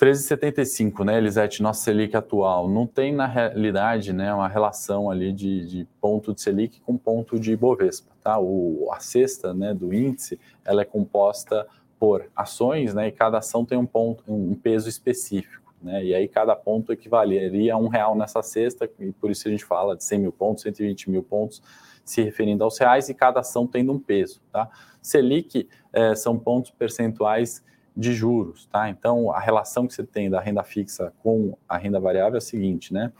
13,75, 0.00 1.04
né, 1.04 1.18
Elisete, 1.18 1.62
nossa 1.62 1.82
Selic 1.82 2.16
atual. 2.16 2.66
Não 2.70 2.86
tem, 2.86 3.14
na 3.14 3.26
realidade, 3.26 4.14
né, 4.14 4.32
uma 4.32 4.48
relação 4.48 5.10
ali 5.10 5.30
de, 5.30 5.66
de 5.66 5.88
ponto 6.00 6.32
de 6.32 6.40
Selic 6.40 6.80
com 6.80 6.96
ponto 6.96 7.38
de 7.38 7.54
Bovespa, 7.54 8.10
tá? 8.22 8.38
O, 8.38 8.88
a 8.92 8.98
cesta, 8.98 9.52
né, 9.52 9.74
do 9.74 9.92
índice, 9.92 10.40
ela 10.64 10.80
é 10.80 10.86
composta 10.86 11.66
por 11.98 12.24
ações, 12.34 12.94
né, 12.94 13.08
e 13.08 13.12
cada 13.12 13.36
ação 13.38 13.62
tem 13.62 13.76
um 13.76 13.84
ponto, 13.84 14.24
um 14.26 14.54
peso 14.54 14.88
específico. 14.88 15.69
Né? 15.82 16.04
E 16.04 16.14
aí 16.14 16.28
cada 16.28 16.54
ponto 16.54 16.92
equivaleria 16.92 17.74
a 17.74 17.76
um 17.76 17.88
real 17.88 18.14
nessa 18.14 18.42
cesta, 18.42 18.88
e 18.98 19.12
por 19.12 19.30
isso 19.30 19.48
a 19.48 19.50
gente 19.50 19.64
fala 19.64 19.96
de 19.96 20.04
100 20.04 20.18
mil 20.20 20.32
pontos, 20.32 20.62
120 20.62 21.10
mil 21.10 21.22
pontos, 21.22 21.62
se 22.04 22.22
referindo 22.22 22.64
aos 22.64 22.78
reais, 22.78 23.08
e 23.08 23.14
cada 23.14 23.40
ação 23.40 23.66
tendo 23.66 23.92
um 23.92 23.98
peso. 23.98 24.40
Tá? 24.52 24.68
Selic 25.00 25.68
é, 25.92 26.14
são 26.14 26.38
pontos 26.38 26.70
percentuais 26.70 27.64
de 27.96 28.12
juros. 28.12 28.66
Tá? 28.66 28.88
Então, 28.88 29.30
a 29.30 29.40
relação 29.40 29.86
que 29.86 29.94
você 29.94 30.04
tem 30.04 30.30
da 30.30 30.40
renda 30.40 30.62
fixa 30.62 31.12
com 31.22 31.56
a 31.68 31.76
renda 31.76 32.00
variável 32.00 32.34
é 32.34 32.38
a 32.38 32.40
seguinte, 32.40 32.92
né? 32.92 33.12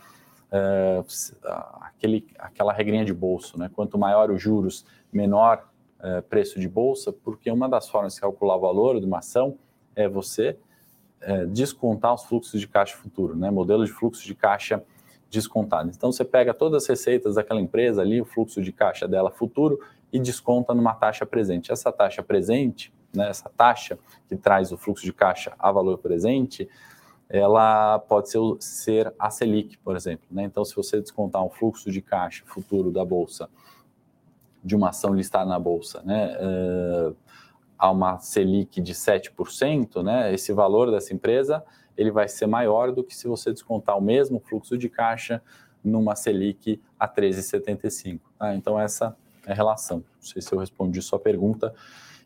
É, 0.52 1.00
aquele, 1.80 2.26
aquela 2.36 2.72
regrinha 2.72 3.04
de 3.04 3.14
bolso, 3.14 3.56
né? 3.56 3.70
Quanto 3.72 3.96
maior 3.96 4.30
os 4.32 4.42
juros, 4.42 4.84
menor 5.12 5.68
é, 6.02 6.20
preço 6.22 6.58
de 6.58 6.68
bolsa, 6.68 7.12
porque 7.12 7.50
uma 7.50 7.68
das 7.68 7.88
formas 7.88 8.14
de 8.14 8.20
calcular 8.20 8.56
o 8.56 8.60
valor 8.60 8.98
de 8.98 9.06
uma 9.06 9.18
ação 9.18 9.56
é 9.94 10.08
você 10.08 10.56
é, 11.20 11.46
descontar 11.46 12.14
os 12.14 12.24
fluxos 12.24 12.60
de 12.60 12.66
caixa 12.66 12.96
futuro, 12.96 13.36
né? 13.36 13.50
Modelo 13.50 13.84
de 13.84 13.92
fluxo 13.92 14.24
de 14.24 14.34
caixa 14.34 14.82
descontado. 15.30 15.90
Então 15.94 16.10
você 16.10 16.24
pega 16.24 16.52
todas 16.52 16.82
as 16.82 16.88
receitas 16.88 17.36
daquela 17.36 17.60
empresa 17.60 18.02
ali, 18.02 18.20
o 18.20 18.24
fluxo 18.24 18.60
de 18.60 18.72
caixa 18.72 19.06
dela 19.06 19.30
futuro 19.30 19.78
e 20.12 20.18
desconta 20.18 20.74
numa 20.74 20.94
taxa 20.94 21.24
presente. 21.24 21.70
Essa 21.70 21.92
taxa 21.92 22.22
presente, 22.22 22.92
né, 23.14 23.28
essa 23.28 23.48
taxa 23.56 23.98
que 24.28 24.34
traz 24.34 24.72
o 24.72 24.76
fluxo 24.76 25.04
de 25.04 25.12
caixa 25.12 25.52
a 25.58 25.70
valor 25.70 25.98
presente, 25.98 26.68
ela 27.28 28.00
pode 28.00 28.28
ser, 28.28 28.40
ser 28.58 29.14
a 29.16 29.30
Selic, 29.30 29.78
por 29.78 29.94
exemplo. 29.94 30.26
Né? 30.30 30.42
Então, 30.42 30.64
se 30.64 30.74
você 30.74 31.00
descontar 31.00 31.44
um 31.44 31.48
fluxo 31.48 31.90
de 31.90 32.02
caixa 32.02 32.42
futuro 32.44 32.90
da 32.90 33.04
bolsa 33.04 33.48
de 34.62 34.74
uma 34.74 34.88
ação 34.88 35.14
listada 35.14 35.48
na 35.48 35.58
bolsa, 35.58 36.02
né, 36.02 36.36
uh, 36.36 37.16
a 37.80 37.90
uma 37.90 38.18
Selic 38.18 38.80
de 38.80 38.92
7%, 38.92 40.02
né, 40.02 40.34
esse 40.34 40.52
valor 40.52 40.90
dessa 40.90 41.14
empresa 41.14 41.64
ele 42.00 42.10
vai 42.10 42.28
ser 42.28 42.46
maior 42.46 42.92
do 42.92 43.04
que 43.04 43.14
se 43.14 43.28
você 43.28 43.52
descontar 43.52 43.96
o 43.98 44.00
mesmo 44.00 44.40
fluxo 44.40 44.78
de 44.78 44.88
caixa 44.88 45.42
numa 45.84 46.14
Selic 46.14 46.80
a 46.98 47.06
13,75. 47.06 48.20
Tá? 48.38 48.54
Então, 48.54 48.80
essa 48.80 49.14
é 49.46 49.52
a 49.52 49.54
relação. 49.54 49.98
Não 49.98 50.22
sei 50.22 50.40
se 50.40 50.50
eu 50.50 50.58
respondi 50.58 51.02
sua 51.02 51.18
pergunta. 51.18 51.74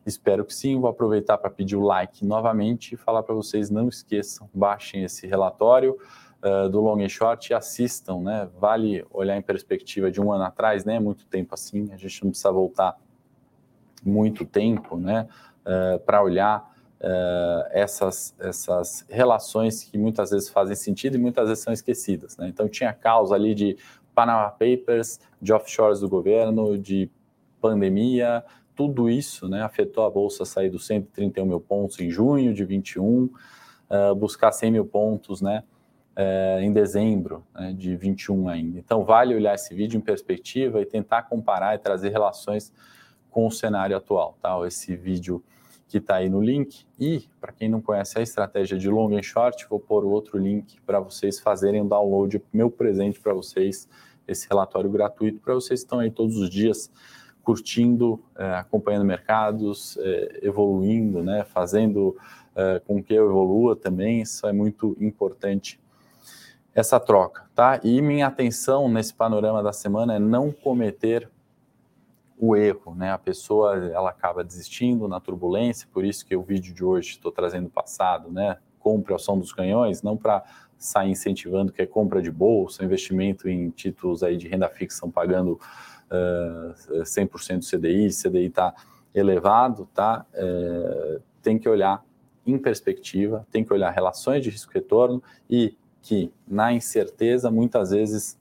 Espero 0.07 0.45
que 0.45 0.55
sim. 0.55 0.79
Vou 0.79 0.89
aproveitar 0.89 1.39
para 1.39 1.51
pedir 1.51 1.75
o 1.75 1.83
like 1.83 2.25
novamente 2.25 2.95
e 2.95 2.97
falar 2.97 3.25
para 3.25 3.35
vocês: 3.35 3.69
não 3.69 3.89
esqueçam, 3.89 4.49
baixem 4.55 5.03
esse 5.03 5.27
relatório 5.27 5.99
uh, 6.43 6.69
do 6.69 6.81
Long 6.81 7.03
and 7.03 7.09
Short 7.09 7.53
e 7.53 7.55
assistam. 7.55 8.21
Né? 8.21 8.49
Vale 8.57 9.05
olhar 9.11 9.37
em 9.37 9.43
perspectiva 9.43 10.09
de 10.09 10.21
um 10.21 10.33
ano 10.33 10.45
atrás, 10.45 10.85
né? 10.85 11.01
muito 11.01 11.27
tempo 11.27 11.55
assim, 11.55 11.91
a 11.93 11.97
gente 11.97 12.23
não 12.23 12.31
precisa 12.31 12.53
voltar 12.53 12.97
muito 14.05 14.45
tempo, 14.45 14.97
né, 14.97 15.27
uh, 15.65 15.99
para 16.01 16.23
olhar 16.23 16.71
uh, 17.01 17.69
essas, 17.71 18.35
essas 18.39 19.05
relações 19.09 19.83
que 19.85 19.99
muitas 19.99 20.31
vezes 20.31 20.49
fazem 20.49 20.77
sentido 20.77 21.17
e 21.17 21.19
muitas 21.19 21.49
vezes 21.49 21.65
são 21.65 21.73
esquecidas. 21.73 22.37
Né? 22.37 22.49
Então, 22.49 22.69
tinha 22.69 22.93
causa 22.93 23.35
ali 23.35 23.55
de 23.55 23.77
Panama 24.15 24.49
Papers, 24.51 25.19
de 25.41 25.53
offshores 25.53 26.01
do 26.01 26.09
governo, 26.09 26.79
de 26.79 27.11
pandemia, 27.61 28.45
tudo 28.75 29.09
isso 29.09 29.49
né, 29.49 29.63
afetou 29.63 30.05
a 30.05 30.11
Bolsa 30.11 30.45
sair 30.45 30.69
dos 30.69 30.87
131 30.87 31.47
mil 31.47 31.61
pontos 31.61 31.99
em 32.01 32.11
junho 32.11 32.53
de 32.53 32.65
21, 32.65 33.25
uh, 33.25 34.15
buscar 34.15 34.53
100 34.53 34.71
mil 34.73 34.85
pontos 34.85 35.41
né, 35.41 35.63
uh, 36.17 36.61
em 36.61 36.73
dezembro 36.73 37.45
né, 37.55 37.73
de 37.73 37.97
21 37.97 38.49
ainda. 38.49 38.79
Então, 38.79 39.05
vale 39.05 39.35
olhar 39.35 39.55
esse 39.55 39.75
vídeo 39.75 39.97
em 39.97 40.01
perspectiva 40.01 40.81
e 40.81 40.87
tentar 40.87 41.23
comparar 41.25 41.75
e 41.75 41.79
trazer 41.79 42.11
relações 42.11 42.73
com 43.35 43.49
o 43.49 43.51
cenário 43.51 43.97
atual. 43.97 44.39
Tá? 44.41 44.57
Esse 44.64 44.95
vídeo 44.95 45.43
que 45.89 45.99
está 45.99 46.16
aí 46.16 46.28
no 46.30 46.41
link. 46.41 46.87
E, 46.99 47.24
para 47.41 47.53
quem 47.53 47.68
não 47.68 47.80
conhece 47.80 48.16
a 48.16 48.22
estratégia 48.22 48.78
de 48.78 48.89
long 48.89 49.16
and 49.16 49.22
short, 49.24 49.66
vou 49.68 49.80
pôr 49.80 50.05
outro 50.05 50.39
link 50.39 50.80
para 50.82 51.01
vocês 51.01 51.41
fazerem 51.41 51.82
o 51.82 51.85
download, 51.85 52.41
meu 52.53 52.70
presente 52.70 53.18
para 53.18 53.35
vocês, 53.35 53.89
esse 54.26 54.49
relatório 54.49 54.89
gratuito, 54.89 55.41
para 55.41 55.53
vocês 55.53 55.80
que 55.80 55.85
estão 55.85 55.99
aí 55.99 56.12
todos 56.12 56.37
os 56.37 56.49
dias 56.49 56.93
curtindo, 57.43 58.22
é, 58.37 58.55
acompanhando 58.55 59.05
mercados, 59.05 59.99
é, 59.99 60.39
evoluindo, 60.43 61.22
né, 61.22 61.45
fazendo 61.45 62.16
é, 62.55 62.80
com 62.87 63.03
que 63.03 63.12
eu 63.12 63.26
evolua 63.28 63.74
também, 63.74 64.22
isso 64.22 64.47
é 64.47 64.53
muito 64.53 64.97
importante, 65.01 65.78
essa 66.74 66.99
troca, 66.99 67.45
tá? 67.55 67.80
E 67.85 68.01
minha 68.01 68.26
atenção 68.26 68.89
nesse 68.89 69.12
panorama 69.12 69.62
da 69.62 69.72
semana 69.72 70.16
é 70.16 70.18
não 70.18 70.51
cometer 70.51 71.30
o 72.39 72.57
erro, 72.57 72.95
né? 72.95 73.12
A 73.12 73.18
pessoa 73.18 73.76
ela 73.76 74.11
acaba 74.11 74.43
desistindo 74.43 75.07
na 75.07 75.20
turbulência, 75.20 75.89
por 75.93 76.05
isso 76.05 76.24
que 76.26 76.37
o 76.37 76.43
vídeo 76.43 76.74
de 76.74 76.85
hoje 76.85 77.11
estou 77.11 77.30
trazendo 77.30 77.68
passado, 77.68 78.30
né? 78.30 78.59
Compre 78.78 79.12
a 79.12 79.16
ação 79.16 79.39
dos 79.39 79.53
canhões, 79.53 80.03
não 80.03 80.16
para 80.16 80.43
sair 80.76 81.11
incentivando 81.11 81.72
que 81.72 81.80
é 81.80 81.87
compra 81.87 82.20
de 82.20 82.30
bolsa, 82.30 82.85
investimento 82.85 83.49
em 83.49 83.70
títulos 83.70 84.22
aí 84.22 84.37
de 84.37 84.49
renda 84.49 84.68
fixa 84.68 85.07
pagando 85.09 85.59
uh, 86.11 87.03
100% 87.03 87.59
do 87.59 87.64
CDI, 87.64 88.09
CDI 88.11 88.47
está 88.47 88.74
elevado, 89.14 89.89
tá? 89.95 90.26
Uh, 90.35 91.22
tem 91.41 91.59
que 91.59 91.68
olhar 91.68 92.05
em 92.47 92.59
perspectiva, 92.59 93.47
tem 93.51 93.64
que 93.64 93.72
olhar 93.72 93.91
relações 93.91 94.43
de 94.43 94.51
risco-retorno 94.51 95.22
e 95.49 95.76
que 96.03 96.30
na 96.47 96.72
incerteza 96.72 97.51
muitas 97.51 97.91
vezes 97.91 98.39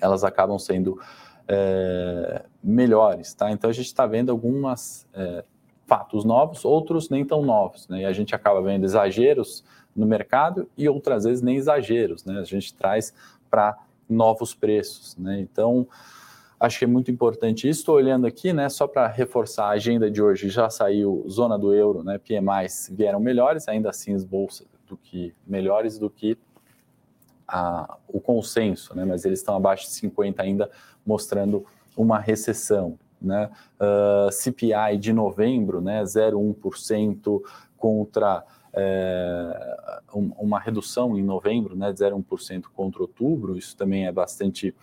elas 0.00 0.24
acabam 0.24 0.58
sendo 0.58 0.98
é, 1.46 2.44
melhores, 2.62 3.34
tá? 3.34 3.50
Então 3.50 3.68
a 3.68 3.72
gente 3.72 3.86
está 3.86 4.06
vendo 4.06 4.30
algumas 4.30 5.06
é, 5.12 5.44
fatos 5.86 6.24
novos, 6.24 6.64
outros 6.64 7.10
nem 7.10 7.24
tão 7.24 7.42
novos, 7.42 7.88
né? 7.88 8.02
E 8.02 8.04
a 8.04 8.12
gente 8.12 8.34
acaba 8.34 8.62
vendo 8.62 8.84
exageros 8.84 9.64
no 9.94 10.06
mercado 10.06 10.68
e 10.76 10.88
outras 10.88 11.24
vezes 11.24 11.42
nem 11.42 11.56
exageros, 11.56 12.24
né? 12.24 12.38
A 12.38 12.44
gente 12.44 12.74
traz 12.74 13.12
para 13.50 13.76
novos 14.08 14.54
preços, 14.54 15.16
né? 15.16 15.40
Então 15.40 15.86
acho 16.58 16.78
que 16.78 16.84
é 16.84 16.88
muito 16.88 17.10
importante. 17.10 17.68
Estou 17.68 17.96
olhando 17.96 18.26
aqui, 18.26 18.52
né? 18.52 18.68
Só 18.68 18.86
para 18.86 19.08
reforçar 19.08 19.66
a 19.66 19.70
agenda 19.70 20.10
de 20.10 20.22
hoje, 20.22 20.48
já 20.48 20.70
saiu 20.70 21.26
zona 21.28 21.58
do 21.58 21.74
euro, 21.74 22.04
né? 22.04 22.18
PMIs 22.18 22.90
vieram 22.92 23.18
melhores, 23.18 23.66
ainda 23.66 23.90
assim 23.90 24.14
as 24.14 24.24
bolsas 24.24 24.66
do 24.86 24.96
que 24.96 25.34
melhores 25.46 25.98
do 25.98 26.08
que 26.08 26.38
a, 27.48 27.98
o 28.06 28.20
consenso, 28.20 28.94
né? 28.94 29.04
Mas 29.04 29.24
eles 29.24 29.40
estão 29.40 29.56
abaixo 29.56 29.86
de 29.86 29.92
50 29.92 30.42
ainda 30.42 30.70
mostrando 31.04 31.66
uma 31.96 32.18
recessão. 32.18 32.98
Né? 33.20 33.48
Uh, 33.80 34.26
ah, 34.26 34.32
CPI 34.32 34.98
de 34.98 35.12
novembro, 35.12 35.80
né, 35.80 36.02
0,1% 36.02 37.40
contra 37.76 38.44
é, 38.74 39.78
uma 40.12 40.58
redução 40.58 41.16
em 41.16 41.22
novembro 41.22 41.76
né, 41.76 41.92
de 41.92 42.00
0,1% 42.00 42.64
contra 42.74 43.02
outubro, 43.02 43.56
isso 43.56 43.76
também 43.76 44.06
é 44.06 44.12
bastante 44.12 44.74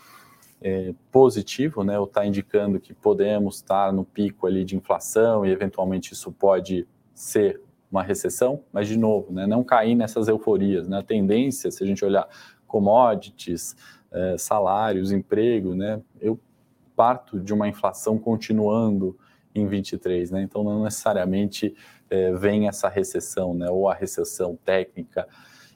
é, 0.61 0.93
positivo, 1.11 1.83
né, 1.83 2.01
está 2.01 2.25
indicando 2.25 2.79
que 2.79 2.93
podemos 2.93 3.55
estar 3.55 3.91
no 3.91 4.05
pico 4.05 4.45
ali 4.45 4.63
de 4.63 4.75
inflação 4.75 5.45
e 5.45 5.49
eventualmente 5.49 6.13
isso 6.13 6.31
pode 6.31 6.87
ser 7.13 7.61
uma 7.91 8.03
recessão, 8.03 8.61
mas 8.71 8.87
de 8.87 8.97
novo, 8.97 9.33
né, 9.33 9.47
não 9.47 9.63
cair 9.63 9.95
nessas 9.95 10.27
euforias. 10.27 10.87
Né, 10.87 10.99
a 10.99 11.03
tendência, 11.03 11.71
se 11.71 11.83
a 11.83 11.87
gente 11.87 12.05
olhar 12.05 12.27
commodities, 12.67 13.75
é, 14.11 14.37
salários, 14.37 15.11
emprego, 15.11 15.75
né? 15.75 16.01
Eu 16.19 16.39
parto 16.99 17.39
de 17.39 17.53
uma 17.53 17.65
inflação 17.65 18.17
continuando 18.17 19.17
em 19.55 19.65
23, 19.65 20.31
né? 20.31 20.41
Então 20.41 20.65
não 20.65 20.83
necessariamente 20.83 21.73
é, 22.09 22.33
vem 22.33 22.67
essa 22.67 22.89
recessão, 22.89 23.53
né? 23.53 23.69
Ou 23.69 23.87
a 23.87 23.93
recessão 23.93 24.59
técnica 24.65 25.25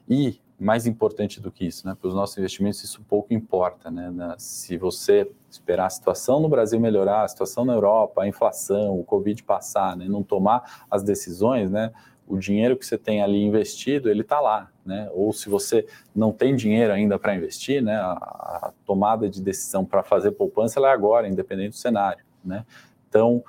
e 0.05 0.41
mais 0.59 0.85
importante 0.85 1.39
do 1.39 1.49
que 1.49 1.65
isso, 1.65 1.87
né? 1.87 1.95
Para 1.97 2.09
os 2.09 2.13
nossos 2.13 2.37
investimentos 2.37 2.83
isso 2.83 3.01
pouco 3.03 3.33
importa, 3.33 3.89
né? 3.89 4.35
Se 4.37 4.77
você 4.77 5.31
esperar 5.49 5.85
a 5.85 5.89
situação 5.89 6.41
no 6.41 6.49
Brasil 6.49 6.77
melhorar, 6.77 7.23
a 7.23 7.27
situação 7.29 7.63
na 7.63 7.71
Europa, 7.71 8.23
a 8.23 8.27
inflação, 8.27 8.99
o 8.99 9.03
Covid 9.05 9.43
passar, 9.43 9.95
né? 9.95 10.09
Não 10.09 10.23
tomar 10.23 10.83
as 10.91 11.03
decisões, 11.03 11.71
né? 11.71 11.93
O 12.27 12.37
dinheiro 12.37 12.77
que 12.77 12.85
você 12.85 12.97
tem 12.97 13.21
ali 13.21 13.41
investido, 13.43 14.09
ele 14.09 14.21
está 14.21 14.39
lá, 14.39 14.71
né? 14.85 15.09
Ou 15.13 15.33
se 15.33 15.49
você 15.49 15.85
não 16.15 16.31
tem 16.31 16.55
dinheiro 16.55 16.93
ainda 16.93 17.19
para 17.19 17.35
investir, 17.35 17.81
né? 17.81 17.95
A, 17.95 18.11
a, 18.11 18.73
tomada 18.85 19.29
de 19.29 19.41
decisão 19.41 19.83
para 19.83 20.03
fazer 20.03 20.31
poupança 20.31 20.79
é 20.79 20.85
agora, 20.85 21.27
independente 21.27 21.71
do 21.71 21.75
cenário, 21.75 22.23
né? 22.43 22.65
Então, 23.09 23.43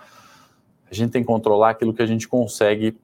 a 0.90 0.94
gente 0.94 1.10
tem 1.10 1.22
que 1.22 1.26
controlar 1.26 1.70
aquilo 1.70 1.94
que 1.94 2.02
a 2.02 2.06
gente 2.06 2.28
consegue 2.28 2.96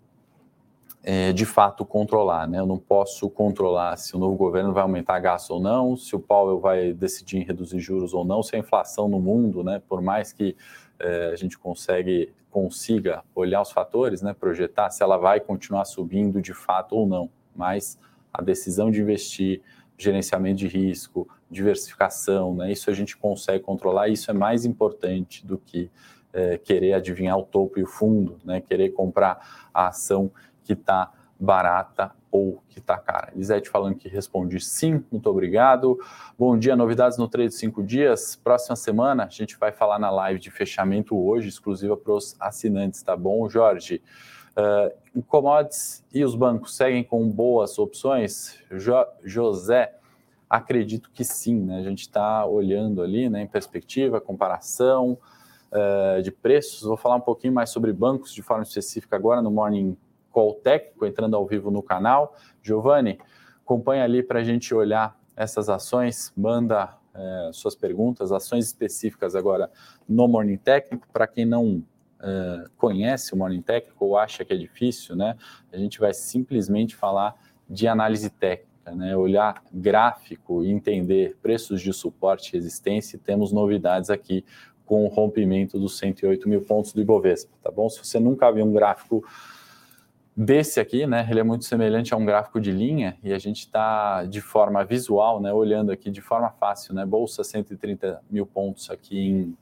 é, 1.03 1.33
de 1.33 1.47
fato 1.47 1.85
controlar, 1.85 2.47
né? 2.47 2.59
Eu 2.59 2.66
não 2.66 2.79
posso 2.79 3.31
controlar 3.31 3.97
se 3.97 4.14
o 4.14 4.18
novo 4.18 4.37
governo 4.37 4.73
vai 4.73 4.83
aumentar 4.83 5.18
gasto 5.21 5.53
ou 5.53 5.61
não, 5.61 5.97
se 5.97 6.14
o 6.14 6.21
Powell 6.21 6.61
vai 6.61 6.93
decidir 6.93 7.39
em 7.39 7.45
reduzir 7.45 7.81
juros 7.81 8.12
ou 8.12 8.25
não, 8.25 8.43
se 8.43 8.55
a 8.55 8.59
inflação 8.59 9.09
no 9.09 9.18
mundo, 9.18 9.64
né? 9.64 9.81
Por 9.89 10.03
mais 10.03 10.33
que 10.33 10.57
é, 10.99 11.31
a 11.33 11.37
gente 11.37 11.59
consegue 11.59 12.33
consiga 12.51 13.23
olhar 13.35 13.63
os 13.63 13.71
fatores, 13.71 14.23
né, 14.23 14.35
projetar 14.35 14.91
se 14.91 15.03
ela 15.03 15.17
vai 15.17 15.41
continuar 15.41 15.85
subindo 15.85 16.43
de 16.43 16.53
fato 16.53 16.97
ou 16.97 17.07
não. 17.07 17.31
Mas 17.55 17.99
a 18.33 18.43
decisão 18.43 18.91
de 18.91 19.01
investir, 19.01 19.63
gerenciamento 19.97 20.59
de 20.59 20.69
risco, 20.69 21.29
diversificação, 21.51 22.55
né, 22.55 22.73
isso 22.73 22.91
a 22.91 22.93
gente 22.93 23.17
consegue 23.17 23.63
controlar. 23.63 24.09
Isso 24.09 24.31
é 24.31 24.35
mais 24.35 24.65
importante 24.65 25.47
do 25.47 25.59
que 25.59 25.91
é, 26.33 26.59
querer 26.59 26.95
adivinhar 26.95 27.39
o 27.39 27.43
topo 27.43 27.79
e 27.79 27.83
o 27.83 27.87
fundo, 27.87 28.39
né, 28.45 28.61
querer 28.61 28.91
comprar 28.91 29.69
a 29.73 29.89
ação 29.89 30.31
que 30.65 30.73
está 30.73 31.13
barata 31.39 32.13
ou 32.31 32.62
que 32.68 32.78
está 32.78 32.97
cara. 32.97 33.33
Lisete 33.35 33.68
falando 33.68 33.97
que 33.97 34.09
respondi 34.09 34.61
sim, 34.61 35.05
muito 35.11 35.28
obrigado. 35.28 35.99
Bom 36.39 36.57
dia, 36.59 36.76
novidades 36.76 37.18
no 37.18 37.28
trade 37.28 37.49
de 37.49 37.57
5 37.57 37.83
dias. 37.83 38.37
Próxima 38.37 38.76
semana 38.76 39.24
a 39.24 39.28
gente 39.28 39.59
vai 39.59 39.72
falar 39.72 39.99
na 39.99 40.11
live 40.11 40.39
de 40.39 40.51
fechamento 40.51 41.16
hoje, 41.16 41.49
exclusiva 41.49 41.97
para 41.97 42.12
os 42.12 42.37
assinantes, 42.39 43.03
tá 43.03 43.16
bom, 43.16 43.49
Jorge? 43.49 44.03
Uh, 44.51 45.22
commodities 45.22 46.05
e 46.12 46.24
os 46.24 46.35
bancos 46.35 46.76
seguem 46.76 47.03
com 47.03 47.28
boas 47.28 47.78
opções? 47.78 48.59
Jo 48.70 49.07
José, 49.24 49.95
acredito 50.49 51.11
que 51.12 51.24
sim, 51.24 51.61
né? 51.61 51.78
A 51.78 51.83
gente 51.83 52.01
está 52.01 52.45
olhando 52.45 53.03
ali 53.03 53.28
né, 53.28 53.43
em 53.43 53.47
perspectiva, 53.47 54.20
comparação 54.20 55.16
uh, 55.72 56.22
de 56.22 56.31
preços. 56.31 56.83
Vou 56.83 56.97
falar 56.97 57.16
um 57.16 57.20
pouquinho 57.20 57.53
mais 57.53 57.70
sobre 57.70 57.93
bancos 57.93 58.35
de 58.35 58.43
forma 58.43 58.62
específica 58.62 59.16
agora 59.16 59.41
no 59.41 59.51
Morning 59.51 59.97
Call 60.41 60.55
Técnico, 60.55 61.05
entrando 61.05 61.36
ao 61.36 61.47
vivo 61.47 61.70
no 61.70 61.82
canal. 61.82 62.34
Giovanni, 62.62 63.18
acompanha 63.62 64.05
ali 64.05 64.22
para 64.22 64.41
a 64.41 64.43
gente 64.43 64.74
olhar 64.74 65.14
essas 65.36 65.68
ações, 65.68 66.32
manda 66.34 66.97
é, 67.14 67.51
suas 67.53 67.74
perguntas, 67.74 68.32
ações 68.32 68.64
específicas 68.64 69.36
agora 69.36 69.70
no 70.09 70.26
Morning 70.26 70.57
Técnico. 70.57 71.07
Para 71.12 71.26
quem 71.26 71.45
não 71.45 71.84
é, 72.22 72.64
conhece 72.78 73.34
o 73.34 73.36
Morning 73.36 73.61
Técnico 73.61 74.07
ou 74.07 74.16
acha 74.16 74.43
que 74.43 74.55
é 74.55 74.57
difícil, 74.57 75.14
né, 75.14 75.36
a 75.70 75.76
gente 75.76 76.01
vai 76.01 76.14
simplesmente 76.14 76.97
falar 76.97 77.34
de 77.68 77.86
análise 77.86 78.30
técnica, 78.30 78.95
né, 78.95 79.14
olhar 79.14 79.62
gráfico 79.70 80.64
e 80.64 80.70
entender 80.70 81.36
preços 81.43 81.82
de 81.82 81.93
suporte 81.93 82.49
e 82.49 82.53
resistência. 82.55 83.16
E 83.16 83.20
temos 83.20 83.53
novidades 83.53 84.09
aqui 84.09 84.43
com 84.86 85.05
o 85.05 85.09
rompimento 85.09 85.78
dos 85.78 85.99
108 85.99 86.49
mil 86.49 86.62
pontos 86.62 86.95
do 86.95 87.01
Ibovespa, 87.01 87.53
tá 87.62 87.70
bom? 87.70 87.91
Se 87.91 87.99
você 88.05 88.18
nunca 88.18 88.51
viu 88.51 88.64
um 88.64 88.72
gráfico 88.72 89.22
desse 90.37 90.81
aqui, 90.81 91.07
né, 91.07 91.26
ele 91.31 91.41
é 91.41 91.43
muito 91.43 91.64
semelhante 91.64 92.14
a 92.14 92.16
um 92.16 92.24
gráfico 92.24 92.61
de 92.61 92.70
linha 92.70 93.18
e 93.22 93.33
a 93.33 93.39
gente 93.39 93.61
está 93.61 94.24
de 94.24 94.41
forma 94.41 94.85
visual, 94.85 95.41
né, 95.41 95.53
olhando 95.53 95.91
aqui 95.93 96.11
de 96.11 96.20
forma 96.20 96.51
fácil, 96.51 96.95
né, 96.95 97.05
bolsa 97.05 97.45
130 97.45 98.22
mil 98.31 98.47
pontos 98.47 98.91
aqui 98.91 99.18
em 99.18 99.57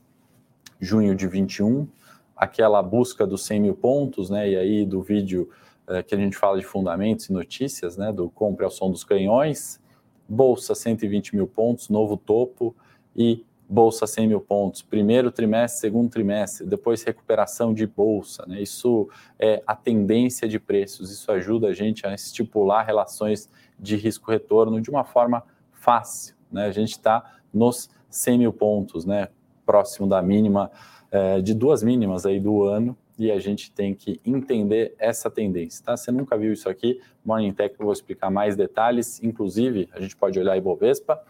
junho 0.79 1.15
de 1.15 1.27
21, 1.27 1.87
aquela 2.35 2.81
busca 2.81 3.27
dos 3.27 3.45
100 3.45 3.59
mil 3.59 3.75
pontos, 3.75 4.29
né, 4.29 4.49
e 4.49 4.55
aí 4.55 4.85
do 4.85 5.01
vídeo 5.01 5.49
é, 5.87 6.03
que 6.03 6.13
a 6.13 6.17
gente 6.17 6.37
fala 6.37 6.57
de 6.57 6.65
fundamentos 6.65 7.25
e 7.27 7.33
notícias, 7.33 7.97
né, 7.97 8.13
do 8.13 8.29
compre 8.29 8.63
ao 8.63 8.71
som 8.71 8.89
dos 8.91 9.03
canhões, 9.03 9.81
bolsa 10.27 10.75
120 10.75 11.35
mil 11.35 11.47
pontos, 11.47 11.89
novo 11.89 12.15
topo 12.15 12.75
e 13.15 13.43
bolsa 13.69 14.07
100 14.07 14.27
mil 14.27 14.41
pontos, 14.41 14.81
primeiro 14.81 15.31
trimestre, 15.31 15.81
segundo 15.81 16.09
trimestre, 16.09 16.65
depois 16.65 17.03
recuperação 17.03 17.71
de 17.71 17.85
bolsa. 17.85 18.43
Né? 18.47 18.61
Isso 18.61 19.07
é 19.37 19.61
a 19.67 19.75
tendência 19.75 20.47
de 20.47 20.59
preços, 20.59 21.11
isso 21.11 21.31
ajuda 21.31 21.67
a 21.67 21.73
gente 21.73 22.07
a 22.07 22.13
estipular 22.13 22.83
relações 22.83 23.47
de 23.79 23.95
risco-retorno 23.95 24.81
de 24.81 24.89
uma 24.89 25.03
forma 25.03 25.43
fácil. 25.71 26.35
Né? 26.51 26.65
A 26.65 26.71
gente 26.71 26.91
está 26.91 27.37
nos 27.53 27.89
100 28.09 28.39
mil 28.39 28.53
pontos, 28.53 29.05
né? 29.05 29.27
próximo 29.69 30.07
da 30.07 30.19
mínima 30.19 30.71
é, 31.11 31.39
de 31.41 31.53
duas 31.53 31.83
mínimas 31.83 32.25
aí 32.25 32.39
do 32.39 32.63
ano 32.63 32.97
e 33.19 33.31
a 33.31 33.37
gente 33.37 33.71
tem 33.71 33.93
que 33.93 34.19
entender 34.25 34.95
essa 34.97 35.29
tendência, 35.29 35.85
tá? 35.85 35.95
Você 35.95 36.11
nunca 36.11 36.35
viu 36.35 36.53
isso 36.53 36.67
aqui, 36.67 36.99
Morning 37.23 37.53
Tech 37.53 37.75
eu 37.77 37.85
vou 37.85 37.93
explicar 37.93 38.31
mais 38.31 38.55
detalhes, 38.55 39.21
inclusive 39.21 39.87
a 39.91 39.99
gente 39.99 40.15
pode 40.15 40.39
olhar 40.39 40.57
Ibovespa, 40.57 41.21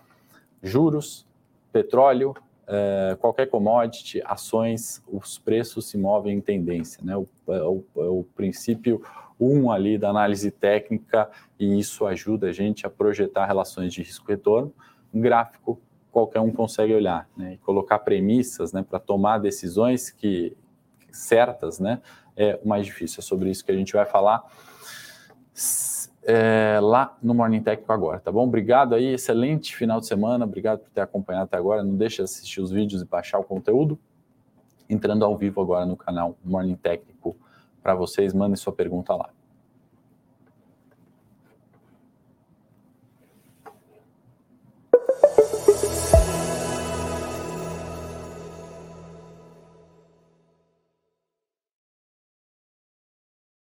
juros, 0.64 1.28
petróleo, 1.72 2.36
é, 2.68 3.18
qualquer 3.20 3.48
commodity, 3.48 4.22
ações, 4.26 5.04
os 5.08 5.40
preços 5.40 5.90
se 5.90 5.98
movem 5.98 6.38
em 6.38 6.42
tendência, 6.42 7.04
né? 7.04 7.18
O, 7.18 7.28
é 7.48 7.64
o, 7.64 7.84
é 7.98 8.10
o 8.10 8.24
princípio 8.36 9.02
um 9.40 9.72
ali 9.72 9.98
da 9.98 10.10
análise 10.10 10.52
técnica 10.52 11.30
e 11.58 11.80
isso 11.80 12.06
ajuda 12.06 12.48
a 12.48 12.52
gente 12.52 12.86
a 12.86 12.90
projetar 12.90 13.46
relações 13.46 13.94
de 13.94 14.04
risco-retorno. 14.04 14.74
Um 15.14 15.22
gráfico 15.22 15.80
qualquer 16.12 16.42
um 16.42 16.52
consegue 16.52 16.94
olhar 16.94 17.30
né, 17.38 17.54
e 17.54 17.58
colocar 17.58 18.00
premissas 18.00 18.74
né, 18.74 18.84
para 18.88 19.00
tomar 19.00 19.38
decisões 19.38 20.10
que 20.10 20.56
certas 21.12 21.80
né, 21.80 22.02
é 22.36 22.60
o 22.64 22.68
mais 22.68 22.86
difícil. 22.86 23.20
É 23.20 23.24
sobre 23.24 23.50
isso 23.50 23.64
que 23.64 23.72
a 23.72 23.76
gente 23.76 23.94
vai 23.94 24.06
falar 24.06 24.44
é, 26.24 26.80
lá 26.82 27.18
no 27.22 27.34
Morning 27.34 27.62
Técnico 27.62 27.92
agora, 27.92 28.20
tá 28.20 28.32
bom? 28.32 28.46
Obrigado 28.46 28.94
aí, 28.96 29.14
excelente 29.14 29.76
final 29.76 30.00
de 30.00 30.08
semana, 30.08 30.46
obrigado 30.46 30.80
por 30.80 30.90
ter 30.90 31.02
acompanhado 31.02 31.46
até 31.46 31.58
agora. 31.58 31.84
Não 31.84 31.96
deixe 31.96 32.18
de 32.18 32.24
assistir 32.24 32.62
os 32.62 32.72
vídeos 32.72 33.02
e 33.02 33.06
baixar 33.06 33.40
o 33.40 33.44
conteúdo. 33.44 33.98
Entrando 34.90 35.24
ao 35.24 35.38
vivo 35.38 35.62
agora 35.62 35.86
no 35.86 35.96
canal 35.96 36.36
Morning 36.44 36.76
Técnico 36.76 37.36
para 37.82 37.96
vocês, 37.96 38.34
mandem 38.34 38.56
sua 38.56 38.74
pergunta 38.74 39.14
lá. 39.16 39.30